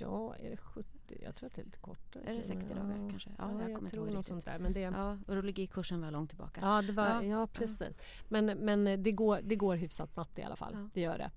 ja, 0.00 0.34
är 0.36 0.50
det 0.50 0.56
70? 0.56 0.88
Jag 1.22 1.34
tror 1.34 1.46
att 1.46 1.54
det 1.54 1.62
är 1.62 1.64
lite 1.64 1.78
kortare. 1.78 2.22
Är 2.26 2.34
det 2.34 2.42
60 2.42 2.74
dagar 2.74 3.10
kanske? 3.10 3.30
Ja, 3.38 3.50
ja 3.52 3.60
jag, 3.60 3.70
jag 3.70 3.76
kommer 3.76 3.90
tror 3.90 4.10
något 4.10 4.26
sånt 4.26 4.44
där. 4.44 4.58
Men 4.58 4.72
det, 4.72 4.80
ja, 4.80 5.18
urologikursen 5.28 6.00
var 6.00 6.10
långt 6.10 6.30
tillbaka. 6.30 6.60
Ja, 6.60 6.82
det 6.82 6.92
var, 6.92 7.06
ja. 7.06 7.22
ja 7.22 7.46
precis. 7.46 7.98
Men, 8.28 8.46
men 8.46 9.02
det, 9.02 9.12
går, 9.12 9.40
det 9.42 9.56
går 9.56 9.76
hyfsat 9.76 10.12
snabbt 10.12 10.38
i 10.38 10.42
alla 10.42 10.56
fall. 10.56 10.72
Ja. 10.74 10.88
Det 10.94 11.00
gör 11.00 11.18
det. 11.18 11.30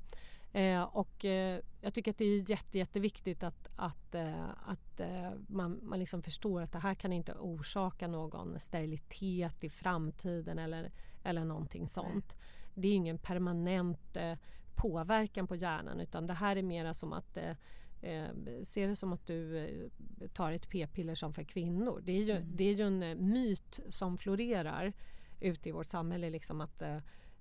Eh, 0.56 0.84
och 0.84 1.26
eh, 1.26 1.60
jag 1.82 1.94
tycker 1.94 2.12
att 2.12 2.18
det 2.18 2.26
är 2.26 2.50
jätte, 2.50 2.78
jätteviktigt 2.78 3.44
att, 3.44 3.70
att, 3.76 4.15
eh, 4.15 4.50
att 4.65 5.00
eh, 5.00 5.32
man, 5.48 5.80
man 5.84 6.00
liksom 6.00 6.22
förstår 6.22 6.62
att 6.62 6.72
det 6.72 6.80
här 6.80 6.94
kan 6.96 7.13
inte 7.13 7.34
orsaka 7.34 8.08
någon 8.08 8.60
sterilitet 8.60 9.63
i 9.63 9.70
framtiden 9.70 10.60
eller, 10.60 10.91
eller 11.24 11.46
någonting 11.46 11.88
sånt. 11.88 12.36
Nej. 12.38 12.72
Det 12.74 12.88
är 12.88 12.96
ingen 12.96 13.18
permanent 13.18 14.18
eh, 14.18 14.34
påverkan 14.76 15.48
på 15.48 15.56
hjärnan 15.56 16.00
utan 16.00 16.28
det 16.28 16.34
här 16.34 16.56
är 16.56 16.63
mera 16.63 16.94
som 16.94 17.13
att 17.13 17.38
eh 17.38 17.54
se 18.63 18.88
det 18.88 18.96
som 18.96 19.13
att 19.13 19.28
du 19.28 19.89
tar 20.34 20.52
ett 20.52 20.70
p-piller 20.70 21.15
som 21.15 21.34
för 21.34 21.44
kvinnor. 21.44 22.02
Det 22.04 22.12
är 22.12 22.24
ju, 22.24 22.32
mm. 22.32 22.50
det 22.56 22.63
är 22.63 22.74
ju 22.74 22.88
en 22.88 23.30
myt 23.32 23.80
som 23.89 24.18
florerar 24.18 24.94
ute 25.39 25.70
i 25.70 25.72
vårt 25.72 25.86
samhälle. 25.86 26.30
Liksom 26.30 26.62
att 26.62 26.84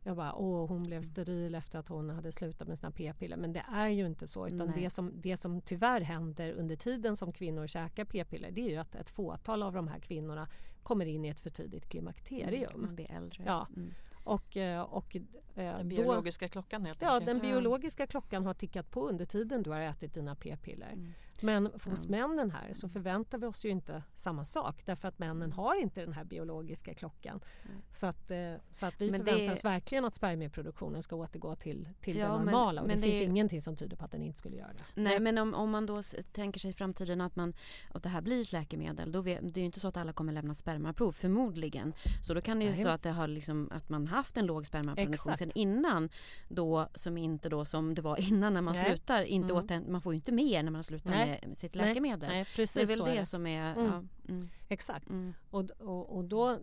jag 0.06 0.16
bara, 0.16 0.34
åh 0.34 0.68
hon 0.68 0.82
blev 0.82 1.02
steril 1.02 1.54
efter 1.54 1.78
att 1.78 1.88
hon 1.88 2.10
hade 2.10 2.32
slutat 2.32 2.68
med 2.68 2.78
sina 2.78 2.90
p-piller. 2.90 3.36
Men 3.36 3.52
det 3.52 3.64
är 3.72 3.88
ju 3.88 4.06
inte 4.06 4.26
så. 4.26 4.46
Utan 4.46 4.72
det 4.76 4.90
som, 4.90 5.12
det 5.14 5.36
som 5.36 5.60
tyvärr 5.60 6.00
händer 6.00 6.52
under 6.52 6.76
tiden 6.76 7.16
som 7.16 7.32
kvinnor 7.32 7.66
käkar 7.66 8.04
p-piller 8.04 8.50
det 8.50 8.60
är 8.60 8.70
ju 8.70 8.76
att 8.76 8.94
ett 8.94 9.10
fåtal 9.10 9.62
av 9.62 9.72
de 9.72 9.88
här 9.88 9.98
kvinnorna 9.98 10.48
kommer 10.82 11.06
in 11.06 11.24
i 11.24 11.28
ett 11.28 11.40
för 11.40 11.50
tidigt 11.50 11.88
klimakterium. 11.88 12.70
Mm, 12.70 12.86
man 12.86 12.94
blir 12.94 13.12
äldre. 13.12 13.42
Ja. 13.46 13.68
Mm. 13.76 13.90
Och, 14.24 14.56
eh, 14.56 14.82
och, 14.82 15.16
eh, 15.16 15.22
den 15.54 15.88
biologiska 15.88 16.46
då, 16.46 16.52
klockan 16.52 16.84
helt 16.84 17.02
Ja, 17.02 17.14
enkelt. 17.14 17.26
den 17.26 17.50
biologiska 17.50 18.06
klockan 18.06 18.46
har 18.46 18.54
tickat 18.54 18.90
på 18.90 19.08
under 19.08 19.24
tiden 19.24 19.62
du 19.62 19.70
har 19.70 19.80
ätit 19.80 20.14
dina 20.14 20.34
p-piller. 20.34 20.92
Mm. 20.92 21.12
Men 21.40 21.66
hos 21.84 22.06
mm. 22.06 22.20
männen 22.20 22.50
här 22.50 22.72
så 22.72 22.88
förväntar 22.88 23.38
vi 23.38 23.46
oss 23.46 23.64
ju 23.64 23.68
inte 23.68 24.02
samma 24.14 24.44
sak 24.44 24.82
därför 24.86 25.08
att 25.08 25.18
männen 25.18 25.52
har 25.52 25.80
inte 25.80 26.00
den 26.00 26.12
här 26.12 26.24
biologiska 26.24 26.94
klockan. 26.94 27.40
Mm. 27.64 27.82
Så, 27.90 28.06
att, 28.06 28.30
eh, 28.30 28.54
så 28.70 28.86
att 28.86 28.94
vi 28.98 29.10
men 29.10 29.20
förväntar 29.20 29.46
det... 29.46 29.52
oss 29.52 29.64
verkligen 29.64 30.04
att 30.04 30.14
spermieproduktionen 30.14 31.02
ska 31.02 31.16
återgå 31.16 31.56
till, 31.56 31.88
till 32.00 32.16
ja, 32.16 32.28
det 32.28 32.44
normala 32.44 32.82
men, 32.82 32.90
och 32.90 32.96
det, 32.96 33.02
det 33.02 33.10
finns 33.10 33.22
är... 33.22 33.26
ingenting 33.26 33.60
som 33.60 33.76
tyder 33.76 33.96
på 33.96 34.04
att 34.04 34.10
den 34.10 34.22
inte 34.22 34.38
skulle 34.38 34.56
göra 34.56 34.72
det. 34.72 35.02
Nej, 35.02 35.20
men 35.20 35.38
om, 35.38 35.54
om 35.54 35.70
man 35.70 35.86
då 35.86 36.02
tänker 36.32 36.60
sig 36.60 36.70
i 36.70 36.74
framtiden 36.74 37.20
att, 37.20 37.36
man, 37.36 37.54
att 37.90 38.02
det 38.02 38.08
här 38.08 38.20
blir 38.20 38.42
ett 38.42 38.52
läkemedel 38.52 39.12
då 39.12 39.20
vet, 39.20 39.54
det 39.54 39.60
är 39.60 39.62
ju 39.62 39.66
inte 39.66 39.80
så 39.80 39.88
att 39.88 39.96
alla 39.96 40.12
kommer 40.12 40.32
lämna 40.32 40.54
spermaprov 40.54 41.12
förmodligen. 41.12 41.92
Så 42.22 42.34
då 42.34 42.40
kan 42.40 42.58
det 42.58 42.64
ju 42.64 42.70
Nej. 42.70 42.82
så 42.82 42.88
att, 42.88 43.02
det 43.02 43.10
har 43.10 43.28
liksom, 43.28 43.68
att 43.72 43.88
man 43.88 44.06
haft 44.06 44.36
en 44.36 44.46
låg 44.46 44.66
spermaproduktion 44.66 45.36
sen 45.36 45.50
innan 45.54 46.08
då 46.48 46.88
som 46.94 47.18
inte 47.18 47.48
då 47.48 47.64
som 47.64 47.94
det 47.94 48.02
var 48.02 48.20
innan 48.20 48.54
när 48.54 48.60
man 48.60 48.74
Nej. 48.74 48.84
slutar. 48.84 49.22
Inte 49.22 49.52
mm. 49.52 49.64
åter, 49.64 49.90
man 49.90 50.02
får 50.02 50.12
ju 50.12 50.16
inte 50.16 50.32
mer 50.32 50.62
när 50.62 50.70
man 50.70 50.84
slutar 50.84 51.10
Nej, 51.26 51.44
med 51.46 51.58
sitt 51.58 51.74
läkemedel. 51.74 52.30
Nej, 52.30 52.44
precis 52.56 52.74
det 52.74 52.82
är 52.82 52.86
väl 52.86 52.96
så 52.96 53.04
det, 53.06 53.16
är 53.16 53.24
som 53.24 53.46
är... 53.46 53.72
Mm. 53.72 53.86
Ja, 53.86 54.02
mm, 54.28 54.48
Exakt. 54.68 55.10
mm, 55.10 55.34
Och, 55.50 55.70
och, 55.78 56.16
och, 56.16 56.24
då, 56.24 56.58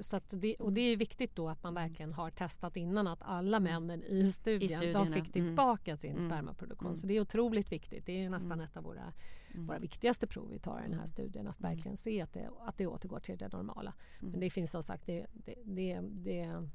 så 0.00 0.16
att 0.16 0.34
det, 0.40 0.54
och 0.56 0.72
det 0.72 0.80
är 0.80 0.96
viktigt 0.96 1.36
då 1.36 1.48
att 1.48 1.62
man 1.62 1.74
verkligen 1.74 2.12
har 2.12 2.30
testat 2.30 2.76
innan 2.76 3.06
att 3.06 3.22
alla 3.22 3.60
männen 3.60 4.02
i 4.02 4.32
studien, 4.32 4.80
de 4.80 4.86
studierna, 4.86 5.06
fick 5.06 5.36
mm. 5.36 5.48
tillbaka 5.48 5.96
sin 5.96 6.16
Mm. 6.16 6.30
spermaproduktion. 6.30 6.86
Mm. 6.86 6.96
Så 6.96 7.06
det 7.06 7.14
är 7.14 7.20
otroligt 7.20 7.72
viktigt. 7.72 8.06
Det 8.06 8.24
är 8.24 8.30
nästan 8.30 8.52
Mm. 8.52 8.64
ett 8.64 8.76
av 8.76 8.84
våra, 8.84 9.12
mm. 9.54 9.66
våra 9.66 9.78
viktigaste 9.78 10.26
prov 10.26 10.48
vi 10.50 10.58
tar 10.58 10.80
i 10.80 10.82
den 10.90 10.98
här 10.98 11.06
studien. 11.06 11.48
Att 11.48 11.60
Mm. 11.60 11.70
verkligen 11.70 11.96
se 11.96 12.20
att 12.22 12.32
det, 12.32 12.50
att 12.60 12.78
det 12.78 12.86
återgår 12.86 13.20
till 13.20 13.38
det 13.38 13.48
normala. 13.48 13.92
Mm. 14.20 14.30
Men 14.30 14.40
det 14.40 14.50
finns 14.50 14.70
som 14.70 14.82
sagt, 14.82 15.06
det, 15.06 15.26
det, 15.32 15.54
det, 15.64 16.00
det 16.02 16.68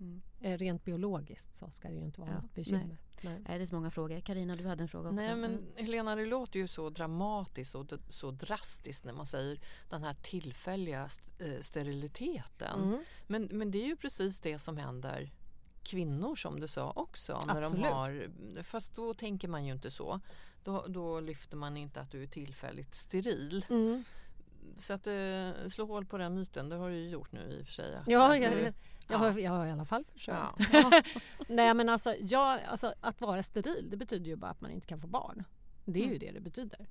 Mm. 0.00 0.22
är 0.40 0.58
rent 0.58 0.84
biologiskt 0.84 1.54
så 1.54 1.70
ska 1.70 1.88
det 1.88 1.94
ju 1.94 2.04
inte 2.04 2.20
vara 2.20 2.30
Ja, 2.30 2.40
något 2.40 2.54
bekymmer. 2.54 2.98
Nej. 3.22 3.40
Nej, 3.48 3.58
det 3.58 3.64
är 3.64 3.66
så 3.66 3.74
många 3.74 3.90
frågor. 3.90 4.20
Karina 4.20 4.56
du 4.56 4.66
hade 4.66 4.82
en 4.82 4.88
fråga 4.88 5.08
också. 5.08 5.16
Nej 5.16 5.36
men 5.36 5.50
Mm. 5.54 5.66
Helena 5.76 6.16
det 6.16 6.26
låter 6.26 6.58
ju 6.58 6.68
så 6.68 6.90
dramatiskt 6.90 7.74
och 7.74 7.86
så 8.10 8.30
drastiskt 8.30 9.04
när 9.04 9.12
man 9.12 9.26
säger 9.26 9.60
den 9.88 10.04
här 10.04 10.14
tillfälliga 10.22 11.04
st- 11.04 11.44
eh, 11.54 11.60
steriliteten. 11.60 12.82
Mm. 12.82 13.04
Men, 13.26 13.44
men 13.52 13.70
det 13.70 13.78
är 13.82 13.86
ju 13.86 13.96
precis 13.96 14.40
det 14.40 14.58
som 14.58 14.76
händer 14.76 15.30
kvinnor 15.82 16.36
som 16.36 16.60
du 16.60 16.68
sa 16.68 16.90
också. 16.96 17.42
När 17.46 17.54
de 17.60 17.64
Absolut. 17.64 17.86
har, 17.86 18.28
fast 18.62 18.96
då 18.96 19.14
tänker 19.14 19.48
man 19.48 19.66
ju 19.66 19.72
inte 19.72 19.90
så. 19.90 20.20
Då, 20.64 20.86
då 20.88 21.20
lyfter 21.20 21.56
man 21.56 21.76
inte 21.76 22.00
att 22.00 22.10
du 22.10 22.22
är 22.22 22.26
tillfälligt 22.26 22.94
steril. 22.94 23.64
Mm. 23.70 24.04
Så 24.78 24.92
att 24.92 25.06
eh, 25.06 25.68
slå 25.70 25.86
hål 25.86 26.06
på 26.06 26.18
den 26.18 26.34
myten, 26.34 26.68
det 26.68 26.76
har 26.76 26.90
du 26.90 26.96
ju 26.96 27.08
gjort 27.08 27.32
nu 27.32 27.40
i 27.40 27.62
och 27.62 27.66
för 27.66 27.72
sig. 27.72 27.98
Ja, 28.06 28.36
jag, 28.36 28.74
jag, 29.08 29.18
har, 29.18 29.38
jag 29.38 29.50
har 29.52 29.66
i 29.66 29.70
alla 29.70 29.84
fall 29.84 30.04
försökt. 30.12 30.58
Nej 31.48 31.74
men 31.74 31.88
alltså, 31.88 32.14
jag, 32.20 32.60
alltså 32.62 32.94
att 33.00 33.20
vara 33.20 33.42
steril 33.42 33.86
det 33.90 33.96
betyder 33.96 34.26
ju 34.26 34.36
bara 34.36 34.50
att 34.50 34.60
man 34.60 34.70
inte 34.70 34.86
kan 34.86 34.98
få 34.98 35.06
barn. 35.06 35.44
Det 35.84 36.00
är 36.00 36.04
ju 36.04 36.08
Mm. 36.16 36.18
det 36.18 36.32
det 36.32 36.40
betyder. 36.40 36.86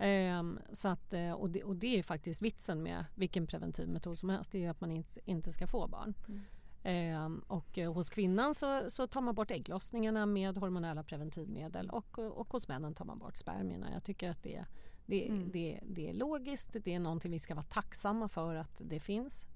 Ehm, 0.00 0.58
så 0.72 0.88
att, 0.88 1.12
eh, 1.12 1.32
och, 1.32 1.50
det, 1.50 1.64
och 1.64 1.76
det 1.76 1.86
är 1.86 1.96
ju 1.96 2.02
faktiskt 2.02 2.42
vitsen 2.42 2.82
med 2.82 3.04
vilken 3.14 3.46
preventivmetod 3.46 4.18
som 4.18 4.28
helst. 4.28 4.52
Det 4.52 4.58
är 4.58 4.62
ju 4.62 4.68
att 4.68 4.80
man 4.80 4.90
inte, 4.90 5.20
inte 5.24 5.52
ska 5.52 5.66
få 5.66 5.86
barn. 5.88 6.14
Mm. 6.28 6.40
Ehm, 6.82 7.44
och 7.46 7.78
eh, 7.78 7.92
hos 7.92 8.10
kvinnan 8.10 8.54
så, 8.54 8.90
så 8.90 9.06
tar 9.06 9.20
man 9.20 9.34
bort 9.34 9.50
ägglossningarna 9.50 10.26
med 10.26 10.56
hormonella 10.58 11.02
preventivmedel 11.02 11.90
och, 11.90 12.18
och 12.18 12.52
hos 12.52 12.68
männen 12.68 12.94
tar 12.94 13.04
man 13.04 13.18
bort 13.18 13.36
spermierna. 13.36 13.92
Jag 13.92 14.04
tycker 14.04 14.30
att 14.30 14.42
det, 14.42 14.64
det, 15.06 15.28
Mm. 15.28 15.50
det, 15.52 15.80
det 15.86 16.08
är 16.10 16.14
logiskt. 16.14 16.76
Det 16.84 16.94
är 16.94 17.00
någonting 17.00 17.30
vi 17.30 17.38
ska 17.38 17.54
vara 17.54 17.64
tacksamma 17.64 18.28
för 18.28 18.54
att 18.54 18.82
det 18.84 19.00
finns. 19.00 19.46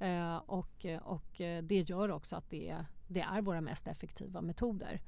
Eh, 0.00 0.36
och, 0.36 0.86
och 1.02 1.24
det 1.62 1.88
gör 1.90 2.10
också 2.10 2.36
att 2.36 2.50
det, 2.50 2.84
det 3.08 3.20
är 3.20 3.42
våra 3.42 3.60
mest 3.60 3.88
effektiva 3.88 4.40
metoder. 4.40 5.00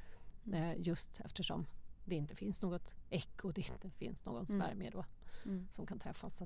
Eh, 0.52 0.72
just 0.80 1.20
eftersom 1.20 1.66
det 2.04 2.14
inte 2.14 2.34
finns 2.34 2.62
något 2.62 2.94
och 3.42 3.52
det 3.52 3.60
inte 3.70 3.90
finns 3.90 4.24
någon 4.24 4.46
Mm. 4.46 4.60
spermie 4.60 4.90
då, 4.90 5.04
Mm. 5.44 5.68
som 5.70 5.86
kan 5.86 5.98
träffas. 5.98 6.42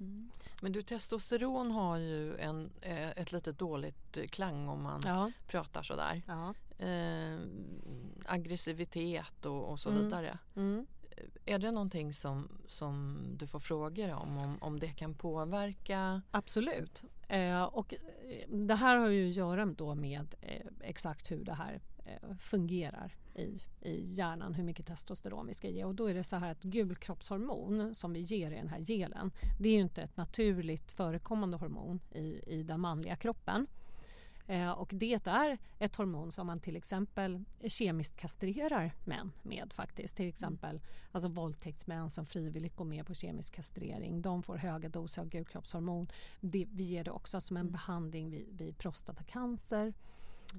Mm. 0.00 0.30
Men 0.62 0.72
du, 0.72 0.82
testosteron 0.82 1.70
har 1.70 1.96
ju 1.96 2.36
en, 2.38 2.70
eh, 2.80 3.08
ett 3.10 3.32
lite 3.32 3.52
dåligt 3.52 4.16
eh, 4.16 4.26
klang 4.26 4.68
om 4.68 4.82
man 4.82 5.00
ja, 5.04 5.32
pratar 5.46 5.82
sådär. 5.82 6.22
ja. 6.26 6.54
Eh, 6.86 7.38
aggressivitet 8.26 9.46
och, 9.46 9.70
och 9.70 9.80
så 9.80 9.90
Mm. 9.90 10.04
vidare. 10.04 10.38
Mm. 10.56 10.86
Är 11.46 11.58
det 11.58 11.70
någonting 11.70 12.14
som, 12.14 12.48
som 12.66 13.18
du 13.36 13.46
får 13.46 13.58
frågor 13.58 14.12
om, 14.12 14.38
om? 14.38 14.58
Om 14.60 14.80
det 14.80 14.88
kan 14.88 15.14
påverka? 15.14 16.22
Absolut. 16.30 17.04
Eh, 17.28 17.62
och 17.62 17.94
eh, 17.94 18.00
det 18.48 18.74
här 18.74 18.96
har 18.96 19.08
ju 19.08 19.28
att 19.28 19.36
göra 19.36 19.66
då 19.66 19.94
med 19.94 20.34
eh, 20.40 20.66
exakt 20.80 21.30
hur 21.30 21.44
det 21.44 21.54
här 21.54 21.80
eh, 22.06 22.36
fungerar 22.36 23.16
i, 23.34 23.60
i 23.80 24.02
hjärnan, 24.02 24.54
hur 24.54 24.64
mycket 24.64 24.86
testosteron 24.86 25.46
vi 25.46 25.54
ska 25.54 25.68
ge. 25.68 25.84
Och 25.84 25.94
då 25.94 26.06
är 26.06 26.14
det 26.14 26.24
så 26.24 26.36
här 26.36 26.50
att 26.50 26.62
gulkroppshormon 26.62 27.94
som 27.94 28.12
vi 28.12 28.20
ger 28.20 28.50
i 28.50 28.54
den 28.54 28.68
här 28.68 28.80
gelen, 28.80 29.30
det 29.60 29.68
är 29.68 29.72
ju 29.72 29.80
inte 29.80 30.02
ett 30.02 30.16
naturligt 30.16 30.92
förekommande 30.92 31.56
hormon 31.56 32.00
i, 32.10 32.40
i 32.46 32.62
den 32.62 32.80
manliga 32.80 33.16
kroppen. 33.16 33.66
Eh, 34.50 34.70
och 34.70 34.90
det 34.94 35.26
är 35.26 35.58
ett 35.78 35.96
hormon 35.96 36.32
som 36.32 36.46
man 36.46 36.60
till 36.60 36.76
exempel 36.76 37.44
kemiskt 37.68 38.16
kastrerar 38.16 38.92
män 39.04 39.32
med 39.42 39.72
faktiskt. 39.72 40.16
Till 40.16 40.28
exempel 40.28 40.80
alltså 41.12 41.28
våldtäktsmän 41.28 42.10
som 42.10 42.26
frivilligt 42.26 42.76
går 42.76 42.84
med 42.84 43.06
på 43.06 43.14
kemisk 43.14 43.54
kastrering. 43.54 44.22
De 44.22 44.42
får 44.42 44.56
höga 44.56 44.88
doser 44.88 45.22
av 45.22 45.28
gulkroppshormon. 45.28 46.08
Det, 46.40 46.66
vi 46.72 46.84
ger 46.84 47.04
det 47.04 47.10
också 47.10 47.40
som 47.40 47.56
en 47.56 47.70
behandling 47.72 48.30
vid, 48.30 48.46
vid 48.58 48.78
prostatacancer. 48.78 49.94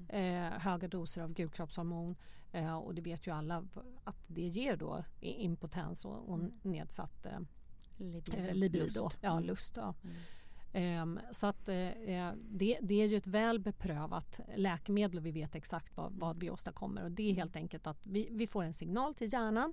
Eh, 0.08 0.50
höga 0.50 0.88
doser 0.88 1.22
av 1.22 1.32
gulkroppshormon. 1.32 2.16
Eh, 2.52 2.76
och 2.76 2.94
det 2.94 3.02
vet 3.02 3.26
ju 3.26 3.30
alla 3.34 3.64
att 4.04 4.24
det 4.26 4.46
ger 4.46 4.76
då 4.76 5.04
impotens 5.20 6.04
och, 6.04 6.30
och 6.30 6.40
nedsatt 6.62 7.26
eh, 7.26 7.38
Libido. 7.96 8.36
eh, 8.36 8.54
libido. 8.54 8.84
Lust. 8.84 9.18
Ja, 9.20 9.32
Mm. 9.32 9.44
lust. 9.44 9.72
Ja. 9.76 9.94
Mm. 10.04 10.16
Ehm, 10.72 11.20
så 11.32 11.46
att 11.46 11.68
eh, 11.68 11.76
eh, 11.76 12.32
det, 12.50 12.78
det 12.82 13.02
är 13.02 13.06
ju 13.06 13.16
ett 13.16 13.26
väl 13.26 13.58
beprövat 13.58 14.40
läkemedel 14.56 15.18
och 15.18 15.26
vi 15.26 15.30
vet 15.30 15.54
exakt 15.54 15.96
vad, 15.96 16.12
vad 16.12 16.40
vi 16.40 16.50
åstadkommer. 16.50 17.04
Och 17.04 17.10
det 17.10 17.30
är 17.30 17.34
helt 17.34 17.56
enkelt 17.56 17.86
att 17.86 18.06
vi, 18.06 18.28
vi 18.30 18.46
får 18.46 18.62
en 18.62 18.74
signal 18.74 19.14
till 19.14 19.32
hjärnan 19.32 19.72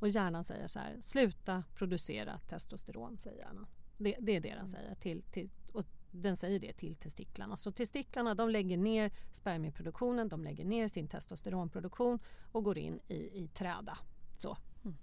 och 0.00 0.08
hjärnan 0.08 0.44
säger 0.44 0.66
så 0.66 0.78
här, 0.78 0.96
sluta 1.00 1.64
producera 1.74 2.38
testosteron, 2.38 3.18
säger 3.18 3.38
hjärnan. 3.38 3.66
Det, 3.98 4.16
det 4.20 4.36
är 4.36 4.40
det 4.40 4.54
den 4.54 4.68
säger. 4.68 4.94
Till, 4.94 5.22
till, 5.22 5.50
och 5.72 5.84
den 6.10 6.36
säger 6.36 6.60
det 6.60 6.72
till 6.72 6.94
testiklarna. 6.94 7.56
Så 7.56 7.72
testiklarna 7.72 8.34
de 8.34 8.50
lägger 8.50 8.76
ner 8.76 9.10
spermieproduktionen, 9.32 10.28
de 10.28 10.44
lägger 10.44 10.64
ner 10.64 10.88
sin 10.88 11.08
testosteronproduktion 11.08 12.18
och 12.52 12.64
går 12.64 12.78
in 12.78 13.00
i, 13.08 13.14
i 13.14 13.48
träda. 13.48 13.98
Så. 14.38 14.56
Mm. 14.84 14.96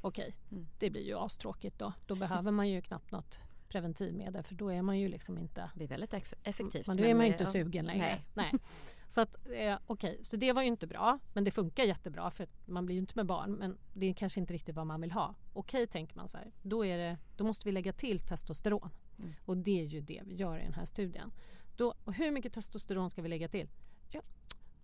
Okej, 0.00 0.36
Mm. 0.50 0.66
det 0.78 0.90
blir 0.90 1.02
ju 1.02 1.18
astråkigt 1.18 1.78
då. 1.78 1.92
Då 2.06 2.14
behöver 2.14 2.50
man 2.50 2.68
ju 2.68 2.82
knappt 2.82 3.10
något 3.12 3.38
preventivmedel 3.70 4.42
för 4.42 4.54
då 4.54 4.68
är 4.72 4.82
man 4.82 4.98
ju 4.98 5.08
liksom 5.08 5.38
inte 5.38 5.60
Det 5.60 5.78
blir 5.78 5.88
väldigt 5.88 6.12
eff- 6.12 6.34
effektivt. 6.42 6.86
men 6.86 6.96
då 6.96 7.04
är 7.04 7.14
man 7.14 7.26
ju 7.26 7.32
inte 7.32 7.44
ja. 7.44 7.50
sugen 7.52 7.86
längre. 7.86 8.06
Nej. 8.06 8.24
Nej. 8.52 8.60
Så 9.08 9.20
att 9.20 9.36
eh, 9.52 9.78
okej, 9.86 10.18
så 10.22 10.36
det 10.36 10.52
var 10.52 10.62
ju 10.62 10.68
inte 10.68 10.86
bra 10.86 11.18
men 11.32 11.44
det 11.44 11.50
funkar 11.50 11.84
jättebra 11.84 12.30
för 12.30 12.44
att 12.44 12.68
man 12.68 12.86
blir 12.86 12.96
ju 12.96 13.00
inte 13.00 13.12
med 13.16 13.26
barn 13.26 13.52
men 13.52 13.78
det 13.92 14.06
är 14.06 14.14
kanske 14.14 14.40
inte 14.40 14.52
riktigt 14.54 14.76
vad 14.76 14.86
man 14.86 15.00
vill 15.00 15.12
ha. 15.12 15.34
Okej 15.52 15.86
tänker 15.86 16.16
man 16.16 16.28
så 16.28 16.38
här, 16.38 16.52
då, 16.62 16.86
är 16.86 16.98
det, 16.98 17.18
då 17.36 17.44
måste 17.44 17.68
vi 17.68 17.72
lägga 17.72 17.92
till 17.92 18.18
testosteron 18.18 18.90
Mm. 19.18 19.32
och 19.44 19.56
det 19.56 19.80
är 19.80 19.84
ju 19.84 20.00
det 20.00 20.22
vi 20.26 20.34
gör 20.34 20.58
i 20.58 20.62
den 20.62 20.74
här 20.74 20.84
studien. 20.84 21.32
Då, 21.76 21.94
hur 22.16 22.30
mycket 22.30 22.52
testosteron 22.52 23.10
ska 23.10 23.22
vi 23.22 23.28
lägga 23.28 23.48
till? 23.48 23.68
Ja, 24.10 24.20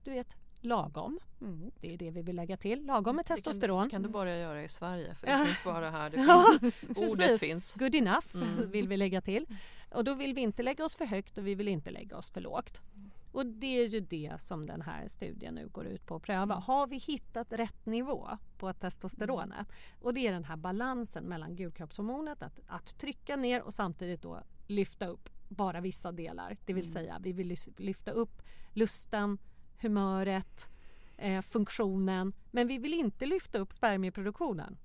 du 0.04 0.10
vet 0.10 0.36
lagom. 0.60 1.18
Mm. 1.40 1.70
Det 1.80 1.92
är 1.94 1.98
det 1.98 2.10
vi 2.10 2.22
vill 2.22 2.36
lägga 2.36 2.56
till. 2.56 2.86
Lagom 2.86 3.16
med 3.16 3.24
Det 3.24 3.28
kan, 3.28 3.36
testosteron. 3.36 3.90
kan 3.90 4.02
du 4.02 4.08
bara 4.08 4.36
göra 4.36 4.62
i 4.64 4.68
Sverige 4.68 5.14
för 5.14 5.26
det 5.26 5.32
Ja. 5.32 5.44
finns 5.44 5.64
bara 5.64 5.90
här. 5.90 6.10
Det 6.10 6.16
Ja, 6.28 6.58
finns, 6.60 6.74
ordet 6.98 7.16
precis. 7.28 7.40
finns. 7.40 7.74
Good 7.74 7.94
enough 7.94 8.26
Mm. 8.34 8.70
vill 8.70 8.88
vi 8.88 8.96
lägga 8.96 9.20
till. 9.20 9.46
Och 9.90 10.04
då 10.04 10.14
vill 10.14 10.34
vi 10.34 10.40
inte 10.40 10.62
lägga 10.62 10.84
oss 10.84 10.96
för 10.96 11.04
högt 11.04 11.38
och 11.38 11.46
vi 11.46 11.54
vill 11.54 11.68
inte 11.68 11.90
lägga 11.90 12.16
oss 12.16 12.30
för 12.30 12.40
lågt. 12.40 12.80
Och 13.32 13.46
det 13.46 13.66
är 13.78 13.86
ju 13.88 14.00
det 14.00 14.32
som 14.38 14.66
den 14.66 14.82
här 14.82 15.08
studien 15.08 15.54
nu 15.54 15.68
går 15.68 15.86
ut 15.86 16.06
på 16.06 16.16
att 16.16 16.22
pröva. 16.22 16.54
Har 16.54 16.86
vi 16.86 16.96
hittat 16.96 17.52
rätt 17.52 17.86
nivå 17.86 18.28
på 18.58 18.72
testosteronet? 18.72 19.66
Och 20.00 20.14
det 20.14 20.26
är 20.26 20.32
den 20.32 20.44
här 20.44 20.56
balansen 20.56 21.24
mellan 21.24 21.56
gulkroppshormonet, 21.56 22.42
att, 22.42 22.60
att 22.66 22.98
trycka 22.98 23.36
ner 23.36 23.62
och 23.62 23.74
samtidigt 23.74 24.22
då 24.22 24.40
lyfta 24.66 25.06
upp 25.06 25.28
bara 25.48 25.80
vissa 25.80 26.12
delar. 26.12 26.56
Det 26.66 26.72
vill 26.72 26.92
säga 26.92 27.18
vi 27.22 27.32
vill 27.32 27.56
lyfta 27.76 28.10
upp 28.10 28.42
lusten, 28.72 29.38
humöret, 29.80 30.68
eh, 31.16 31.42
funktionen 31.42 32.32
men 32.50 32.68
vi 32.68 32.78
vill 32.78 32.94
inte 32.94 33.26
lyfta 33.26 33.58
upp 33.58 33.72
spermieproduktionen. 33.72 34.76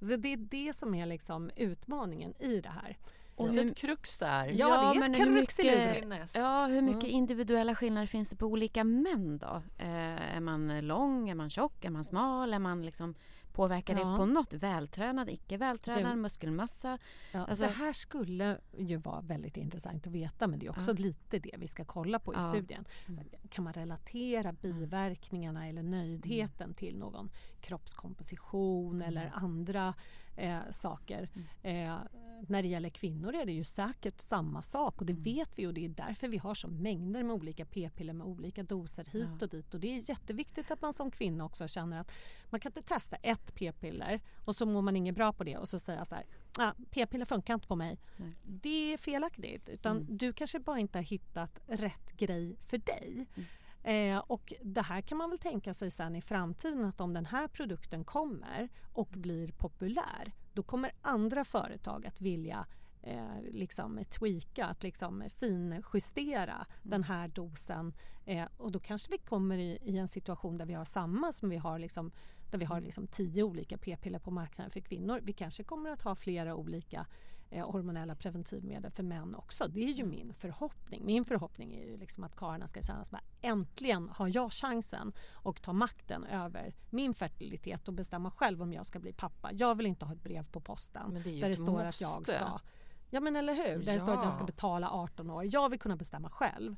Så 0.00 0.16
det 0.16 0.32
är 0.32 0.36
det 0.36 0.76
som 0.76 0.94
är 0.94 1.06
liksom 1.06 1.50
utmaningen 1.56 2.34
i 2.42 2.60
det 2.60 2.68
här. 2.68 2.98
Och 3.34 3.48
hur- 3.48 3.66
ett 3.66 3.76
krux 3.76 4.16
där. 4.16 4.52
Ja, 4.58 4.68
det 4.68 4.86
är 4.86 4.92
ett 4.92 5.00
men 5.00 5.14
hur 5.14 5.32
krux 5.32 5.60
i 5.60 5.62
mycket- 5.62 5.78
livet. 5.80 6.00
Finnes. 6.00 6.36
Ja, 6.36 6.66
hur 6.66 6.82
mycket 6.82 7.02
Mm. 7.04 7.14
individuella 7.16 7.74
skillnader 7.74 8.06
finns 8.06 8.30
det 8.30 8.36
på 8.36 8.46
olika 8.46 8.84
män 8.84 9.38
då? 9.38 9.62
Eh, 9.78 10.36
är 10.36 10.40
man 10.40 10.80
lång, 10.86 11.28
är 11.28 11.34
man 11.34 11.50
tjock, 11.50 11.84
är 11.84 11.90
man 11.90 12.04
smal, 12.04 12.54
är 12.54 12.58
man 12.58 12.82
liksom 12.86 13.14
Påverkar 13.56 13.94
Ja. 13.98 13.98
det 14.10 14.16
på 14.16 14.26
något? 14.26 14.52
Vältränad, 14.52 15.28
icke 15.30 15.56
vältränad, 15.56 16.12
Det- 16.12 16.16
muskelmassa? 16.16 16.98
Ja, 17.32 17.46
Alltså- 17.46 17.64
det 17.64 17.70
här 17.70 17.92
skulle 17.92 18.58
ju 18.78 18.96
vara 18.96 19.20
väldigt 19.20 19.56
intressant 19.56 20.06
att 20.06 20.12
veta 20.12 20.46
men 20.46 20.58
det 20.58 20.66
är 20.66 20.70
också 20.70 20.90
Ja. 20.90 20.96
lite 20.98 21.38
det 21.38 21.54
vi 21.58 21.66
ska 21.68 21.84
kolla 21.84 22.18
på 22.18 22.34
i 22.34 22.40
studien. 22.40 22.84
Mm. 23.08 23.24
Kan 23.50 23.64
man 23.64 23.72
relatera 23.72 24.52
biverkningarna 24.52 25.68
eller 25.68 25.82
nöjdheten 25.82 26.74
till 26.74 26.98
någon 26.98 27.30
kroppskomposition 27.60 29.02
eller 29.02 29.32
andra 29.34 29.94
eh, 30.36 30.58
saker? 30.70 31.28
Eh, 31.62 31.96
när 32.48 32.62
det 32.62 32.68
gäller 32.68 32.88
kvinnor 32.88 33.34
är 33.34 33.46
det 33.46 33.52
ju 33.52 33.64
säkert 33.64 34.20
samma 34.20 34.62
sak 34.62 35.00
och 35.00 35.06
det 35.06 35.12
vet 35.12 35.58
vi 35.58 35.66
och 35.66 35.74
det 35.74 35.84
är 35.84 35.88
därför 35.88 36.28
vi 36.28 36.38
har 36.38 36.54
så 36.54 36.68
mängder 36.68 37.22
med 37.22 37.34
olika 37.36 37.64
p-piller 37.64 38.12
med 38.12 38.26
olika 38.26 38.62
doser 38.62 39.04
hit 39.12 39.26
Ja. 39.40 39.44
och 39.44 39.48
dit 39.48 39.74
och 39.74 39.80
det 39.80 39.96
är 39.96 40.10
jätteviktigt 40.10 40.70
att 40.70 40.82
man 40.82 40.94
som 40.94 41.10
kvinna 41.10 41.44
också 41.44 41.68
känner 41.68 42.00
att 42.00 42.12
man 42.50 42.60
kan 42.60 42.70
inte 42.70 42.82
testa 42.82 43.16
ett 43.16 43.54
p-piller 43.54 44.20
och 44.44 44.56
så 44.56 44.66
mår 44.66 44.82
man 44.82 44.96
inget 44.96 45.14
bra 45.14 45.32
på 45.32 45.44
det 45.44 45.56
och 45.56 45.68
så 45.68 45.78
säga 45.78 46.04
så 46.04 46.14
här 46.14 46.24
ah, 46.58 46.72
p-piller 46.90 47.24
funkar 47.24 47.54
inte 47.54 47.68
på 47.68 47.76
mig. 47.76 47.98
Nej. 48.16 48.32
Det 48.44 48.92
är 48.92 48.98
felaktigt 48.98 49.68
utan 49.68 49.96
Mm. 49.96 50.16
du 50.16 50.32
kanske 50.32 50.58
bara 50.60 50.78
inte 50.78 50.98
har 50.98 51.04
hittat 51.04 51.60
rätt 51.66 52.12
grej 52.16 52.56
för 52.66 52.78
dig. 52.78 53.26
Mm. 53.86 54.16
Eh, 54.16 54.22
och 54.26 54.52
det 54.62 54.82
här 54.82 55.00
kan 55.00 55.18
man 55.18 55.30
väl 55.30 55.38
tänka 55.38 55.74
sig 55.74 55.90
sen 55.90 56.16
i 56.16 56.20
framtiden 56.20 56.84
att 56.84 57.00
om 57.00 57.14
den 57.14 57.26
här 57.26 57.48
produkten 57.48 58.04
kommer 58.04 58.68
och 58.92 59.08
blir 59.08 59.52
populär 59.52 60.32
då 60.52 60.62
kommer 60.62 60.92
andra 61.02 61.44
företag 61.44 62.06
att 62.06 62.20
vilja 62.20 62.66
eh, 63.02 63.42
liksom 63.50 64.04
tweaka, 64.18 64.66
att 64.66 64.82
liksom 64.82 65.24
finjustera 65.30 66.54
mm. 66.54 66.66
den 66.82 67.02
här 67.02 67.28
dosen. 67.28 67.94
Eh, 68.24 68.46
och 68.56 68.72
då 68.72 68.80
kanske 68.80 69.12
vi 69.12 69.18
kommer 69.18 69.58
i, 69.58 69.78
i, 69.82 69.98
en 69.98 70.08
situation 70.08 70.58
där 70.58 70.66
vi 70.66 70.74
har 70.74 70.84
samma 70.84 71.32
som 71.32 71.48
vi 71.48 71.56
har 71.56 71.78
liksom, 71.78 72.12
där 72.50 72.58
vi 72.58 72.64
har 72.64 72.80
liksom 72.80 73.06
tio 73.06 73.42
olika 73.42 73.78
p-piller 73.78 74.18
på 74.18 74.30
marknaden 74.30 74.70
för 74.70 74.80
kvinnor. 74.80 75.20
Vi 75.22 75.32
kanske 75.32 75.64
kommer 75.64 75.90
att 75.90 76.02
ha 76.02 76.14
flera 76.14 76.54
olika 76.54 77.06
eh, 77.50 77.70
hormonella 77.70 78.14
preventivmedel 78.14 78.90
för 78.90 79.02
män 79.02 79.34
också. 79.34 79.68
Det 79.68 79.84
är 79.84 79.92
ju 79.92 80.04
min 80.04 80.34
förhoppning. 80.34 81.06
Min 81.06 81.24
förhoppning 81.24 81.74
är 81.74 81.84
ju 81.84 81.96
liksom 81.96 82.24
att 82.24 82.36
karlarna 82.36 82.66
ska 82.66 82.82
känna 82.82 83.00
att 83.00 83.12
äntligen 83.42 84.08
har 84.08 84.30
jag 84.34 84.52
chansen 84.52 85.12
att 85.44 85.62
ta 85.62 85.72
makten 85.72 86.24
över 86.24 86.74
min 86.90 87.14
fertilitet 87.14 87.88
och 87.88 87.94
bestämma 87.94 88.30
själv 88.30 88.62
om 88.62 88.72
jag 88.72 88.86
ska 88.86 88.98
bli 88.98 89.12
pappa. 89.12 89.52
Jag 89.52 89.74
vill 89.74 89.86
inte 89.86 90.04
ha 90.04 90.12
ett 90.12 90.22
brev 90.22 90.44
på 90.44 90.60
posten 90.60 91.14
det 91.24 91.40
där 91.40 91.48
det 91.48 91.56
står 91.56 91.72
måste. 91.72 91.88
att 91.88 92.00
jag 92.00 92.28
ska 92.28 92.58
Ja 93.10 93.20
men 93.20 93.36
eller 93.36 93.54
hur, 93.54 93.84
där 93.84 93.92
det 93.92 93.98
står 93.98 94.12
att 94.12 94.24
jag 94.24 94.32
ska 94.32 94.44
betala 94.44 94.90
18 94.90 95.30
år. 95.30 95.44
Jag 95.54 95.68
vill 95.68 95.78
kunna 95.78 95.96
bestämma 95.96 96.30
själv. 96.30 96.76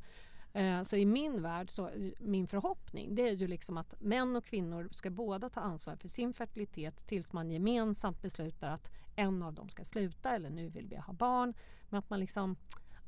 Eh, 0.52 0.82
så 0.82 0.96
i 0.96 1.06
min 1.06 1.42
värld, 1.42 1.70
så, 1.70 1.90
min 2.18 2.46
förhoppning 2.46 3.14
det 3.14 3.28
är 3.28 3.32
ju 3.32 3.46
liksom 3.46 3.76
att 3.76 3.94
män 4.00 4.36
och 4.36 4.44
kvinnor 4.44 4.88
ska 4.90 5.10
båda 5.10 5.48
ta 5.48 5.60
ansvar 5.60 5.96
för 5.96 6.08
sin 6.08 6.34
fertilitet 6.34 7.06
tills 7.06 7.32
man 7.32 7.50
gemensamt 7.50 8.22
beslutar 8.22 8.70
att 8.70 8.90
en 9.16 9.42
av 9.42 9.54
dem 9.54 9.68
ska 9.68 9.84
sluta 9.84 10.30
eller 10.30 10.50
nu 10.50 10.68
vill 10.68 10.88
vi 10.88 10.96
ha 10.96 11.12
barn. 11.12 11.54
Men 11.88 11.98
att 11.98 12.10
man 12.10 12.20
liksom 12.20 12.56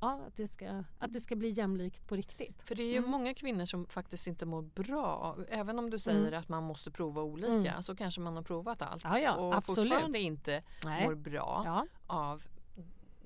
Ja, 0.00 0.20
att 0.26 0.36
det, 0.36 0.46
ska, 0.46 0.84
att 0.98 1.12
det 1.12 1.20
ska 1.20 1.36
bli 1.36 1.50
jämlikt 1.50 2.06
på 2.06 2.16
riktigt. 2.16 2.62
För 2.62 2.74
det 2.74 2.82
är 2.82 2.90
ju 2.90 2.96
mm. 2.96 3.10
många 3.10 3.34
kvinnor 3.34 3.64
som 3.64 3.86
faktiskt 3.86 4.26
inte 4.26 4.46
mår 4.46 4.62
bra. 4.62 5.36
Även 5.48 5.78
om 5.78 5.90
du 5.90 5.98
säger 5.98 6.26
mm. 6.26 6.40
att 6.40 6.48
man 6.48 6.62
måste 6.62 6.90
prova 6.90 7.22
olika 7.22 7.70
mm. 7.70 7.82
så 7.82 7.96
kanske 7.96 8.20
man 8.20 8.36
har 8.36 8.42
provat 8.42 8.82
allt 8.82 9.04
ja, 9.04 9.18
ja, 9.18 9.36
och 9.36 9.54
absolut. 9.54 9.90
fortfarande 9.90 10.18
inte 10.18 10.62
Nej. 10.84 11.06
mår 11.06 11.14
bra 11.14 11.62
ja. 11.66 11.86
av 12.06 12.42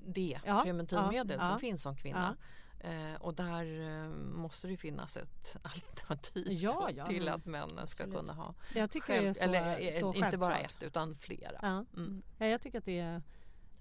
det 0.05 0.39
ja, 0.45 0.61
preventivmedel 0.63 1.41
som 1.41 1.59
finns 1.59 1.81
som 1.81 1.95
kvinna. 1.95 2.37
Eh, 2.79 3.15
och 3.19 3.33
där 3.33 3.81
eh, 3.81 4.09
måste 4.15 4.67
det 4.67 4.77
finnas 4.77 5.17
ett 5.17 5.57
alternativ 5.61 6.47
ja, 6.49 6.89
ja, 6.95 7.05
till 7.05 7.27
att 7.27 7.45
männen 7.45 7.87
ska 7.87 8.03
absolut. 8.03 8.19
kunna 8.19 8.33
ha 8.33 8.53
jag 8.73 8.91
tycker 8.91 9.07
själv, 9.07 9.23
det 9.23 9.29
är 9.29 9.33
så, 9.33 9.43
eller 9.43 9.87
eh, 9.87 9.91
så 9.99 10.13
inte 10.13 10.37
bara 10.37 10.57
ett 10.57 10.83
utan 10.83 11.15
flera. 11.15 11.59
Ja. 11.61 11.85
Mm. 11.97 12.23
ja, 12.37 12.45
jag 12.45 12.61
tycker 12.61 12.77
att 12.77 12.85
det 12.85 12.99
är 12.99 13.21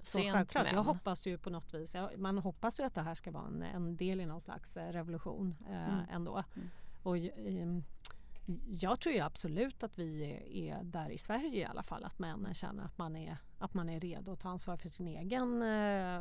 så 0.02 0.18
Sent 0.18 0.34
självklart. 0.34 0.72
Jag 0.72 0.82
hoppas 0.82 1.26
ju 1.26 1.38
på 1.38 1.50
något 1.50 1.74
vis, 1.74 1.96
man 2.16 2.38
hoppas 2.38 2.80
ju 2.80 2.84
att 2.84 2.94
det 2.94 3.02
här 3.02 3.14
ska 3.14 3.30
vara 3.30 3.46
en, 3.46 3.62
en 3.62 3.96
del 3.96 4.20
i 4.20 4.26
någon 4.26 4.40
slags 4.40 4.76
eh, 4.76 4.92
revolution 4.92 5.56
eh, 5.68 5.94
mm. 5.94 6.04
ändå. 6.10 6.44
Mm. 6.56 6.70
Och, 7.02 7.16
eh, 7.16 7.80
jag 8.70 9.00
tror 9.00 9.14
ju 9.14 9.20
absolut 9.20 9.82
att 9.82 9.98
vi 9.98 10.40
är 10.70 10.82
där 10.82 11.10
i 11.10 11.18
Sverige 11.18 11.60
i 11.60 11.64
alla 11.64 11.82
fall 11.82 12.04
att 12.04 12.18
männen 12.18 12.54
känner 12.54 12.84
att 12.84 12.98
man 12.98 13.16
är, 13.16 13.36
att 13.58 13.74
man 13.74 13.88
är 13.88 14.00
redo 14.00 14.32
att 14.32 14.40
ta 14.40 14.48
ansvar 14.48 14.76
för 14.76 14.88
sin 14.88 15.08
egen 15.08 15.60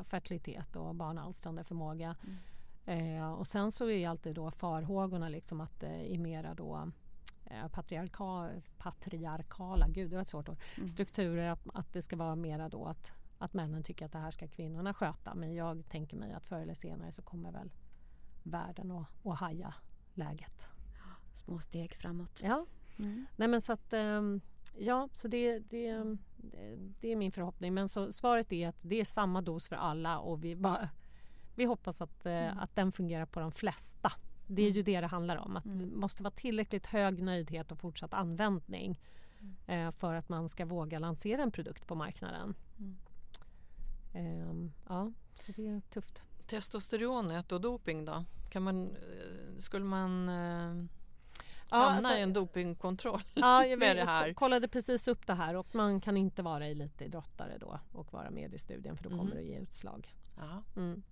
fertilitet 0.03 0.75
och 0.75 0.95
barnalstrande 0.95 1.63
förmåga. 1.63 2.15
Mm. 2.23 2.37
Eh, 2.85 3.33
och 3.33 3.47
sen 3.47 3.71
så 3.71 3.89
är 3.89 4.09
alltid 4.09 4.35
då 4.35 4.51
farhågorna 4.51 5.29
liksom 5.29 5.61
att 5.61 5.79
det 5.79 5.87
eh, 5.87 6.13
är 6.13 6.17
mera 6.17 6.53
då 6.53 6.91
eh, 7.45 7.67
patriarka, 7.67 8.49
patriarkala, 8.77 9.87
gud 9.87 10.09
det 10.09 10.15
var 10.15 10.21
ett 10.21 10.29
svårt 10.29 10.49
ord, 10.49 10.57
mm. 10.77 10.87
strukturer 10.87 11.49
att, 11.49 11.61
att 11.73 11.93
det 11.93 12.01
ska 12.01 12.15
vara 12.15 12.35
mera 12.35 12.69
då 12.69 12.85
att, 12.85 13.11
att 13.37 13.53
männen 13.53 13.83
tycker 13.83 14.05
att 14.05 14.11
det 14.11 14.19
här 14.19 14.31
ska 14.31 14.47
kvinnorna 14.47 14.93
sköta 14.93 15.35
men 15.35 15.55
jag 15.55 15.89
tänker 15.89 16.17
mig 16.17 16.33
att 16.33 16.45
förr 16.45 16.59
eller 16.59 16.73
senare 16.73 17.11
så 17.11 17.21
kommer 17.21 17.51
väl 17.51 17.71
världen 18.43 18.91
att, 18.91 19.25
att 19.25 19.39
haja 19.39 19.73
läget. 20.13 20.67
Små 21.33 21.59
steg 21.59 21.95
framåt. 21.95 22.39
Ja. 22.43 22.65
Mm. 22.99 23.25
Nej 23.35 23.47
men 23.47 23.61
så 23.61 23.73
att 23.73 23.93
ehm, 23.93 24.41
Ja, 24.77 25.09
så 25.13 25.27
det, 25.27 25.59
det, 25.59 26.17
det 26.99 27.11
är 27.11 27.15
min 27.15 27.31
förhoppning. 27.31 27.73
Men 27.73 27.89
så 27.89 28.11
svaret 28.11 28.53
är 28.53 28.67
att 28.67 28.81
det 28.83 28.99
är 28.99 29.05
samma 29.05 29.41
dos 29.41 29.67
för 29.67 29.75
alla 29.75 30.19
och 30.19 30.43
vi 30.43 30.55
bara 30.55 30.89
vi 31.55 31.65
hoppas 31.65 32.01
att, 32.01 32.25
eh, 32.25 32.33
mm. 32.33 32.59
att 32.59 32.75
den 32.75 32.91
fungerar 32.91 33.25
på 33.25 33.39
de 33.39 33.51
flesta. 33.51 34.11
Det 34.47 34.61
är 34.61 34.67
mm. 34.67 34.75
ju 34.75 34.83
det 34.83 35.01
det 35.01 35.07
handlar 35.07 35.37
om. 35.37 35.57
Att 35.57 35.65
mm. 35.65 35.79
Det 35.79 35.95
måste 35.95 36.23
vara 36.23 36.31
tillräckligt 36.31 36.85
hög 36.85 37.23
nöjdhet 37.23 37.71
och 37.71 37.79
fortsatt 37.79 38.13
användning 38.13 38.99
mm. 39.39 39.87
eh, 39.87 39.91
för 39.91 40.13
att 40.13 40.29
man 40.29 40.49
ska 40.49 40.65
våga 40.65 40.99
lansera 40.99 41.43
en 41.43 41.51
produkt 41.51 41.87
på 41.87 41.95
marknaden. 41.95 42.55
Eh, 44.13 44.69
ja, 44.87 45.11
så 45.35 45.51
det 45.51 45.67
är 45.67 45.81
tufft. 45.81 46.23
Testosteronet 46.47 47.51
och 47.51 47.61
doping 47.61 48.05
då? 48.05 48.25
Kan 48.49 48.63
man, 48.63 48.91
eh, 48.91 49.59
skulle 49.59 49.85
man 49.85 50.29
eh, 50.29 50.85
Ja, 51.69 51.77
hamna 51.77 51.97
alltså, 51.97 52.13
i 52.13 52.21
en 52.21 52.33
dopingkontroll 52.33 53.23
ja, 53.33 53.65
jag 53.65 53.79
med 53.79 53.95
det 53.95 54.05
här. 54.05 54.33
kollade 54.33 54.67
precis 54.67 55.07
upp 55.07 55.27
det 55.27 55.33
här 55.33 55.55
och 55.55 55.75
man 55.75 56.01
kan 56.01 56.17
inte 56.17 56.41
vara 56.41 56.67
elitidrottare 56.67 57.57
då 57.57 57.79
och 57.91 58.13
vara 58.13 58.31
med 58.31 58.53
i 58.53 58.57
studien 58.57 58.97
för 58.97 59.03
då 59.03 59.09
kommer 59.09 59.31
mm. 59.31 59.37
det 59.37 59.43
ge 59.43 59.59
utslag. 59.59 60.13
Mm. 60.75 61.03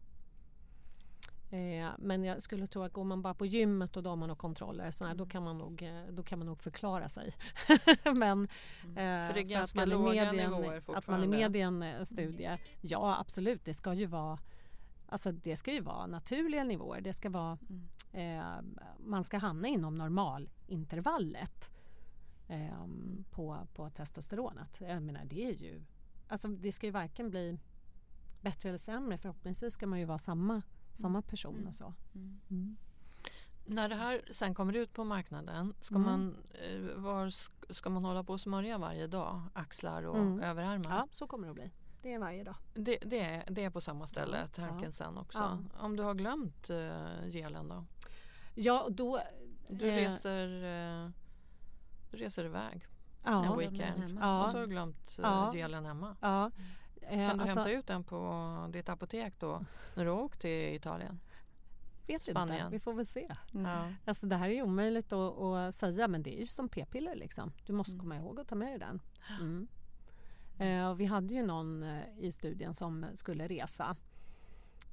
Eh, 1.51 1.89
men 1.97 2.23
jag 2.23 2.41
skulle 2.41 2.67
tro 2.67 2.83
att 2.83 2.93
går 2.93 3.03
man 3.03 3.21
bara 3.21 3.33
på 3.33 3.45
gymmet 3.45 3.97
och 3.97 4.03
då 4.03 4.09
har 4.09 4.17
man 4.17 4.35
kontroller 4.35 4.91
så 4.91 5.05
här, 5.05 5.15
då, 5.15 5.23
mm. 5.23 5.29
kan 5.29 5.43
man 5.43 5.57
nog, 5.57 5.81
eh, 5.81 6.03
då 6.11 6.23
kan 6.23 6.39
man 6.39 6.45
nog 6.45 6.63
förklara 6.63 7.09
sig. 7.09 7.35
men 8.15 8.47
mm. 8.83 9.27
för 9.27 9.33
det 9.33 9.39
är 9.39 9.43
ganska 9.43 9.85
låga 9.85 10.31
nivåer 10.31 10.79
fortfarande. 10.79 10.97
Att 10.97 11.07
man 11.07 11.23
är 11.23 11.27
med 11.27 11.55
i 11.55 11.61
en 11.61 11.83
eh, 11.83 12.03
studie, 12.03 12.57
ja 12.81 13.17
absolut 13.19 13.65
det 13.65 13.73
ska 13.73 13.93
ju 13.93 14.05
vara 14.05 14.39
Alltså 15.11 15.31
det 15.31 15.55
ska 15.55 15.73
ju 15.73 15.81
vara 15.81 16.07
naturliga 16.07 16.63
nivåer. 16.63 17.01
Det 17.01 17.13
ska 17.13 17.29
vara, 17.29 17.57
mm. 18.11 18.39
eh, 18.39 18.61
man 18.99 19.23
ska 19.23 19.37
hamna 19.37 19.67
inom 19.67 19.95
normalintervallet 19.95 21.69
eh, 22.47 22.87
på, 23.31 23.67
på 23.73 23.89
testosteronet. 23.89 24.77
Jag 24.81 25.03
menar 25.03 25.25
det 25.25 25.45
är 25.45 25.53
ju, 25.53 25.81
alltså 26.27 26.47
det 26.47 26.71
ska 26.71 26.85
ju 26.85 26.91
varken 26.91 27.29
bli 27.29 27.59
bättre 28.41 28.69
eller 28.69 28.77
sämre. 28.77 29.17
Förhoppningsvis 29.17 29.73
ska 29.73 29.87
man 29.87 29.99
ju 29.99 30.05
vara 30.05 30.19
samma 30.19 30.61
samma 30.93 31.21
person 31.21 31.55
mm. 31.55 31.67
och 31.67 31.75
så. 31.75 31.93
Mm. 32.15 32.39
mm. 32.49 32.77
När 33.65 33.89
det 33.89 33.95
här 33.95 34.21
sen 34.31 34.55
kommer 34.55 34.75
ut 34.75 34.93
på 34.93 35.03
marknaden, 35.03 35.73
ska, 35.81 35.95
mm. 35.95 36.05
man, 36.05 36.37
eh, 36.51 37.01
var, 37.01 37.29
ska 37.73 37.89
man 37.89 38.05
hålla 38.05 38.23
på 38.23 38.33
och 38.33 38.41
smörja 38.41 38.77
varje 38.77 39.07
dag? 39.07 39.41
Axlar 39.53 40.03
och 40.03 40.17
mm. 40.17 40.39
överarmar? 40.39 40.97
Ja, 40.97 41.07
så 41.11 41.27
kommer 41.27 41.45
det 41.47 41.51
att 41.51 41.55
bli. 41.55 41.71
Det 42.01 42.13
är 42.13 42.19
varje 42.19 42.43
dag. 42.43 42.55
Det, 42.73 42.97
det, 42.97 43.19
är, 43.19 43.43
det 43.47 43.63
är 43.63 43.69
på 43.69 43.81
samma 43.81 44.07
ställe, 44.07 44.47
tanken 44.47 44.83
ja. 44.83 44.91
sen 44.91 45.17
också. 45.17 45.39
Ja. 45.39 45.59
Om 45.79 45.95
du 45.95 46.03
har 46.03 46.13
glömt 46.13 46.69
uh, 46.69 47.27
gelen 47.29 47.67
då? 47.67 47.85
Ja, 48.55 48.87
då... 48.89 49.21
Du 49.69 49.89
eh, 49.89 49.95
reser, 49.95 50.47
uh, 50.47 51.09
du 52.11 52.17
reser 52.17 52.45
iväg 52.45 52.87
ja. 53.23 53.45
en 53.45 53.57
weekend 53.57 54.17
ja. 54.21 54.43
och 54.43 54.49
så 54.49 54.57
har 54.57 54.61
du 54.61 54.67
glömt 54.67 55.19
uh, 55.19 55.25
ja. 55.25 55.51
gelen 55.53 55.85
hemma. 55.85 56.15
Ja. 57.01 57.07
Eh, 57.07 57.29
kan 57.29 57.37
du 57.37 57.43
alltså, 57.43 57.59
hämta 57.59 57.71
ut 57.71 57.87
den 57.87 58.03
på 58.03 58.69
ditt 58.73 58.89
apotek 58.89 59.33
då 59.39 59.61
när 59.95 60.05
du 60.05 60.11
har 60.11 60.17
åkt 60.17 60.41
till 60.41 60.75
Italien? 60.75 61.19
Vet 62.07 62.23
Spanien. 62.23 62.59
inte, 62.59 62.71
vi 62.71 62.79
får 62.79 62.93
väl 62.93 63.05
se. 63.05 63.35
Mm. 63.53 63.93
Alltså 64.05 64.27
det 64.27 64.35
här 64.35 64.49
är 64.49 64.61
omöjligt 64.61 65.13
att, 65.13 65.37
att, 65.39 65.75
säga 65.75 66.07
men 66.07 66.23
det 66.23 66.35
är 66.35 66.39
ju 66.39 66.45
som 66.45 66.69
p-piller 66.69 67.15
liksom. 67.15 67.51
Du 67.65 67.73
måste 67.73 67.93
mm. 67.93 67.99
komma 67.99 68.15
ihåg 68.15 68.39
att 68.39 68.47
ta 68.47 68.55
med 68.55 68.67
dig 68.67 68.79
den. 68.79 69.01
Mm. 69.39 69.67
Eh, 70.59 70.89
och 70.89 70.99
vi 70.99 71.05
hade 71.05 71.33
ju 71.33 71.43
någon 71.43 71.83
eh, 71.83 72.03
i 72.17 72.31
studien 72.31 72.73
som 72.73 73.05
skulle 73.13 73.47
resa 73.47 73.95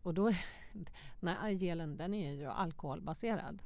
och 0.03 0.15
då, 0.15 0.33
nej, 1.21 1.57
gelen 1.57 1.97
den 1.97 2.15
är 2.15 2.33
ju 2.33 2.47
alkoholbaserad. 2.47 3.63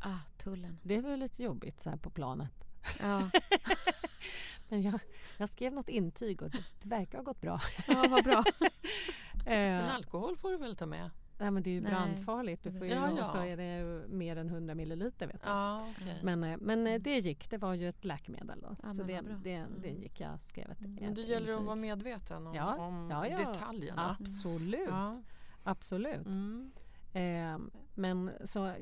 Ah, 0.00 0.18
tullen. 0.38 0.78
Det 0.82 1.00
var 1.00 1.16
lite 1.16 1.42
jobbigt 1.42 1.80
så 1.80 1.90
här 1.90 1.96
på 1.96 2.10
planet. 2.10 2.69
Ja. 3.00 3.30
Men 4.68 4.82
jag, 4.82 5.00
jag, 5.38 5.48
skrev 5.48 5.72
något 5.72 5.88
intyg 5.88 6.42
och 6.42 6.50
det, 6.50 6.64
det 6.82 6.88
verkar 6.88 7.18
ha 7.18 7.22
gått 7.22 7.40
bra. 7.40 7.60
Ja, 7.88 8.04
vad 8.10 8.24
bra. 8.24 8.44
men 9.44 9.90
alkohol 9.90 10.36
får 10.36 10.50
du 10.50 10.56
väl 10.56 10.76
ta 10.76 10.86
med? 10.86 11.10
Nej 11.40 11.50
men 11.50 11.62
det 11.62 11.70
är 11.70 11.74
ju 11.74 11.80
Nej. 11.80 11.92
brandfarligt. 11.92 12.62
Du 12.62 12.72
får 12.72 12.86
ju, 12.86 12.92
ja, 12.92 13.10
ja. 13.16 13.24
så 13.24 13.38
är 13.38 13.56
det 13.56 14.08
mer 14.08 14.36
än 14.36 14.48
100 14.48 14.74
milliliter 14.74 15.26
vet 15.26 15.40
jag. 15.44 15.52
Ja, 15.52 15.88
okay. 15.90 16.14
Men, 16.22 16.44
eh, 16.44 16.56
men 16.60 16.86
eh, 16.86 17.00
det 17.00 17.18
gick. 17.18 17.50
Det 17.50 17.58
var 17.58 17.74
ju 17.74 17.88
ett 17.88 18.04
läkemedel 18.04 18.60
då. 18.60 18.76
Ja, 18.82 18.92
så 18.92 19.02
det, 19.02 19.20
det, 19.20 19.66
det, 19.80 19.88
mm. 19.90 20.02
gick 20.02 20.20
jag 20.20 20.40
skrev 20.42 20.70
ett, 20.70 20.80
mm. 20.80 21.14
Det 21.14 21.22
gäller 21.22 21.58
att 21.58 21.64
vara 21.64 21.76
medveten 21.76 22.46
om, 22.46 22.54
ja, 22.54 22.76
om 22.76 23.08
detaljerna. 23.38 24.16
Absolut. 24.20 24.90
Absolut. 25.62 26.26
Mm. 26.26 26.72
Eh, 27.12 27.58
men 27.94 28.30
så 28.44 28.74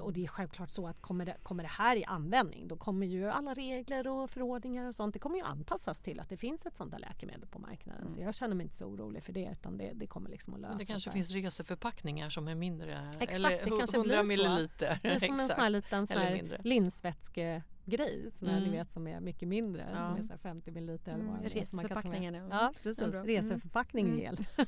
och 0.00 0.12
det 0.12 0.24
är 0.24 0.28
självklart 0.28 0.70
så 0.70 0.86
att 0.86 1.00
kommer 1.00 1.26
det, 1.26 1.36
kommer 1.42 1.62
det 1.62 1.68
här 1.68 1.96
i 1.96 2.04
användning 2.04 2.68
då 2.68 2.76
kommer 2.76 3.06
ju 3.06 3.28
alla 3.28 3.54
regler 3.54 4.08
och 4.08 4.30
förordningar 4.30 4.88
och 4.88 4.94
sånt 4.94 5.14
det 5.14 5.20
kommer 5.20 5.36
ju 5.36 5.42
anpassas 5.42 6.00
till 6.00 6.20
att 6.20 6.28
det 6.28 6.36
finns 6.36 6.66
ett 6.66 6.76
sånt 6.76 6.90
där 6.90 6.98
läkemedel 6.98 7.46
på 7.46 7.58
marknaden. 7.58 8.00
Mm. 8.00 8.14
Så 8.14 8.20
jag 8.20 8.34
känner 8.34 8.54
mig 8.54 8.64
inte 8.64 8.76
så 8.76 8.86
orolig 8.86 9.22
för 9.22 9.32
det 9.32 9.48
utan 9.52 9.78
det, 9.78 9.92
det 9.94 10.06
kommer 10.06 10.30
liksom 10.30 10.54
att 10.54 10.60
lösa 10.60 10.72
sig. 10.72 10.78
Det 10.78 10.84
kanske 10.84 11.10
sig. 11.10 11.18
finns 11.18 11.30
reseförpackningar 11.30 12.30
som 12.30 12.48
är 12.48 12.54
mindre? 12.54 13.08
Exakt, 13.08 13.34
eller 13.34 13.50
det 13.50 13.78
kanske 13.78 13.96
100 13.96 14.22
milliliter. 14.22 14.98
Det 15.02 15.08
är 15.08 15.18
som 15.18 15.34
en 15.34 15.46
sån 15.48 15.60
här 15.60 15.70
liten 15.70 16.06
sån 16.06 16.16
här 16.16 16.60
linsvätske 16.64 17.62
grej 17.84 18.30
sån 18.32 18.48
här, 18.48 18.56
mm. 18.56 18.70
ni 18.70 18.76
vet 18.76 18.92
som 18.92 19.06
är 19.06 19.20
mycket 19.20 19.48
mindre 19.48 19.88
ja. 19.92 20.04
som 20.04 20.16
är 20.16 20.22
så 20.22 20.38
50 20.38 20.70
milliliter 20.70 21.12
eller 21.12 21.24
vad 21.24 21.34
mm, 21.34 21.48
Reseförpackningen 21.48 22.34
ja 22.34 22.72
precis, 22.82 23.04
mm. 23.04 23.26
reseförpackning 23.26 24.06
mm. 24.06 24.20
el. 24.20 24.44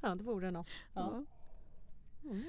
ja 0.00 0.14
det 0.14 0.24
vore 0.24 0.50
något. 0.50 0.66
Ja. 0.94 1.24
Mm. 2.24 2.44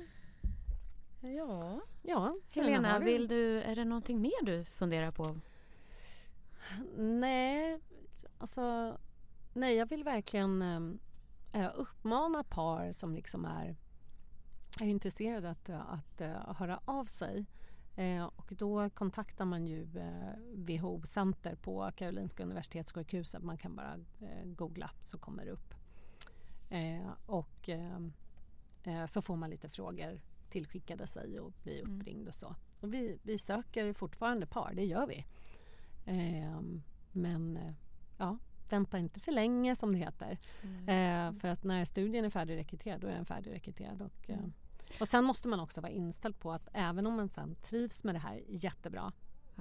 Ja. 1.36 1.80
Ja, 2.02 2.36
Helena, 2.50 3.00
du- 3.00 3.06
vill 3.06 3.28
du, 3.28 3.62
är 3.62 3.76
det 3.76 3.86
någonting 3.86 4.22
mer 4.22 4.46
du 4.46 4.66
funderar 4.66 5.12
på? 5.12 5.40
Nej, 6.98 7.80
alltså... 8.38 8.98
Nej, 9.54 9.76
jag 9.76 9.90
vill 9.90 10.04
verkligen 10.04 10.62
eh, 11.54 11.70
uppmana 11.76 12.44
par 12.44 12.92
som 12.92 13.14
liksom 13.14 13.46
är, 13.46 13.76
är 14.80 14.86
intresserade 14.86 15.50
att, 15.50 15.70
att 15.70 16.22
eh, 16.22 16.54
höra 16.58 16.80
av 16.86 17.06
sig. 17.06 17.46
Eh, 17.96 18.26
och 18.26 18.54
då 18.58 18.90
kontaktar 18.90 19.46
man 19.46 19.68
ju 19.68 19.82
eh, 19.98 20.34
WHO-center 20.54 21.56
på 21.56 21.92
Karolinska 21.96 22.44
Universitetssjukhuset. 22.44 23.44
Man 23.44 23.58
kan 23.58 23.76
bara 23.76 23.94
eh, 24.22 24.46
googla 24.46 24.90
så 25.02 25.18
kommer 25.18 25.46
det 25.46 25.52
upp. 25.52 25.74
Och 27.26 27.70
eh, 27.70 27.98
eh, 28.84 29.06
så 29.06 29.22
får 29.22 29.36
man 29.36 29.50
lite 29.50 29.70
frågor 29.70 30.22
tillskickade 30.50 31.08
sig 31.08 31.40
och 31.40 31.54
blir 31.64 31.80
Mm. 31.82 32.00
uppringd 32.00 32.28
och 32.28 32.34
så. 32.34 32.56
Och 32.80 32.94
vi, 32.94 33.20
vi 33.24 33.38
söker 33.38 33.94
fortfarande 33.94 34.46
par, 34.46 34.74
det 34.74 34.86
gör 34.86 35.08
vi. 35.08 35.26
Eh, 36.06 36.62
men 37.12 37.60
ja, 38.18 38.38
vänta 38.70 38.98
inte 38.98 39.20
för 39.20 39.32
länge 39.32 39.76
som 39.76 39.92
det 39.94 39.98
heter. 39.98 40.38
Mm. 40.64 40.90
Eh, 40.90 41.40
för 41.40 41.48
att 41.48 41.64
när 41.64 41.86
studien 41.86 42.26
är 42.26 42.30
färdigrekryterad 42.30 43.02
då 43.02 43.08
är 43.08 43.12
den 43.16 43.26
färdigrekryterad. 43.26 44.02
Och, 44.02 44.30
eh, 44.30 44.40
och 45.00 45.08
sen 45.08 45.24
måste 45.24 45.48
man 45.48 45.60
också 45.60 45.82
vara 45.82 45.92
inställd 45.92 46.40
på 46.40 46.52
att 46.52 46.68
även 46.74 47.08
om 47.08 47.14
man 47.14 47.30
sen 47.30 47.56
trivs 47.56 48.04
med 48.04 48.16
det 48.16 48.20
här 48.20 48.44
jättebra 48.48 49.12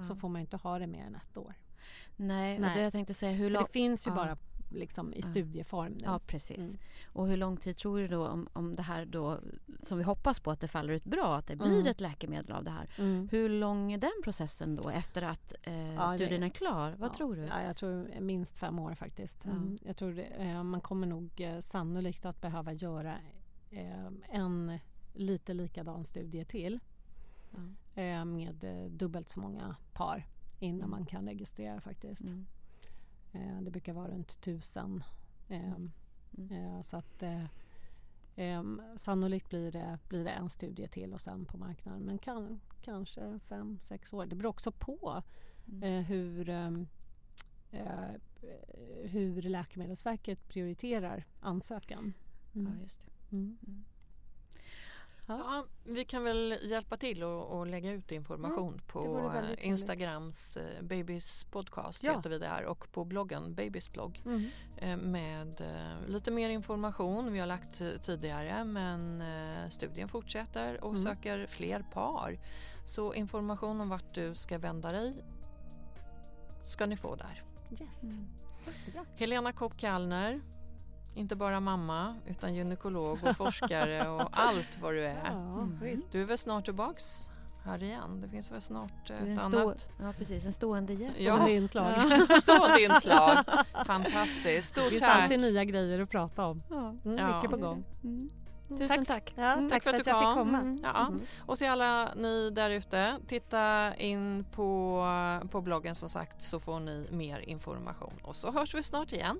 så 0.07 0.15
får 0.15 0.29
man 0.29 0.41
inte 0.41 0.57
ha 0.57 0.79
det 0.79 0.87
mer 0.87 1.05
än 1.05 1.15
ett 1.15 1.37
år. 1.37 1.53
Nej, 2.15 2.59
Nej. 2.59 2.69
Och 2.69 2.75
det 2.77 2.83
jag 2.83 2.91
tänkte 2.91 3.13
säga, 3.13 3.31
hur 3.31 3.49
lång... 3.49 3.63
det 3.63 3.71
finns 3.71 4.07
ju 4.07 4.11
ja. 4.11 4.15
bara 4.15 4.37
liksom 4.69 5.13
i 5.13 5.21
studieform 5.21 5.93
nu. 5.93 5.99
Ja, 6.03 6.19
precis. 6.27 6.57
Mm. 6.57 6.77
Och 7.13 7.27
hur 7.27 7.37
lång 7.37 7.57
tid 7.57 7.77
tror 7.77 7.99
du 7.99 8.07
då 8.07 8.27
om, 8.27 8.49
om 8.53 8.75
det 8.75 8.81
här 8.83 9.05
då, 9.05 9.39
som 9.83 9.97
vi 9.97 10.03
hoppas 10.03 10.39
på 10.39 10.51
att 10.51 10.59
det 10.59 10.67
faller 10.67 10.93
ut 10.93 11.03
bra, 11.03 11.35
att 11.37 11.47
det 11.47 11.55
blir 11.55 11.67
Mm. 11.67 11.87
ett 11.87 12.01
läkemedel 12.01 12.51
av 12.51 12.63
det 12.63 12.71
här. 12.71 12.89
Mm. 12.97 13.27
Hur 13.31 13.49
lång 13.49 13.91
är 13.91 13.97
den 13.97 14.11
processen 14.23 14.75
då 14.75 14.89
efter 14.89 15.21
att 15.21 15.53
eh, 15.63 15.93
Ja, 15.93 16.09
studien 16.09 16.43
är 16.43 16.49
klar? 16.49 16.95
Vad 16.97 17.09
ja, 17.09 17.13
tror 17.13 17.35
du? 17.35 17.41
Ja, 17.41 17.61
jag 17.63 17.75
tror 17.77 18.19
minst 18.19 18.57
fem 18.57 18.79
år 18.79 18.93
faktiskt. 18.93 19.45
Mm, 19.45 19.77
Jag 19.81 19.97
tror 19.97 20.11
det, 20.11 20.23
eh, 20.23 20.63
man 20.63 20.81
kommer 20.81 21.07
nog 21.07 21.41
eh, 21.41 21.59
sannolikt 21.59 22.25
att 22.25 22.41
behöva 22.41 22.73
göra 22.73 23.15
eh, 23.71 24.07
en 24.29 24.79
lite 25.13 25.53
likadan 25.53 26.05
studie 26.05 26.45
till 26.45 26.79
eh, 27.95 28.25
med 28.25 28.63
eh, 28.63 28.91
dubbelt 28.91 29.29
så 29.29 29.39
många 29.39 29.75
par 29.93 30.25
innan 30.59 30.77
Mm. 30.79 30.89
man 30.89 31.05
kan 31.05 31.25
registrera 31.27 31.81
faktiskt. 31.81 32.21
Mm. 32.21 32.45
Eh, 33.37 33.61
det 33.61 33.71
brukar 33.71 33.93
vara 33.93 34.07
runt 34.11 34.41
tusen. 34.41 35.03
Eh, 35.49 35.73
Mm. 36.37 36.51
eh, 36.51 36.81
så 36.81 36.97
att 36.97 37.23
sannolikt 38.95 39.49
blir 39.49 39.71
det, 39.71 39.99
blir 40.09 40.23
det 40.23 40.29
en 40.29 40.49
studie 40.49 40.87
till 40.87 41.13
och 41.13 41.21
sen 41.21 41.45
på 41.45 41.57
marknaden. 41.57 42.01
Men 42.01 42.17
kan, 42.17 42.59
kanske 42.81 43.39
fem, 43.39 43.79
sex 43.81 44.13
år. 44.13 44.25
Det 44.25 44.35
beror 44.35 44.49
också 44.49 44.71
på 44.71 45.23
Mm. 45.67 46.03
hur, 46.03 46.49
eh, 46.49 46.71
hur 49.03 49.41
Läkemedelsverket 49.41 50.47
prioriterar 50.47 51.25
ansökan. 51.39 52.13
Ja, 52.53 52.69
just 52.81 53.05
det. 53.05 53.35
Mm. 53.35 53.57
Ja, 55.29 55.65
vi 55.83 56.05
kan 56.05 56.23
väl 56.23 56.57
hjälpa 56.61 56.97
till 56.97 57.23
och, 57.23 57.57
och 57.59 57.67
lägga 57.67 57.91
ut 57.91 58.11
information 58.11 58.67
Mm, 58.73 58.79
på 58.87 59.31
eh. 59.35 59.67
Instagrams 59.67 60.57
eh, 60.57 60.81
Babys 60.83 61.43
podcast 61.43 62.03
Ja. 62.03 62.15
heter 62.15 62.29
vi 62.29 62.39
där 62.39 62.65
och 62.65 62.91
på 62.91 63.05
bloggen 63.05 63.55
Babys 63.55 63.91
blogg 63.91 64.21
Mm. 64.25 64.45
eh, 64.77 64.97
med 64.97 65.61
eh, 65.61 66.07
lite 66.09 66.31
mer 66.31 66.49
information. 66.49 67.33
Vi 67.33 67.39
har 67.39 67.47
lagt 67.47 67.81
eh, 67.81 67.89
tidigare 68.01 68.63
men 68.63 69.21
eh, 69.21 69.69
studien 69.69 70.09
fortsätter 70.09 70.83
och 70.83 70.89
Mm. 70.91 71.01
söker 71.03 71.47
fler 71.47 71.85
par. 71.93 72.39
Så 72.85 73.13
information 73.13 73.81
om 73.81 73.89
vart 73.89 74.13
du 74.13 74.35
ska 74.35 74.57
vända 74.57 74.91
dig 74.91 75.13
ska 76.65 76.85
ni 76.85 76.97
få 76.97 77.15
där. 77.15 77.43
Yes, 77.71 78.03
Mm. 78.03 78.27
Helena 79.15 79.51
Kopp 79.53 79.77
Kallner, 79.77 80.41
inte 81.17 81.35
bara 81.35 81.59
mamma 81.59 82.15
utan 82.27 82.55
gynekolog 82.55 83.19
och 83.23 83.37
forskare 83.37 84.09
och 84.09 84.29
allt 84.31 84.77
vad 84.81 84.93
du 84.93 85.05
är. 85.05 85.21
Ja, 85.25 85.31
Mm. 85.31 86.01
Du 86.11 86.21
är 86.21 86.25
väl 86.25 86.37
snart 86.37 86.65
tillbaks 86.65 87.29
här 87.63 87.83
igen? 87.83 88.21
Det 88.21 88.27
finns 88.29 88.51
väl 88.51 88.61
snart 88.61 88.91
Du 89.07 89.13
är 89.13 89.17
en 89.17 89.31
ett 89.37 89.43
annat 89.43 89.87
ja, 90.01 90.13
precis, 90.17 90.45
en 90.45 90.53
stående 90.53 90.93
gäst. 90.93 91.19
Ja. 91.19 91.33
Stående 91.33 91.51
inslag. 91.51 91.93
stående 92.41 92.81
inslag. 92.83 93.37
Fantastiskt. 93.85 94.43
Det 94.43 94.61
Stort 94.61 94.89
finns 94.89 95.01
tack. 95.01 95.21
alltid 95.23 95.39
nya 95.39 95.63
grejer 95.63 95.99
att 96.01 96.09
prata 96.09 96.45
om. 96.45 96.63
Ja. 96.69 96.95
Mm, 97.05 97.17
Ja. 97.17 97.35
Mycket 97.35 97.51
på 97.51 97.57
gång. 97.57 97.83
Mm. 98.03 98.29
Tusen 98.77 99.05
tack. 99.05 99.33
Ja, 99.37 99.53
Mm. 99.53 99.69
tack, 99.69 99.83
för 99.83 99.89
för 99.89 99.95
att 99.95 99.99
att 100.01 100.05
du 100.05 100.11
jag 100.11 100.23
kom. 100.23 100.33
fick 100.33 100.53
komma. 100.53 100.59
Mm. 100.59 100.79
Ja. 100.83 101.07
Mm. 101.07 101.21
Och 101.45 101.57
till 101.57 101.69
alla 101.69 102.13
ni 102.15 102.49
där 102.49 102.69
ute, 102.69 103.17
titta 103.27 103.95
in 103.95 104.45
på, 104.51 105.03
på 105.51 105.61
bloggen 105.61 105.95
som 105.95 106.09
sagt 106.09 106.43
så 106.43 106.59
får 106.59 106.79
ni 106.79 107.07
mer 107.11 107.39
information. 107.39 108.13
Och 108.23 108.35
så 108.35 108.51
hörs 108.51 108.75
vi 108.75 108.83
snart 108.83 109.11
igen. 109.13 109.39